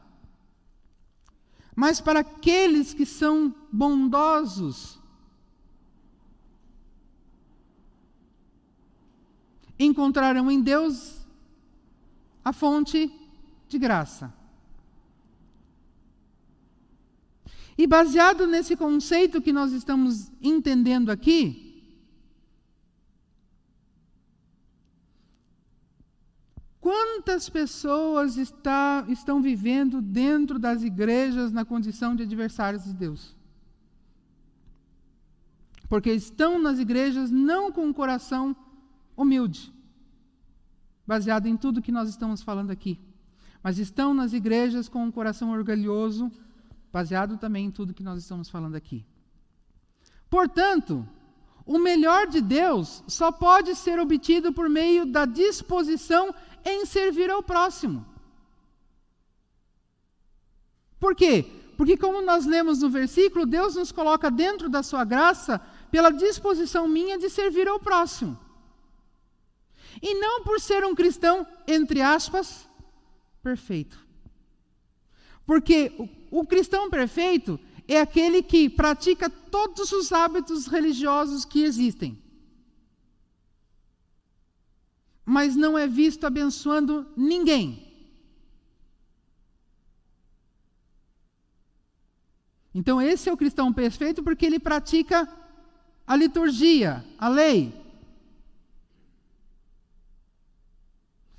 Mas 1.74 2.00
para 2.00 2.20
aqueles 2.20 2.92
que 2.92 3.06
são 3.06 3.54
bondosos, 3.72 5.00
encontrarão 9.78 10.50
em 10.50 10.60
Deus 10.60 11.26
a 12.44 12.52
fonte 12.52 13.10
de 13.68 13.78
graça. 13.78 14.32
E 17.76 17.86
baseado 17.86 18.46
nesse 18.46 18.76
conceito 18.76 19.40
que 19.40 19.52
nós 19.52 19.72
estamos 19.72 20.30
entendendo 20.42 21.10
aqui, 21.10 21.71
Quantas 27.22 27.48
pessoas 27.48 28.36
está, 28.36 29.04
estão 29.08 29.40
vivendo 29.40 30.02
dentro 30.02 30.58
das 30.58 30.82
igrejas 30.82 31.52
na 31.52 31.64
condição 31.64 32.16
de 32.16 32.24
adversários 32.24 32.82
de 32.82 32.92
Deus? 32.92 33.36
Porque 35.88 36.10
estão 36.12 36.58
nas 36.60 36.80
igrejas 36.80 37.30
não 37.30 37.70
com 37.70 37.86
um 37.86 37.92
coração 37.92 38.56
humilde, 39.16 39.72
baseado 41.06 41.46
em 41.46 41.56
tudo 41.56 41.80
que 41.80 41.92
nós 41.92 42.08
estamos 42.08 42.42
falando 42.42 42.72
aqui, 42.72 42.98
mas 43.62 43.78
estão 43.78 44.12
nas 44.12 44.32
igrejas 44.32 44.88
com 44.88 45.04
um 45.04 45.12
coração 45.12 45.52
orgulhoso, 45.52 46.28
baseado 46.92 47.38
também 47.38 47.66
em 47.66 47.70
tudo 47.70 47.94
que 47.94 48.02
nós 48.02 48.18
estamos 48.18 48.50
falando 48.50 48.74
aqui. 48.74 49.06
Portanto, 50.28 51.06
o 51.64 51.78
melhor 51.78 52.26
de 52.26 52.40
Deus 52.40 53.04
só 53.06 53.30
pode 53.30 53.76
ser 53.76 54.00
obtido 54.00 54.52
por 54.52 54.68
meio 54.68 55.06
da 55.06 55.24
disposição 55.24 56.34
em 56.64 56.86
servir 56.86 57.30
ao 57.30 57.42
próximo. 57.42 58.06
Por 60.98 61.14
quê? 61.14 61.44
Porque, 61.76 61.96
como 61.96 62.22
nós 62.22 62.46
lemos 62.46 62.80
no 62.80 62.88
versículo, 62.88 63.44
Deus 63.44 63.74
nos 63.74 63.90
coloca 63.90 64.30
dentro 64.30 64.68
da 64.68 64.82
sua 64.82 65.04
graça 65.04 65.60
pela 65.90 66.10
disposição 66.10 66.86
minha 66.86 67.18
de 67.18 67.28
servir 67.28 67.66
ao 67.66 67.80
próximo. 67.80 68.38
E 70.00 70.14
não 70.14 70.44
por 70.44 70.60
ser 70.60 70.84
um 70.84 70.94
cristão, 70.94 71.46
entre 71.66 72.00
aspas, 72.00 72.68
perfeito. 73.42 73.98
Porque 75.44 75.92
o, 76.30 76.40
o 76.40 76.46
cristão 76.46 76.88
perfeito 76.88 77.58
é 77.88 78.00
aquele 78.00 78.42
que 78.42 78.70
pratica 78.70 79.28
todos 79.28 79.90
os 79.90 80.12
hábitos 80.12 80.66
religiosos 80.66 81.44
que 81.44 81.64
existem. 81.64 82.21
Mas 85.24 85.54
não 85.54 85.78
é 85.78 85.86
visto 85.86 86.26
abençoando 86.26 87.06
ninguém. 87.16 87.90
Então, 92.74 93.00
esse 93.00 93.28
é 93.28 93.32
o 93.32 93.36
cristão 93.36 93.72
perfeito 93.72 94.22
porque 94.22 94.46
ele 94.46 94.58
pratica 94.58 95.28
a 96.06 96.16
liturgia, 96.16 97.04
a 97.18 97.28
lei. 97.28 97.72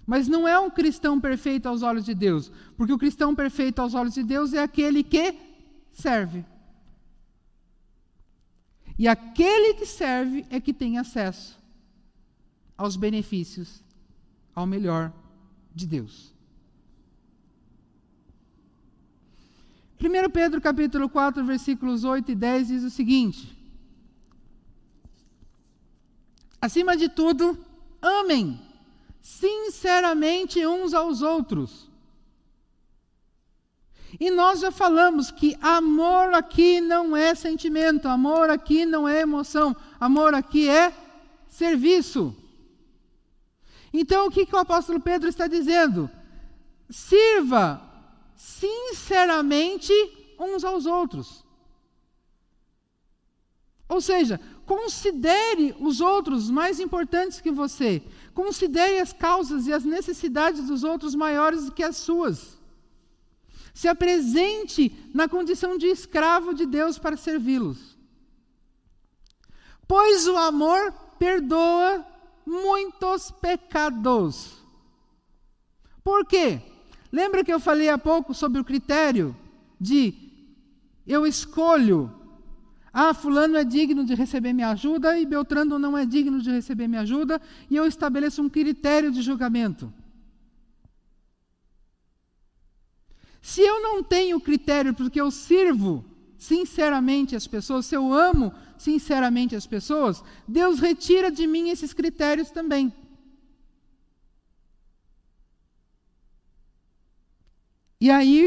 Mas 0.05 0.27
não 0.27 0.47
é 0.47 0.59
um 0.59 0.69
cristão 0.69 1.19
perfeito 1.19 1.67
aos 1.67 1.81
olhos 1.81 2.05
de 2.05 2.13
Deus, 2.13 2.51
porque 2.77 2.93
o 2.93 2.97
cristão 2.97 3.33
perfeito 3.33 3.79
aos 3.79 3.93
olhos 3.93 4.13
de 4.13 4.23
Deus 4.23 4.53
é 4.53 4.61
aquele 4.61 5.01
que 5.01 5.33
serve. 5.91 6.45
E 8.97 9.07
aquele 9.07 9.73
que 9.73 9.85
serve 9.85 10.45
é 10.49 10.61
que 10.61 10.73
tem 10.73 10.99
acesso 10.99 11.62
aos 12.77 12.95
benefícios, 12.95 13.83
ao 14.55 14.65
melhor 14.65 15.11
de 15.73 15.87
Deus. 15.87 16.33
1 19.99 20.29
Pedro 20.31 20.59
capítulo 20.59 21.07
4, 21.07 21.45
versículos 21.45 22.03
8 22.03 22.31
e 22.31 22.35
10 22.35 22.67
diz 22.67 22.83
o 22.83 22.89
seguinte: 22.89 23.57
Acima 26.61 26.97
de 26.97 27.07
tudo, 27.07 27.57
amem 28.01 28.59
sinceramente 29.21 30.65
uns 30.67 30.93
aos 30.93 31.21
outros. 31.21 31.89
E 34.19 34.29
nós 34.29 34.59
já 34.59 34.71
falamos 34.71 35.31
que 35.31 35.57
amor 35.61 36.33
aqui 36.33 36.79
não 36.81 37.15
é 37.17 37.33
sentimento, 37.33 38.07
amor 38.07 38.49
aqui 38.49 38.85
não 38.85 39.07
é 39.07 39.21
emoção, 39.21 39.75
amor 39.99 40.33
aqui 40.33 40.69
é 40.69 40.93
serviço. 41.47 42.35
Então, 43.93 44.25
o 44.25 44.31
que, 44.31 44.45
que 44.45 44.55
o 44.55 44.59
apóstolo 44.59 44.99
Pedro 44.99 45.29
está 45.29 45.45
dizendo? 45.45 46.09
Sirva 46.89 47.81
sinceramente 48.35 49.93
uns 50.39 50.63
aos 50.63 50.87
outros. 50.87 51.45
Ou 53.87 54.01
seja, 54.01 54.39
considere 54.65 55.75
os 55.79 56.01
outros 56.01 56.49
mais 56.49 56.79
importantes 56.79 57.39
que 57.39 57.51
você. 57.51 58.01
Considere 58.33 58.99
as 58.99 59.13
causas 59.13 59.67
e 59.67 59.73
as 59.73 59.83
necessidades 59.83 60.65
dos 60.67 60.83
outros 60.83 61.13
maiores 61.13 61.65
do 61.65 61.71
que 61.71 61.83
as 61.83 61.97
suas. 61.97 62.57
Se 63.73 63.87
apresente 63.87 64.91
na 65.13 65.27
condição 65.27 65.77
de 65.77 65.87
escravo 65.87 66.55
de 66.55 66.65
Deus 66.65 66.97
para 66.97 67.15
servi-los. 67.15 67.95
Pois 69.87 70.27
o 70.27 70.37
amor 70.37 70.91
perdoa 71.19 72.05
muitos 72.45 73.31
pecados. 73.31 74.61
Por 76.03 76.25
quê? 76.25 76.61
Lembra 77.11 77.43
que 77.43 77.53
eu 77.53 77.59
falei 77.59 77.89
há 77.89 77.97
pouco 77.97 78.33
sobre 78.33 78.59
o 78.59 78.65
critério 78.65 79.35
de 79.79 80.13
eu 81.05 81.27
escolho, 81.27 82.11
ah, 82.91 83.13
fulano 83.13 83.57
é 83.57 83.63
digno 83.63 84.05
de 84.05 84.13
receber 84.13 84.53
minha 84.53 84.69
ajuda 84.69 85.17
e 85.19 85.25
Beltrano 85.25 85.77
não 85.79 85.97
é 85.97 86.05
digno 86.05 86.41
de 86.41 86.51
receber 86.51 86.87
minha 86.87 87.01
ajuda, 87.01 87.41
e 87.69 87.75
eu 87.75 87.85
estabeleço 87.85 88.41
um 88.41 88.49
critério 88.49 89.11
de 89.11 89.21
julgamento. 89.21 89.93
Se 93.41 93.61
eu 93.61 93.81
não 93.81 94.01
tenho 94.01 94.39
critério 94.39 94.93
porque 94.93 95.19
eu 95.19 95.29
sirvo 95.29 96.05
sinceramente 96.49 97.37
as 97.37 97.47
pessoas, 97.47 97.85
se 97.85 97.95
eu 97.95 98.05
amo 98.13 98.53
sinceramente 98.77 99.55
as 99.55 99.65
pessoas, 99.65 100.21
Deus 100.45 100.79
retira 100.79 101.31
de 101.31 101.45
mim 101.47 101.69
esses 101.69 101.93
critérios 101.93 102.51
também. 102.51 102.93
E 108.05 108.11
aí, 108.11 108.41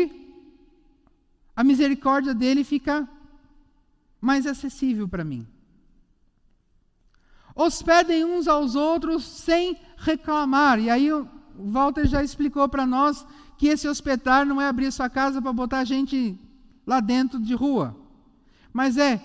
a 1.54 1.64
misericórdia 1.64 2.34
dele 2.34 2.62
fica 2.62 3.08
mais 4.20 4.46
acessível 4.46 5.08
para 5.08 5.24
mim. 5.24 5.46
Hospedem 7.54 8.26
uns 8.26 8.46
aos 8.46 8.74
outros 8.74 9.24
sem 9.24 9.80
reclamar. 9.96 10.78
E 10.78 10.90
aí, 10.90 11.10
o 11.10 11.26
Walter 11.76 12.06
já 12.06 12.22
explicou 12.22 12.68
para 12.68 12.84
nós 12.84 13.26
que 13.56 13.68
esse 13.68 13.88
hospedar 13.88 14.44
não 14.44 14.60
é 14.60 14.66
abrir 14.68 14.92
sua 14.92 15.08
casa 15.08 15.40
para 15.40 15.50
botar 15.54 15.82
gente 15.84 16.38
lá 16.86 17.00
dentro 17.00 17.40
de 17.40 17.54
rua, 17.54 17.96
mas 18.72 18.96
é 18.96 19.22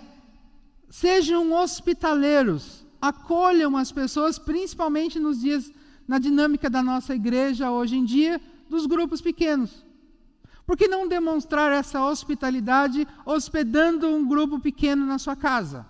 Sejam 0.92 1.54
hospitaleiros, 1.54 2.86
acolham 3.02 3.78
as 3.78 3.94
pessoas, 3.94 4.38
principalmente 4.38 5.18
nos 5.18 5.40
dias, 5.40 5.72
na 6.06 6.20
dinâmica 6.20 6.70
da 6.70 6.84
nossa 6.84 7.16
igreja 7.16 7.72
hoje 7.72 7.96
em 7.96 8.04
dia, 8.04 8.42
dos 8.70 8.86
grupos 8.86 9.22
pequenos. 9.22 9.86
Por 10.66 10.76
que 10.76 10.90
não 10.90 11.08
demonstrar 11.08 11.72
essa 11.72 12.06
hospitalidade 12.06 13.08
hospedando 13.26 14.10
um 14.10 14.28
grupo 14.28 14.60
pequeno 14.60 15.06
na 15.06 15.18
sua 15.18 15.34
casa? 15.34 15.86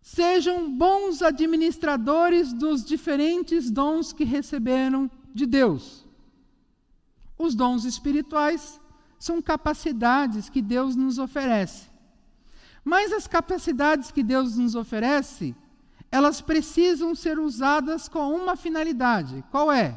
Sejam 0.00 0.74
bons 0.74 1.20
administradores 1.20 2.54
dos 2.54 2.82
diferentes 2.82 3.70
dons 3.70 4.10
que 4.10 4.24
receberam 4.24 5.10
de 5.34 5.44
Deus. 5.44 5.99
Os 7.40 7.54
dons 7.54 7.86
espirituais 7.86 8.78
são 9.18 9.40
capacidades 9.40 10.50
que 10.50 10.60
Deus 10.60 10.94
nos 10.94 11.18
oferece. 11.18 11.88
Mas 12.84 13.14
as 13.14 13.26
capacidades 13.26 14.10
que 14.10 14.22
Deus 14.22 14.58
nos 14.58 14.74
oferece, 14.74 15.56
elas 16.12 16.42
precisam 16.42 17.14
ser 17.14 17.38
usadas 17.38 18.08
com 18.10 18.34
uma 18.34 18.56
finalidade. 18.56 19.42
Qual 19.50 19.72
é? 19.72 19.96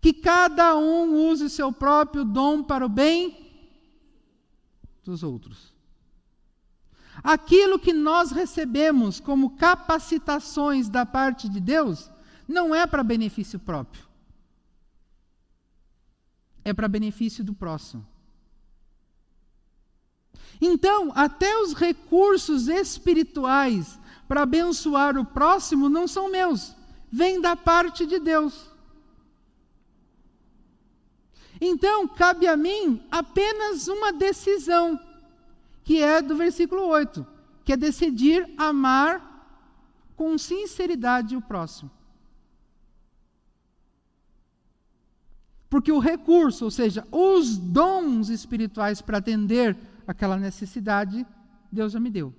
Que 0.00 0.12
cada 0.12 0.76
um 0.76 1.30
use 1.30 1.44
o 1.44 1.48
seu 1.48 1.70
próprio 1.72 2.24
dom 2.24 2.64
para 2.64 2.84
o 2.84 2.88
bem 2.88 3.38
dos 5.04 5.22
outros. 5.22 5.72
Aquilo 7.22 7.78
que 7.78 7.92
nós 7.92 8.32
recebemos 8.32 9.20
como 9.20 9.50
capacitações 9.50 10.88
da 10.88 11.06
parte 11.06 11.48
de 11.48 11.60
Deus 11.60 12.10
não 12.48 12.74
é 12.74 12.88
para 12.88 13.04
benefício 13.04 13.60
próprio 13.60 14.13
é 16.64 16.72
para 16.72 16.88
benefício 16.88 17.44
do 17.44 17.54
próximo. 17.54 18.06
Então, 20.60 21.12
até 21.14 21.56
os 21.58 21.74
recursos 21.74 22.68
espirituais 22.68 23.98
para 24.26 24.42
abençoar 24.42 25.18
o 25.18 25.24
próximo 25.24 25.88
não 25.88 26.08
são 26.08 26.30
meus, 26.30 26.74
vêm 27.10 27.40
da 27.40 27.54
parte 27.54 28.06
de 28.06 28.18
Deus. 28.18 28.70
Então, 31.60 32.08
cabe 32.08 32.46
a 32.46 32.56
mim 32.56 33.02
apenas 33.10 33.88
uma 33.88 34.12
decisão, 34.12 34.98
que 35.82 36.02
é 36.02 36.20
do 36.20 36.36
versículo 36.36 36.86
8, 36.86 37.26
que 37.64 37.72
é 37.72 37.76
decidir 37.76 38.48
amar 38.56 39.32
com 40.16 40.36
sinceridade 40.38 41.36
o 41.36 41.42
próximo. 41.42 41.90
Porque 45.68 45.90
o 45.90 45.98
recurso, 45.98 46.64
ou 46.64 46.70
seja, 46.70 47.06
os 47.10 47.56
dons 47.56 48.28
espirituais 48.28 49.00
para 49.00 49.18
atender 49.18 49.76
aquela 50.06 50.36
necessidade, 50.36 51.26
Deus 51.70 51.92
já 51.92 52.00
me 52.00 52.10
deu. 52.10 52.32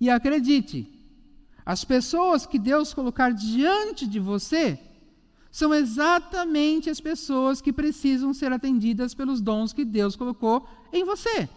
E 0.00 0.10
acredite, 0.10 0.90
as 1.64 1.84
pessoas 1.84 2.44
que 2.44 2.58
Deus 2.58 2.92
colocar 2.92 3.32
diante 3.32 4.06
de 4.06 4.20
você 4.20 4.78
são 5.50 5.72
exatamente 5.72 6.90
as 6.90 7.00
pessoas 7.00 7.60
que 7.60 7.72
precisam 7.72 8.34
ser 8.34 8.52
atendidas 8.52 9.14
pelos 9.14 9.40
dons 9.40 9.72
que 9.72 9.84
Deus 9.84 10.16
colocou 10.16 10.68
em 10.92 11.04
você. 11.04 11.48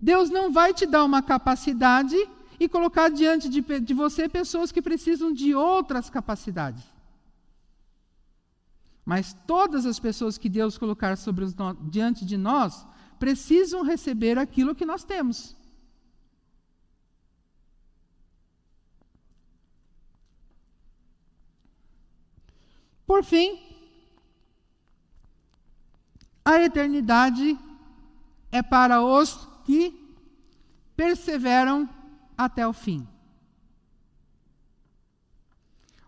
Deus 0.00 0.30
não 0.30 0.50
vai 0.50 0.72
te 0.72 0.86
dar 0.86 1.04
uma 1.04 1.22
capacidade 1.22 2.16
e 2.58 2.68
colocar 2.68 3.08
diante 3.10 3.48
de, 3.48 3.60
de 3.60 3.94
você 3.94 4.28
pessoas 4.28 4.72
que 4.72 4.80
precisam 4.80 5.32
de 5.32 5.54
outras 5.54 6.08
capacidades. 6.08 6.82
Mas 9.08 9.32
todas 9.46 9.86
as 9.86 9.98
pessoas 9.98 10.36
que 10.36 10.50
Deus 10.50 10.76
colocar 10.76 11.16
sobre 11.16 11.42
os, 11.42 11.54
diante 11.90 12.26
de 12.26 12.36
nós 12.36 12.86
precisam 13.18 13.82
receber 13.82 14.36
aquilo 14.36 14.74
que 14.74 14.84
nós 14.84 15.02
temos. 15.02 15.56
Por 23.06 23.24
fim, 23.24 23.58
a 26.44 26.62
eternidade 26.62 27.58
é 28.52 28.62
para 28.62 29.00
os 29.00 29.48
que 29.64 29.82
perseveram 30.94 31.88
até 32.36 32.68
o 32.68 32.74
fim. 32.74 33.08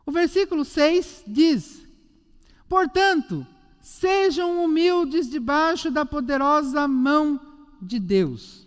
O 0.05 0.13
versículo 0.13 0.67
6 0.67 1.25
diz: 1.27 1.90
Portanto, 2.71 3.45
sejam 3.81 4.65
humildes 4.65 5.29
debaixo 5.29 5.91
da 5.91 6.07
poderosa 6.07 6.87
mão 6.87 7.41
de 7.83 7.99
Deus. 7.99 8.65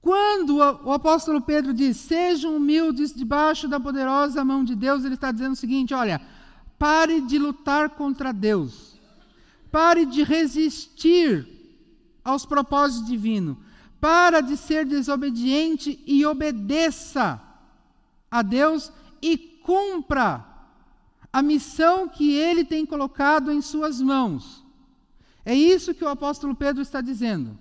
Quando 0.00 0.56
o 0.56 0.90
apóstolo 0.90 1.42
Pedro 1.42 1.74
diz, 1.74 1.98
sejam 1.98 2.56
humildes 2.56 3.14
debaixo 3.14 3.68
da 3.68 3.78
poderosa 3.78 4.42
mão 4.42 4.64
de 4.64 4.74
Deus, 4.74 5.04
ele 5.04 5.16
está 5.16 5.30
dizendo 5.30 5.52
o 5.52 5.56
seguinte: 5.56 5.92
olha, 5.92 6.18
pare 6.78 7.20
de 7.20 7.38
lutar 7.38 7.90
contra 7.90 8.32
Deus, 8.32 8.98
pare 9.70 10.06
de 10.06 10.22
resistir 10.22 11.46
aos 12.24 12.46
propósitos 12.46 13.06
divinos, 13.06 13.58
para 14.00 14.40
de 14.40 14.56
ser 14.56 14.86
desobediente 14.86 16.02
e 16.06 16.24
obedeça 16.24 17.38
a 18.30 18.40
Deus 18.40 18.90
e 19.20 19.49
cumpra 19.64 20.46
a 21.32 21.42
missão 21.42 22.08
que 22.08 22.32
ele 22.32 22.64
tem 22.64 22.84
colocado 22.84 23.52
em 23.52 23.60
suas 23.60 24.00
mãos. 24.00 24.64
É 25.44 25.54
isso 25.54 25.94
que 25.94 26.04
o 26.04 26.08
apóstolo 26.08 26.54
Pedro 26.54 26.82
está 26.82 27.00
dizendo. 27.00 27.58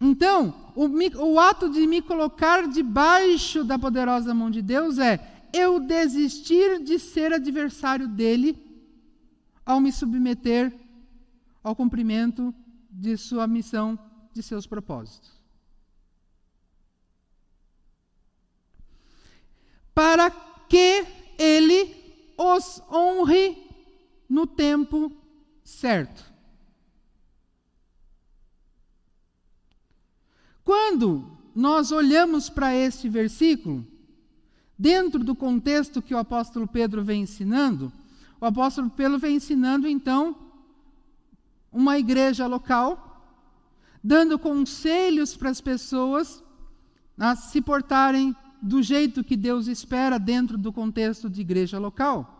Então, 0.00 0.72
o, 0.74 0.88
o, 1.24 1.38
ato 1.38 1.70
de 1.70 1.86
me 1.86 2.02
colocar 2.02 2.66
debaixo 2.66 3.62
da 3.62 3.78
poderosa 3.78 4.34
mão 4.34 4.50
de 4.50 4.60
Deus 4.60 4.98
é 4.98 5.46
eu 5.52 5.78
desistir 5.78 6.82
de 6.82 6.98
ser 6.98 7.32
adversário 7.32 8.08
dele 8.08 8.58
ao 9.64 9.80
me 9.80 9.92
submeter 9.92 10.72
ao 11.62 11.76
cumprimento 11.76 12.52
de 12.90 13.16
sua 13.16 13.46
missão, 13.46 13.96
de 14.34 14.42
seus 14.42 14.66
propósitos. 14.66 15.41
Para 19.94 20.30
que 20.68 21.04
ele 21.38 21.94
os 22.36 22.82
honre 22.90 23.70
no 24.28 24.46
tempo 24.46 25.12
certo. 25.62 26.32
Quando 30.64 31.38
nós 31.54 31.92
olhamos 31.92 32.48
para 32.48 32.74
este 32.74 33.08
versículo, 33.08 33.86
dentro 34.78 35.22
do 35.22 35.34
contexto 35.34 36.00
que 36.00 36.14
o 36.14 36.18
apóstolo 36.18 36.66
Pedro 36.66 37.04
vem 37.04 37.22
ensinando, 37.22 37.92
o 38.40 38.46
apóstolo 38.46 38.88
Pedro 38.90 39.18
vem 39.18 39.36
ensinando 39.36 39.86
então 39.86 40.36
uma 41.70 41.98
igreja 41.98 42.46
local, 42.46 43.22
dando 44.02 44.38
conselhos 44.38 45.36
para 45.36 45.50
as 45.50 45.60
pessoas 45.60 46.42
a 47.18 47.36
se 47.36 47.60
portarem 47.60 48.34
do 48.62 48.80
jeito 48.80 49.24
que 49.24 49.36
Deus 49.36 49.66
espera 49.66 50.18
dentro 50.18 50.56
do 50.56 50.72
contexto 50.72 51.28
de 51.28 51.40
igreja 51.40 51.78
local. 51.78 52.38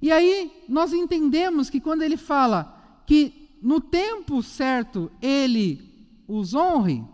E 0.00 0.10
aí 0.10 0.64
nós 0.68 0.92
entendemos 0.92 1.68
que 1.68 1.80
quando 1.80 2.02
ele 2.02 2.16
fala 2.16 3.02
que 3.06 3.50
no 3.62 3.80
tempo 3.80 4.42
certo 4.42 5.12
ele 5.20 5.92
os 6.26 6.54
honre, 6.54 7.04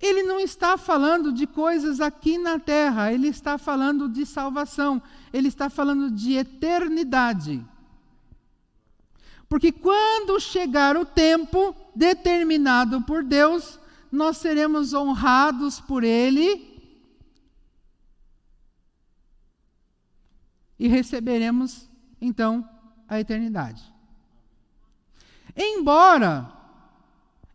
ele 0.00 0.24
não 0.24 0.40
está 0.40 0.76
falando 0.76 1.32
de 1.32 1.46
coisas 1.46 2.00
aqui 2.00 2.36
na 2.36 2.58
terra, 2.58 3.12
ele 3.12 3.28
está 3.28 3.56
falando 3.56 4.08
de 4.08 4.26
salvação, 4.26 5.00
ele 5.32 5.46
está 5.46 5.70
falando 5.70 6.10
de 6.10 6.32
eternidade. 6.32 7.64
Porque 9.48 9.70
quando 9.70 10.40
chegar 10.40 10.96
o 10.96 11.04
tempo 11.04 11.76
determinado 11.94 13.02
por 13.02 13.22
Deus, 13.22 13.78
nós 14.12 14.36
seremos 14.36 14.92
honrados 14.92 15.80
por 15.80 16.04
Ele 16.04 16.70
e 20.78 20.86
receberemos, 20.86 21.88
então, 22.20 22.68
a 23.08 23.18
eternidade. 23.18 23.82
Embora 25.56 26.52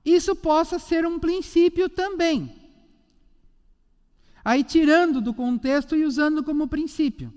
isso 0.04 0.36
possa 0.36 0.80
ser 0.80 1.06
um 1.06 1.20
princípio 1.20 1.88
também. 1.90 2.56
Aí, 4.44 4.64
tirando 4.64 5.22
do 5.22 5.34
contexto 5.34 5.96
e 5.96 6.06
usando 6.06 6.44
como 6.44 6.68
princípio. 6.68 7.34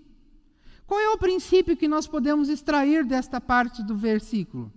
Qual 0.86 0.98
é 0.98 1.10
o 1.10 1.18
princípio 1.18 1.76
que 1.76 1.88
nós 1.88 2.06
podemos 2.06 2.48
extrair 2.48 3.04
desta 3.04 3.40
parte 3.40 3.82
do 3.82 3.96
versículo? 3.96 4.72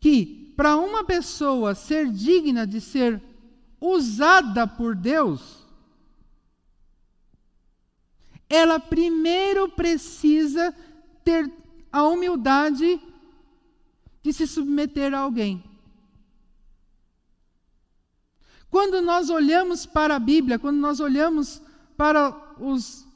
Que 0.00 0.52
para 0.56 0.76
uma 0.76 1.04
pessoa 1.04 1.74
ser 1.74 2.10
digna 2.10 2.66
de 2.66 2.80
ser 2.80 3.22
usada 3.80 4.66
por 4.66 4.94
Deus, 4.94 5.66
ela 8.48 8.78
primeiro 8.78 9.68
precisa 9.68 10.74
ter 11.24 11.52
a 11.92 12.04
humildade 12.04 13.00
de 14.22 14.32
se 14.32 14.46
submeter 14.46 15.14
a 15.14 15.20
alguém. 15.20 15.62
Quando 18.70 19.00
nós 19.00 19.30
olhamos 19.30 19.86
para 19.86 20.16
a 20.16 20.18
Bíblia, 20.18 20.58
quando 20.58 20.78
nós 20.78 21.00
olhamos 21.00 21.62
para 21.96 22.36
os 22.58 23.06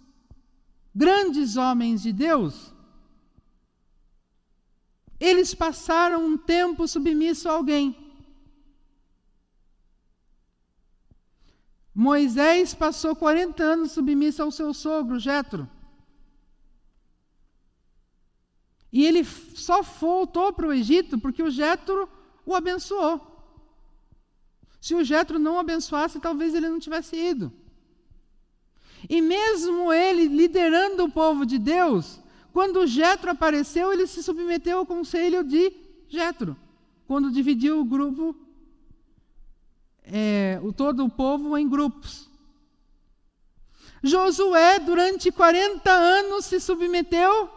grandes 0.94 1.57
homens 1.57 2.02
de 2.02 2.12
Deus, 2.12 2.70
eles 5.21 5.55
passaram 5.55 6.25
um 6.25 6.37
tempo 6.37 6.89
submisso 6.89 7.49
a 7.49 7.53
alguém. 7.53 7.95
Moisés 11.95 12.73
passou 12.73 13.15
40 13.15 13.63
anos 13.63 13.93
submisso 13.93 14.43
ao 14.43 14.51
seu 14.51 14.73
sogro, 14.73 15.19
Jetro. 15.19 15.69
E 18.93 19.05
ele 19.05 19.23
só 19.25 19.83
voltou 19.83 20.53
para 20.53 20.67
o 20.67 20.73
Egito 20.73 21.19
porque 21.19 21.43
o 21.43 21.51
Jetro 21.51 22.09
o 22.47 22.55
abençoou. 22.55 23.27
Se 24.81 24.95
o 24.95 25.05
Jetro 25.05 25.39
não 25.39 25.57
o 25.57 25.59
abençoasse, 25.59 26.19
talvez 26.19 26.55
ele 26.55 26.69
não 26.69 26.81
tivesse 26.81 27.15
ido. 27.15 27.53
E 29.09 29.21
mesmo 29.21 29.93
ele 29.93 30.27
liderando 30.27 31.05
o 31.05 31.11
povo 31.11 31.45
de 31.45 31.59
Deus, 31.59 32.19
quando 32.53 32.87
Jetro 32.87 33.31
apareceu, 33.31 33.93
ele 33.93 34.07
se 34.07 34.23
submeteu 34.23 34.79
ao 34.79 34.87
conselho 34.87 35.45
de 35.45 35.73
Jetro. 36.09 36.57
Quando 37.07 37.31
dividiu 37.31 37.81
o 37.81 37.85
grupo, 37.85 38.37
é, 40.03 40.61
o 40.63 40.73
todo 40.73 41.05
o 41.05 41.11
povo 41.11 41.57
em 41.57 41.69
grupos. 41.69 42.29
Josué, 44.03 44.79
durante 44.79 45.31
40 45.31 45.91
anos, 45.91 46.47
se 46.47 46.59
submeteu 46.59 47.51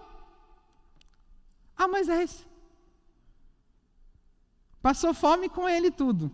a 1.76 1.88
Moisés. 1.88 2.46
Passou 4.82 5.14
fome 5.14 5.48
com 5.48 5.68
ele 5.68 5.90
tudo. 5.90 6.32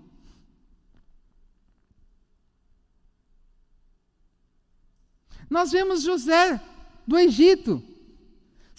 Nós 5.49 5.71
vemos 5.71 6.01
José 6.01 6.61
do 7.07 7.17
Egito, 7.17 7.83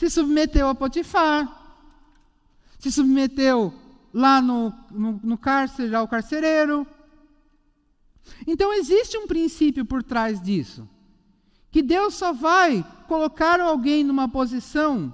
se 0.01 0.09
submeteu 0.09 0.67
a 0.67 0.75
Potifar, 0.75 1.77
se 2.79 2.91
submeteu 2.91 3.71
lá 4.15 4.41
no, 4.41 4.73
no, 4.91 5.21
no 5.23 5.37
cárcere 5.37 5.95
ao 5.95 6.09
carcereiro. 6.09 6.87
Então 8.47 8.73
existe 8.73 9.19
um 9.19 9.27
princípio 9.27 9.85
por 9.85 10.03
trás 10.03 10.41
disso. 10.41 10.89
Que 11.71 11.83
Deus 11.83 12.15
só 12.15 12.33
vai 12.33 12.83
colocar 13.07 13.61
alguém 13.61 14.03
numa 14.03 14.27
posição 14.27 15.13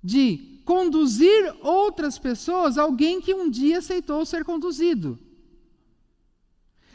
de 0.00 0.60
conduzir 0.64 1.52
outras 1.62 2.16
pessoas, 2.16 2.78
alguém 2.78 3.20
que 3.20 3.34
um 3.34 3.50
dia 3.50 3.78
aceitou 3.78 4.24
ser 4.24 4.44
conduzido. 4.44 5.18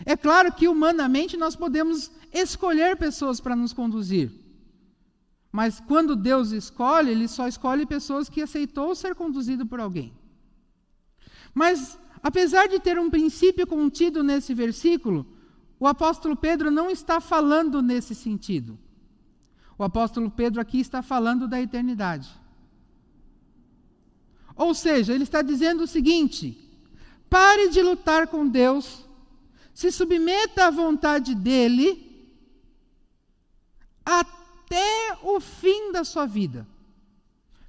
É 0.05 0.15
claro 0.15 0.53
que 0.53 0.69
humanamente 0.69 1.35
nós 1.35 1.57
podemos 1.57 2.09
escolher 2.31 2.95
pessoas 2.95 3.41
para 3.41 3.53
nos 3.53 3.73
conduzir. 3.73 4.38
Mas 5.51 5.79
quando 5.79 6.15
Deus 6.15 6.51
escolhe, 6.51 7.11
Ele 7.11 7.27
só 7.27 7.47
escolhe 7.47 7.85
pessoas 7.85 8.29
que 8.29 8.41
aceitou 8.41 8.93
ser 8.93 9.15
conduzido 9.15 9.65
por 9.65 9.79
alguém. 9.79 10.13
Mas, 11.53 11.97
apesar 12.21 12.67
de 12.67 12.79
ter 12.79 12.99
um 12.99 13.09
princípio 13.09 13.65
contido 13.65 14.23
nesse 14.23 14.53
versículo, 14.53 15.25
o 15.79 15.87
apóstolo 15.87 16.35
Pedro 16.35 16.69
não 16.69 16.89
está 16.89 17.19
falando 17.19 17.81
nesse 17.81 18.13
sentido. 18.13 18.77
O 19.77 19.83
apóstolo 19.83 20.29
Pedro 20.29 20.61
aqui 20.61 20.79
está 20.79 21.01
falando 21.01 21.47
da 21.47 21.59
eternidade. 21.59 22.29
Ou 24.55 24.73
seja, 24.73 25.13
ele 25.13 25.23
está 25.23 25.41
dizendo 25.41 25.83
o 25.83 25.87
seguinte: 25.87 26.57
pare 27.29 27.69
de 27.69 27.81
lutar 27.81 28.27
com 28.27 28.45
Deus, 28.45 29.05
se 29.73 29.89
submeta 29.91 30.67
à 30.67 30.69
vontade 30.69 31.33
dele 31.33 32.05
até 34.05 34.38
o 35.23 35.39
fim 35.39 35.91
da 35.91 36.03
sua 36.03 36.25
vida. 36.25 36.67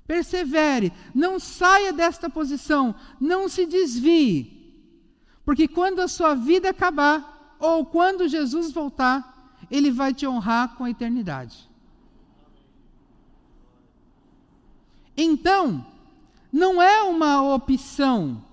Persevere, 0.07 0.93
não 1.15 1.39
saia 1.39 1.93
desta 1.93 2.29
posição, 2.29 2.95
não 3.21 3.49
se 3.49 3.65
desvie, 3.65 4.61
porque 5.45 5.69
quando 5.69 6.01
a 6.01 6.09
sua 6.09 6.35
vida 6.35 6.71
acabar, 6.71 7.57
ou 7.59 7.87
quando 7.87 8.29
Jesus 8.29 8.73
voltar, 8.73 9.57
Ele 9.71 9.91
vai 9.91 10.13
te 10.13 10.27
honrar 10.27 10.75
com 10.77 10.85
a 10.85 10.91
eternidade. 10.91 11.69
Então, 15.17 15.87
não 16.53 16.83
é 16.83 17.03
uma 17.03 17.43
opção 17.55 18.45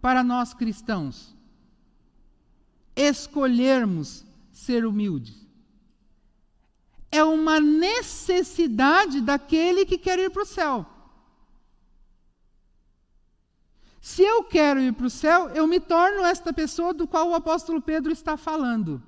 para 0.00 0.22
nós 0.22 0.52
cristãos 0.52 1.34
escolhermos 2.94 4.24
ser 4.52 4.84
humildes. 4.84 5.41
É 7.12 7.22
uma 7.22 7.60
necessidade 7.60 9.20
daquele 9.20 9.84
que 9.84 9.98
quer 9.98 10.18
ir 10.18 10.30
para 10.30 10.42
o 10.42 10.46
céu. 10.46 10.86
Se 14.00 14.22
eu 14.22 14.42
quero 14.42 14.80
ir 14.80 14.92
para 14.94 15.06
o 15.06 15.10
céu, 15.10 15.50
eu 15.50 15.66
me 15.66 15.78
torno 15.78 16.24
esta 16.24 16.52
pessoa 16.52 16.92
do 16.94 17.06
qual 17.06 17.28
o 17.28 17.34
apóstolo 17.34 17.80
Pedro 17.80 18.10
está 18.10 18.36
falando. 18.36 19.00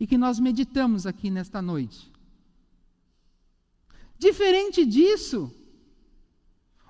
E 0.00 0.06
que 0.06 0.16
nós 0.16 0.38
meditamos 0.38 1.04
aqui 1.04 1.28
nesta 1.30 1.60
noite. 1.60 2.10
Diferente 4.16 4.86
disso, 4.86 5.52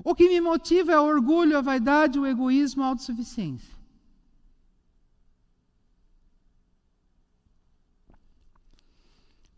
o 0.05 0.15
que 0.15 0.29
me 0.29 0.41
motiva 0.41 0.93
é 0.93 1.01
o 1.01 1.07
orgulho, 1.07 1.57
a 1.59 1.61
vaidade, 1.61 2.19
o 2.19 2.27
egoísmo, 2.27 2.83
a 2.83 2.87
autossuficiência. 2.87 3.78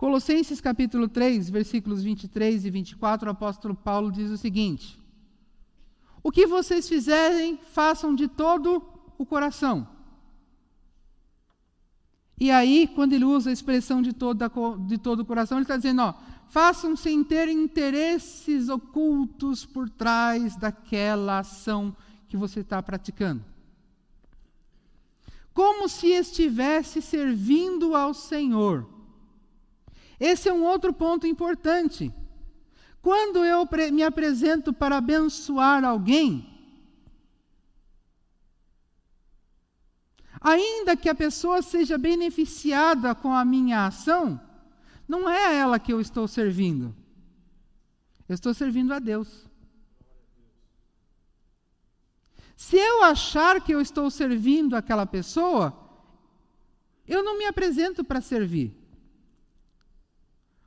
Colossenses 0.01 0.62
capítulo 0.62 1.09
3, 1.09 1.51
versículos 1.51 2.02
23 2.02 2.64
e 2.64 2.70
24, 2.70 3.28
o 3.28 3.32
apóstolo 3.32 3.74
Paulo 3.74 4.10
diz 4.10 4.31
o 4.31 4.39
seguinte: 4.39 4.98
O 6.22 6.32
que 6.32 6.47
vocês 6.47 6.89
fizerem, 6.89 7.59
façam 7.59 8.14
de 8.14 8.27
todo 8.27 8.82
o 9.18 9.27
coração. 9.27 9.86
E 12.40 12.51
aí, 12.51 12.89
quando 12.94 13.12
ele 13.12 13.27
usa 13.27 13.51
a 13.51 13.52
expressão 13.52 14.01
de 14.01 14.14
todo, 14.14 14.43
de 14.86 14.97
todo 14.97 15.20
o 15.20 15.27
coração, 15.27 15.59
ele 15.59 15.64
está 15.64 15.77
dizendo: 15.77 16.01
ó, 16.01 16.14
façam 16.48 16.97
sem 16.97 17.22
ter 17.22 17.48
interesses 17.48 18.70
ocultos 18.70 19.66
por 19.66 19.90
trás 19.90 20.56
daquela 20.56 21.40
ação 21.40 21.94
que 22.27 22.39
você 22.39 22.60
está 22.60 22.82
praticando. 22.82 23.44
Como 25.52 25.90
se 25.90 26.06
estivesse 26.06 27.02
servindo 27.02 27.94
ao 27.94 28.14
Senhor. 28.14 28.99
Esse 30.20 30.51
é 30.51 30.52
um 30.52 30.64
outro 30.64 30.92
ponto 30.92 31.26
importante. 31.26 32.12
Quando 33.01 33.42
eu 33.42 33.66
me 33.90 34.02
apresento 34.02 34.70
para 34.70 34.98
abençoar 34.98 35.82
alguém, 35.82 36.47
ainda 40.38 40.94
que 40.94 41.09
a 41.09 41.14
pessoa 41.14 41.62
seja 41.62 41.97
beneficiada 41.97 43.14
com 43.14 43.32
a 43.32 43.44
minha 43.44 43.86
ação, 43.86 44.38
não 45.09 45.28
é 45.28 45.47
a 45.47 45.52
ela 45.52 45.78
que 45.78 45.92
eu 45.92 46.01
estou 46.01 46.28
servindo. 46.28 46.94
Eu 48.28 48.34
estou 48.34 48.52
servindo 48.52 48.92
a 48.92 48.98
Deus. 48.98 49.48
Se 52.55 52.76
eu 52.76 53.02
achar 53.05 53.60
que 53.62 53.72
eu 53.72 53.80
estou 53.80 54.10
servindo 54.10 54.76
aquela 54.76 55.06
pessoa, 55.06 55.74
eu 57.09 57.24
não 57.24 57.38
me 57.38 57.47
apresento 57.47 58.05
para 58.05 58.20
servir. 58.20 58.80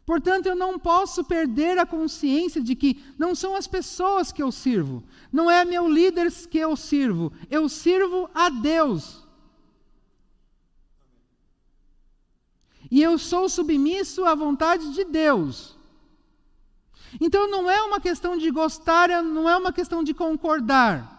Portanto, 0.05 0.47
eu 0.47 0.55
não 0.55 0.77
posso 0.77 1.23
perder 1.23 1.77
a 1.77 1.85
consciência 1.85 2.61
de 2.61 2.75
que 2.75 3.01
não 3.17 3.33
são 3.33 3.55
as 3.55 3.67
pessoas 3.67 4.31
que 4.31 4.43
eu 4.43 4.51
sirvo, 4.51 5.03
não 5.31 5.49
é 5.49 5.63
meu 5.63 5.87
líder 5.87 6.31
que 6.47 6.57
eu 6.57 6.75
sirvo, 6.75 7.31
eu 7.49 7.69
sirvo 7.69 8.29
a 8.33 8.49
Deus. 8.49 9.23
e 12.93 13.01
eu 13.01 13.17
sou 13.17 13.49
submisso 13.49 14.23
à 14.23 14.35
vontade 14.35 14.93
de 14.93 15.03
Deus. 15.03 15.75
Então 17.19 17.49
não 17.49 17.67
é 17.67 17.81
uma 17.81 17.99
questão 17.99 18.37
de 18.37 18.51
gostar, 18.51 19.09
não 19.23 19.49
é 19.49 19.57
uma 19.57 19.73
questão 19.73 20.03
de 20.03 20.13
concordar. 20.13 21.09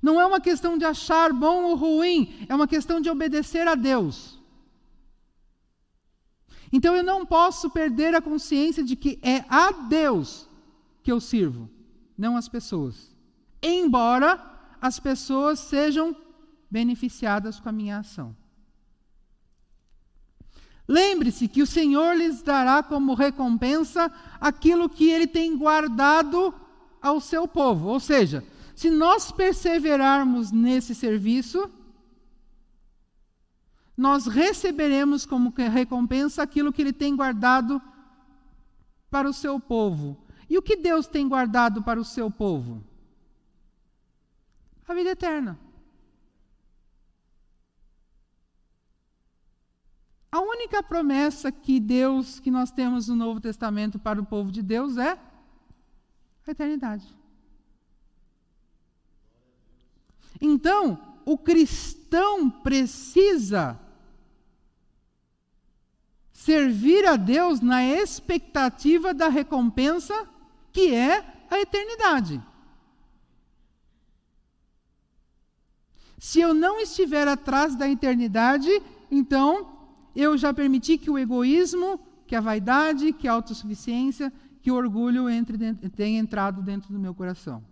Não 0.00 0.20
é 0.20 0.24
uma 0.24 0.40
questão 0.40 0.78
de 0.78 0.84
achar 0.84 1.32
bom 1.32 1.64
ou 1.64 1.74
ruim, 1.74 2.46
é 2.48 2.54
uma 2.54 2.68
questão 2.68 3.00
de 3.00 3.10
obedecer 3.10 3.66
a 3.66 3.74
Deus. 3.74 4.38
Então 6.76 6.92
eu 6.92 7.04
não 7.04 7.24
posso 7.24 7.70
perder 7.70 8.16
a 8.16 8.20
consciência 8.20 8.82
de 8.82 8.96
que 8.96 9.16
é 9.22 9.44
a 9.48 9.70
Deus 9.70 10.48
que 11.04 11.12
eu 11.12 11.20
sirvo, 11.20 11.70
não 12.18 12.36
as 12.36 12.48
pessoas. 12.48 13.14
Embora 13.62 14.44
as 14.80 14.98
pessoas 14.98 15.60
sejam 15.60 16.16
beneficiadas 16.68 17.60
com 17.60 17.68
a 17.68 17.72
minha 17.72 17.98
ação. 17.98 18.34
Lembre-se 20.88 21.46
que 21.46 21.62
o 21.62 21.66
Senhor 21.66 22.16
lhes 22.16 22.42
dará 22.42 22.82
como 22.82 23.14
recompensa 23.14 24.10
aquilo 24.40 24.88
que 24.88 25.08
ele 25.08 25.28
tem 25.28 25.56
guardado 25.56 26.52
ao 27.00 27.20
seu 27.20 27.46
povo. 27.46 27.86
Ou 27.86 28.00
seja, 28.00 28.44
se 28.74 28.90
nós 28.90 29.30
perseverarmos 29.30 30.50
nesse 30.50 30.92
serviço, 30.92 31.70
nós 33.96 34.26
receberemos 34.26 35.24
como 35.24 35.50
recompensa 35.50 36.42
aquilo 36.42 36.72
que 36.72 36.82
ele 36.82 36.92
tem 36.92 37.14
guardado 37.14 37.80
para 39.10 39.28
o 39.28 39.32
seu 39.32 39.60
povo. 39.60 40.18
E 40.50 40.58
o 40.58 40.62
que 40.62 40.76
Deus 40.76 41.06
tem 41.06 41.28
guardado 41.28 41.82
para 41.82 42.00
o 42.00 42.04
seu 42.04 42.30
povo? 42.30 42.82
A 44.86 44.94
vida 44.94 45.10
eterna. 45.10 45.58
A 50.30 50.40
única 50.40 50.82
promessa 50.82 51.52
que 51.52 51.78
Deus, 51.78 52.40
que 52.40 52.50
nós 52.50 52.72
temos 52.72 53.06
no 53.06 53.14
Novo 53.14 53.40
Testamento 53.40 54.00
para 54.00 54.20
o 54.20 54.26
povo 54.26 54.50
de 54.50 54.62
Deus 54.62 54.96
é 54.96 55.16
a 56.46 56.50
eternidade. 56.50 57.06
Então, 60.40 61.20
o 61.24 61.38
cristão 61.38 62.50
precisa 62.50 63.80
servir 66.44 67.06
a 67.06 67.16
Deus 67.16 67.62
na 67.62 67.82
expectativa 67.82 69.14
da 69.14 69.28
recompensa 69.28 70.14
que 70.70 70.92
é 70.94 71.24
a 71.50 71.58
eternidade. 71.58 72.42
Se 76.18 76.40
eu 76.40 76.52
não 76.52 76.78
estiver 76.78 77.26
atrás 77.26 77.74
da 77.74 77.88
eternidade, 77.88 78.68
então 79.10 79.78
eu 80.14 80.36
já 80.36 80.52
permiti 80.52 80.98
que 80.98 81.10
o 81.10 81.18
egoísmo, 81.18 81.98
que 82.26 82.36
a 82.36 82.42
vaidade, 82.42 83.14
que 83.14 83.26
a 83.26 83.32
autossuficiência, 83.32 84.30
que 84.60 84.70
o 84.70 84.74
orgulho 84.74 85.30
entre, 85.30 85.56
tenha 85.96 86.18
entrado 86.18 86.60
dentro 86.60 86.92
do 86.92 86.98
meu 86.98 87.14
coração. 87.14 87.64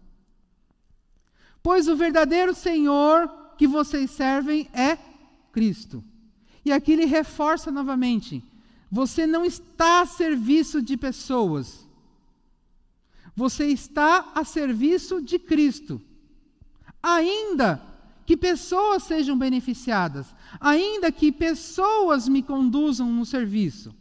Pois 1.62 1.89
o 1.89 1.97
verdadeiro 1.97 2.55
Senhor 2.55 3.28
que 3.59 3.66
vocês 3.66 4.11
servem 4.11 4.66
é 4.73 4.97
Cristo. 5.53 6.03
E 6.65 6.73
aqui 6.73 6.93
ele 6.93 7.05
reforça 7.05 7.70
novamente: 7.70 8.43
você 8.94 9.27
não 9.27 9.43
está 9.43 10.02
a 10.02 10.06
serviço 10.06 10.82
de 10.82 10.98
pessoas, 10.98 11.89
você 13.35 13.69
está 13.69 14.32
a 14.35 14.44
serviço 14.44 15.23
de 15.23 15.39
Cristo. 15.39 15.98
Ainda 17.02 17.82
que 18.27 18.36
pessoas 18.36 19.05
sejam 19.05 19.36
beneficiadas, 19.39 20.27
ainda 20.60 21.10
que 21.10 21.32
pessoas 21.32 22.28
me 22.28 22.43
conduzam 22.43 23.10
no 23.10 23.24
serviço. 23.24 23.94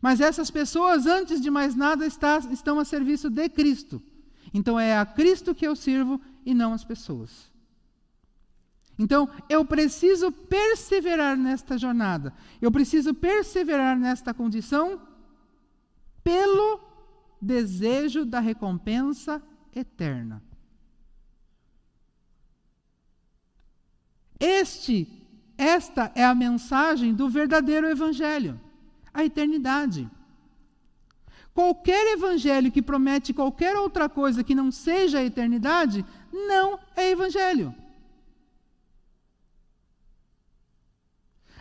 Mas 0.00 0.22
essas 0.22 0.50
pessoas, 0.50 1.04
antes 1.04 1.38
de 1.38 1.50
mais 1.50 1.74
nada, 1.74 2.06
está, 2.06 2.38
estão 2.50 2.78
a 2.78 2.86
serviço 2.86 3.28
de 3.28 3.46
Cristo. 3.50 4.02
Então 4.54 4.80
é 4.80 4.96
a 4.96 5.04
Cristo 5.04 5.54
que 5.54 5.66
eu 5.66 5.76
sirvo 5.76 6.18
e 6.46 6.54
não 6.54 6.72
as 6.72 6.82
pessoas. 6.82 7.30
Então, 8.98 9.30
eu 9.48 9.64
preciso 9.64 10.32
perseverar 10.32 11.36
nesta 11.36 11.78
jornada. 11.78 12.34
Eu 12.60 12.70
preciso 12.72 13.14
perseverar 13.14 13.96
nesta 13.96 14.34
condição 14.34 15.00
pelo 16.24 16.80
desejo 17.40 18.24
da 18.24 18.40
recompensa 18.40 19.40
eterna. 19.74 20.42
Este, 24.40 25.06
esta 25.56 26.10
é 26.14 26.24
a 26.24 26.34
mensagem 26.34 27.14
do 27.14 27.28
verdadeiro 27.28 27.88
evangelho, 27.88 28.60
a 29.14 29.24
eternidade. 29.24 30.10
Qualquer 31.54 32.14
evangelho 32.14 32.70
que 32.70 32.82
promete 32.82 33.32
qualquer 33.32 33.76
outra 33.76 34.08
coisa 34.08 34.44
que 34.44 34.54
não 34.54 34.70
seja 34.70 35.18
a 35.18 35.24
eternidade, 35.24 36.04
não 36.32 36.78
é 36.96 37.10
evangelho. 37.10 37.74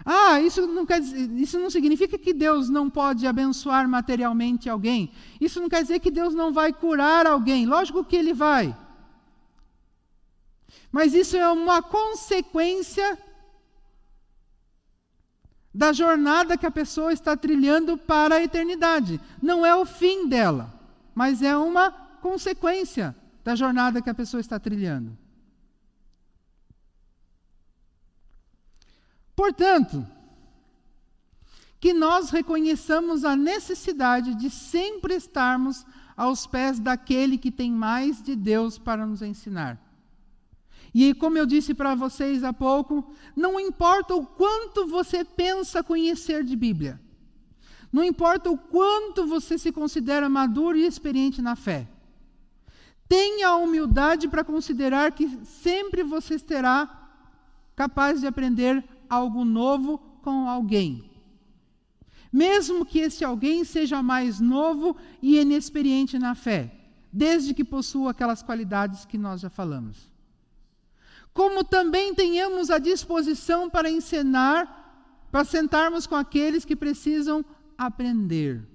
Ah, 0.10 0.40
isso 0.40 0.66
não, 0.66 0.86
quer 0.86 1.02
dizer, 1.02 1.30
isso 1.32 1.60
não 1.60 1.70
significa 1.70 2.18
que 2.18 2.34
Deus 2.34 2.70
não 2.70 2.90
pode 2.90 3.28
abençoar 3.28 3.90
materialmente 3.90 4.70
alguém. 4.70 5.12
Isso 5.40 5.60
não 5.60 5.68
quer 5.68 5.82
dizer 5.82 6.00
que 6.00 6.10
Deus 6.10 6.34
não 6.34 6.54
vai 6.54 6.72
curar 6.72 7.28
alguém. 7.28 7.66
Lógico 7.66 8.06
que 8.06 8.16
Ele 8.16 8.34
vai. 8.34 8.74
Mas 10.90 11.14
isso 11.14 11.36
é 11.36 11.52
uma 11.52 11.82
consequência 11.82 13.20
da 15.74 15.92
jornada 15.92 16.58
que 16.58 16.66
a 16.66 16.72
pessoa 16.72 17.12
está 17.12 17.36
trilhando 17.36 17.98
para 17.98 18.36
a 18.36 18.42
eternidade. 18.42 19.20
Não 19.42 19.66
é 19.66 19.76
o 19.76 19.86
fim 19.86 20.26
dela, 20.30 20.74
mas 21.14 21.42
é 21.42 21.58
uma 21.58 21.92
consequência 22.22 23.14
da 23.44 23.56
jornada 23.56 24.02
que 24.02 24.10
a 24.10 24.14
pessoa 24.14 24.40
está 24.40 24.58
trilhando. 24.58 25.18
Portanto, 29.38 30.04
que 31.80 31.94
nós 31.94 32.32
reconheçamos 32.32 33.24
a 33.24 33.36
necessidade 33.36 34.34
de 34.34 34.50
sempre 34.50 35.14
estarmos 35.14 35.86
aos 36.18 36.48
pés 36.48 36.80
daquele 36.80 37.38
que 37.38 37.52
tem 37.52 37.72
mais 37.72 38.20
de 38.20 38.36
Deus 38.36 38.80
para 38.80 39.06
nos 39.06 39.22
ensinar. 39.22 39.80
E 40.92 41.14
como 41.14 41.38
eu 41.38 41.46
disse 41.46 41.76
para 41.76 41.94
vocês 41.94 42.44
há 42.44 42.52
pouco, 42.52 43.14
não 43.36 43.60
importa 43.60 44.16
o 44.16 44.26
quanto 44.26 44.88
você 44.88 45.24
pensa 45.24 45.84
conhecer 45.84 46.44
de 46.44 46.56
Bíblia, 46.56 47.00
não 47.94 48.04
importa 48.04 48.50
o 48.50 48.58
quanto 48.58 49.28
você 49.28 49.60
se 49.60 49.72
considera 49.72 50.28
maduro 50.28 50.76
e 50.76 50.88
experiente 50.88 51.44
na 51.44 51.56
fé, 51.56 51.88
tenha 53.08 53.50
a 53.50 53.58
humildade 53.58 54.28
para 54.28 54.44
considerar 54.44 55.12
que 55.12 55.30
sempre 55.46 56.02
você 56.02 56.40
terá 56.40 57.08
capaz 57.76 58.20
de 58.20 58.26
aprender 58.26 58.84
algo 59.10 59.46
novo 59.46 59.98
com 60.22 60.48
alguém. 60.50 61.10
Mesmo 62.32 62.86
que 62.86 63.00
esse 63.00 63.24
alguém 63.24 63.64
seja 63.64 64.04
mais 64.04 64.40
novo 64.40 64.96
e 65.22 65.40
inexperiente 65.40 66.20
na 66.20 66.36
fé, 66.36 66.74
desde 67.12 67.54
que 67.54 67.64
possua 67.64 68.12
aquelas 68.12 68.44
qualidades 68.44 69.06
que 69.06 69.18
nós 69.18 69.42
já 69.42 69.50
falamos 69.50 70.18
como 71.38 71.64
também 71.64 72.16
tenhamos 72.16 72.72
a 72.72 72.80
disposição 72.80 73.70
para 73.70 73.92
ensinar, 73.92 75.30
para 75.32 75.46
sentarmos 75.46 76.08
com 76.08 76.16
aqueles 76.16 76.66
que 76.66 76.76
precisam 76.76 77.46
aprender. 77.78 78.68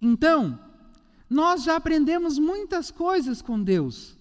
Então, 0.00 0.56
nós 1.28 1.64
já 1.64 1.74
aprendemos 1.74 2.38
muitas 2.38 2.92
coisas 2.92 3.42
com 3.42 3.60
Deus. 3.60 4.13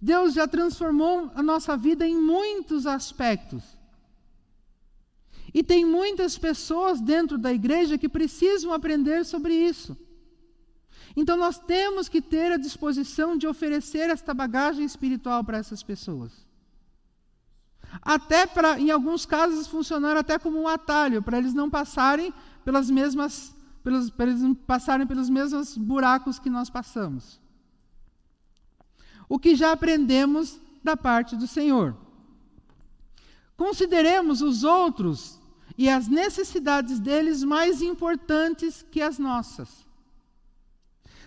Deus 0.00 0.34
já 0.34 0.46
transformou 0.46 1.30
a 1.34 1.42
nossa 1.42 1.76
vida 1.76 2.06
em 2.06 2.16
muitos 2.20 2.86
aspectos. 2.86 3.62
E 5.54 5.62
tem 5.62 5.84
muitas 5.84 6.36
pessoas 6.36 7.00
dentro 7.00 7.38
da 7.38 7.52
igreja 7.52 7.96
que 7.96 8.08
precisam 8.08 8.72
aprender 8.72 9.24
sobre 9.24 9.54
isso. 9.54 9.96
Então 11.16 11.36
nós 11.36 11.58
temos 11.58 12.08
que 12.10 12.20
ter 12.20 12.52
a 12.52 12.58
disposição 12.58 13.38
de 13.38 13.46
oferecer 13.46 14.10
esta 14.10 14.34
bagagem 14.34 14.84
espiritual 14.84 15.42
para 15.42 15.56
essas 15.56 15.82
pessoas. 15.82 16.46
Até 18.02 18.46
para, 18.46 18.78
em 18.78 18.90
alguns 18.90 19.24
casos, 19.24 19.66
funcionar 19.66 20.16
até 20.16 20.38
como 20.38 20.60
um 20.60 20.68
atalho, 20.68 21.22
para 21.22 21.38
eles 21.38 21.54
não 21.54 21.70
passarem 21.70 22.34
pelas 22.64 22.90
mesmas, 22.90 23.54
pelos, 23.82 24.10
para 24.10 24.26
eles 24.26 24.42
não 24.42 24.54
passarem 24.54 25.06
pelos 25.06 25.30
mesmos 25.30 25.76
buracos 25.76 26.38
que 26.38 26.50
nós 26.50 26.68
passamos. 26.68 27.40
O 29.28 29.38
que 29.38 29.54
já 29.54 29.72
aprendemos 29.72 30.60
da 30.82 30.96
parte 30.96 31.34
do 31.34 31.46
Senhor. 31.46 31.96
Consideremos 33.56 34.40
os 34.40 34.62
outros 34.62 35.38
e 35.76 35.88
as 35.88 36.06
necessidades 36.06 37.00
deles 37.00 37.42
mais 37.42 37.82
importantes 37.82 38.86
que 38.90 39.02
as 39.02 39.18
nossas. 39.18 39.84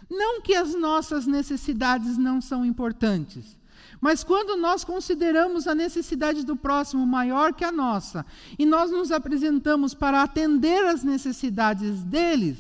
Não 0.09 0.41
que 0.41 0.55
as 0.55 0.73
nossas 0.73 1.27
necessidades 1.27 2.17
não 2.17 2.41
são 2.41 2.65
importantes, 2.65 3.57
mas 4.01 4.23
quando 4.23 4.55
nós 4.55 4.83
consideramos 4.83 5.67
a 5.67 5.75
necessidade 5.75 6.45
do 6.45 6.55
próximo 6.55 7.05
maior 7.05 7.53
que 7.53 7.65
a 7.65 7.71
nossa, 7.71 8.25
e 8.57 8.65
nós 8.65 8.89
nos 8.89 9.11
apresentamos 9.11 9.93
para 9.93 10.23
atender 10.23 10.85
às 10.85 11.03
necessidades 11.03 12.01
deles, 12.03 12.57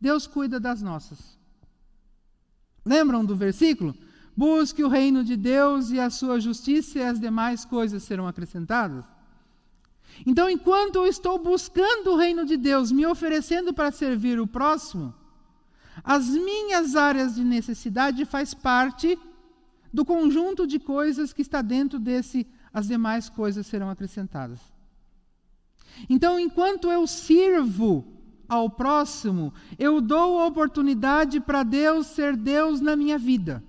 Deus 0.00 0.26
cuida 0.26 0.58
das 0.58 0.80
nossas. 0.80 1.38
Lembram 2.84 3.24
do 3.24 3.36
versículo? 3.36 3.94
Busque 4.36 4.82
o 4.82 4.88
reino 4.88 5.22
de 5.24 5.36
Deus 5.36 5.90
e 5.90 6.00
a 6.00 6.08
sua 6.08 6.40
justiça, 6.40 6.98
e 6.98 7.02
as 7.02 7.20
demais 7.20 7.64
coisas 7.64 8.02
serão 8.02 8.26
acrescentadas. 8.26 9.04
Então, 10.26 10.48
enquanto 10.48 10.96
eu 10.96 11.06
estou 11.06 11.38
buscando 11.38 12.12
o 12.12 12.16
reino 12.16 12.44
de 12.44 12.56
Deus, 12.56 12.92
me 12.92 13.06
oferecendo 13.06 13.72
para 13.72 13.90
servir 13.90 14.40
o 14.40 14.46
próximo, 14.46 15.14
as 16.02 16.28
minhas 16.28 16.96
áreas 16.96 17.34
de 17.34 17.44
necessidade 17.44 18.24
faz 18.24 18.54
parte 18.54 19.18
do 19.92 20.04
conjunto 20.04 20.66
de 20.66 20.78
coisas 20.78 21.32
que 21.32 21.42
está 21.42 21.62
dentro 21.62 21.98
desse, 21.98 22.46
as 22.72 22.86
demais 22.86 23.28
coisas 23.28 23.66
serão 23.66 23.90
acrescentadas. 23.90 24.60
Então, 26.08 26.38
enquanto 26.38 26.90
eu 26.90 27.06
sirvo 27.06 28.06
ao 28.48 28.70
próximo, 28.70 29.52
eu 29.78 30.00
dou 30.00 30.38
a 30.38 30.46
oportunidade 30.46 31.40
para 31.40 31.62
Deus 31.62 32.06
ser 32.08 32.36
Deus 32.36 32.80
na 32.80 32.96
minha 32.96 33.18
vida. 33.18 33.62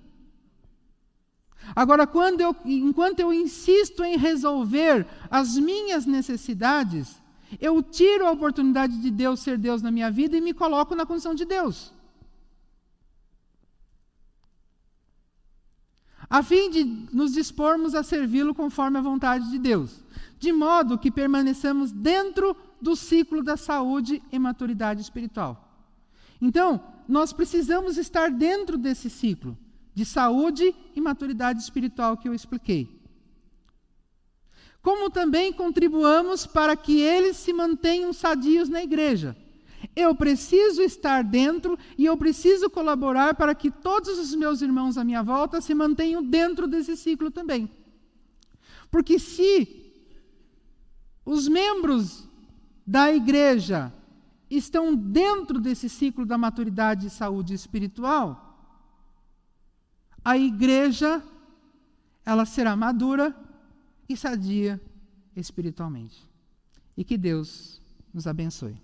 Agora, 1.74 2.06
quando 2.06 2.40
eu, 2.40 2.54
enquanto 2.64 3.20
eu 3.20 3.32
insisto 3.32 4.02
em 4.04 4.16
resolver 4.16 5.06
as 5.30 5.56
minhas 5.56 6.04
necessidades, 6.04 7.20
eu 7.60 7.82
tiro 7.82 8.26
a 8.26 8.32
oportunidade 8.32 9.00
de 9.00 9.10
Deus 9.10 9.40
ser 9.40 9.56
Deus 9.58 9.82
na 9.82 9.90
minha 9.90 10.10
vida 10.10 10.36
e 10.36 10.40
me 10.40 10.52
coloco 10.52 10.94
na 10.94 11.06
condição 11.06 11.34
de 11.34 11.44
Deus. 11.44 11.92
a 16.32 16.42
fim 16.42 16.70
de 16.70 16.82
nos 17.12 17.34
dispormos 17.34 17.94
a 17.94 18.02
servi-lo 18.02 18.54
conforme 18.54 18.96
a 18.96 19.02
vontade 19.02 19.50
de 19.50 19.58
Deus, 19.58 20.02
de 20.38 20.50
modo 20.50 20.96
que 20.96 21.10
permaneçamos 21.10 21.92
dentro 21.92 22.56
do 22.80 22.96
ciclo 22.96 23.42
da 23.42 23.54
saúde 23.54 24.22
e 24.32 24.38
maturidade 24.38 25.02
espiritual. 25.02 25.68
Então, 26.40 26.82
nós 27.06 27.34
precisamos 27.34 27.98
estar 27.98 28.30
dentro 28.30 28.78
desse 28.78 29.10
ciclo 29.10 29.58
de 29.94 30.04
saúde 30.04 30.74
e 30.94 31.00
maturidade 31.00 31.60
espiritual 31.60 32.16
que 32.16 32.28
eu 32.28 32.34
expliquei. 32.34 33.00
Como 34.80 35.10
também 35.10 35.52
contribuamos 35.52 36.46
para 36.46 36.76
que 36.76 37.00
eles 37.00 37.36
se 37.36 37.52
mantenham 37.52 38.12
sadios 38.12 38.68
na 38.68 38.82
igreja 38.82 39.36
eu 39.94 40.14
preciso 40.14 40.82
estar 40.82 41.22
dentro 41.22 41.78
e 41.98 42.04
eu 42.04 42.16
preciso 42.16 42.70
colaborar 42.70 43.34
para 43.34 43.54
que 43.54 43.70
todos 43.70 44.18
os 44.18 44.34
meus 44.34 44.62
irmãos 44.62 44.96
à 44.96 45.04
minha 45.04 45.22
volta 45.22 45.60
se 45.60 45.74
mantenham 45.74 46.22
dentro 46.22 46.66
desse 46.66 46.96
ciclo 46.96 47.30
também. 47.30 47.68
Porque 48.90 49.18
se 49.18 49.92
os 51.24 51.48
membros 51.48 52.28
da 52.86 53.12
igreja 53.12 53.92
estão 54.50 54.94
dentro 54.94 55.60
desse 55.60 55.88
ciclo 55.88 56.26
da 56.26 56.36
maturidade 56.36 57.06
e 57.06 57.10
saúde 57.10 57.54
espiritual, 57.54 58.41
a 60.24 60.36
igreja 60.36 61.22
ela 62.24 62.44
será 62.44 62.76
madura 62.76 63.34
e 64.08 64.16
sadia 64.16 64.80
espiritualmente. 65.34 66.22
E 66.96 67.04
que 67.04 67.16
Deus 67.18 67.80
nos 68.12 68.26
abençoe. 68.26 68.76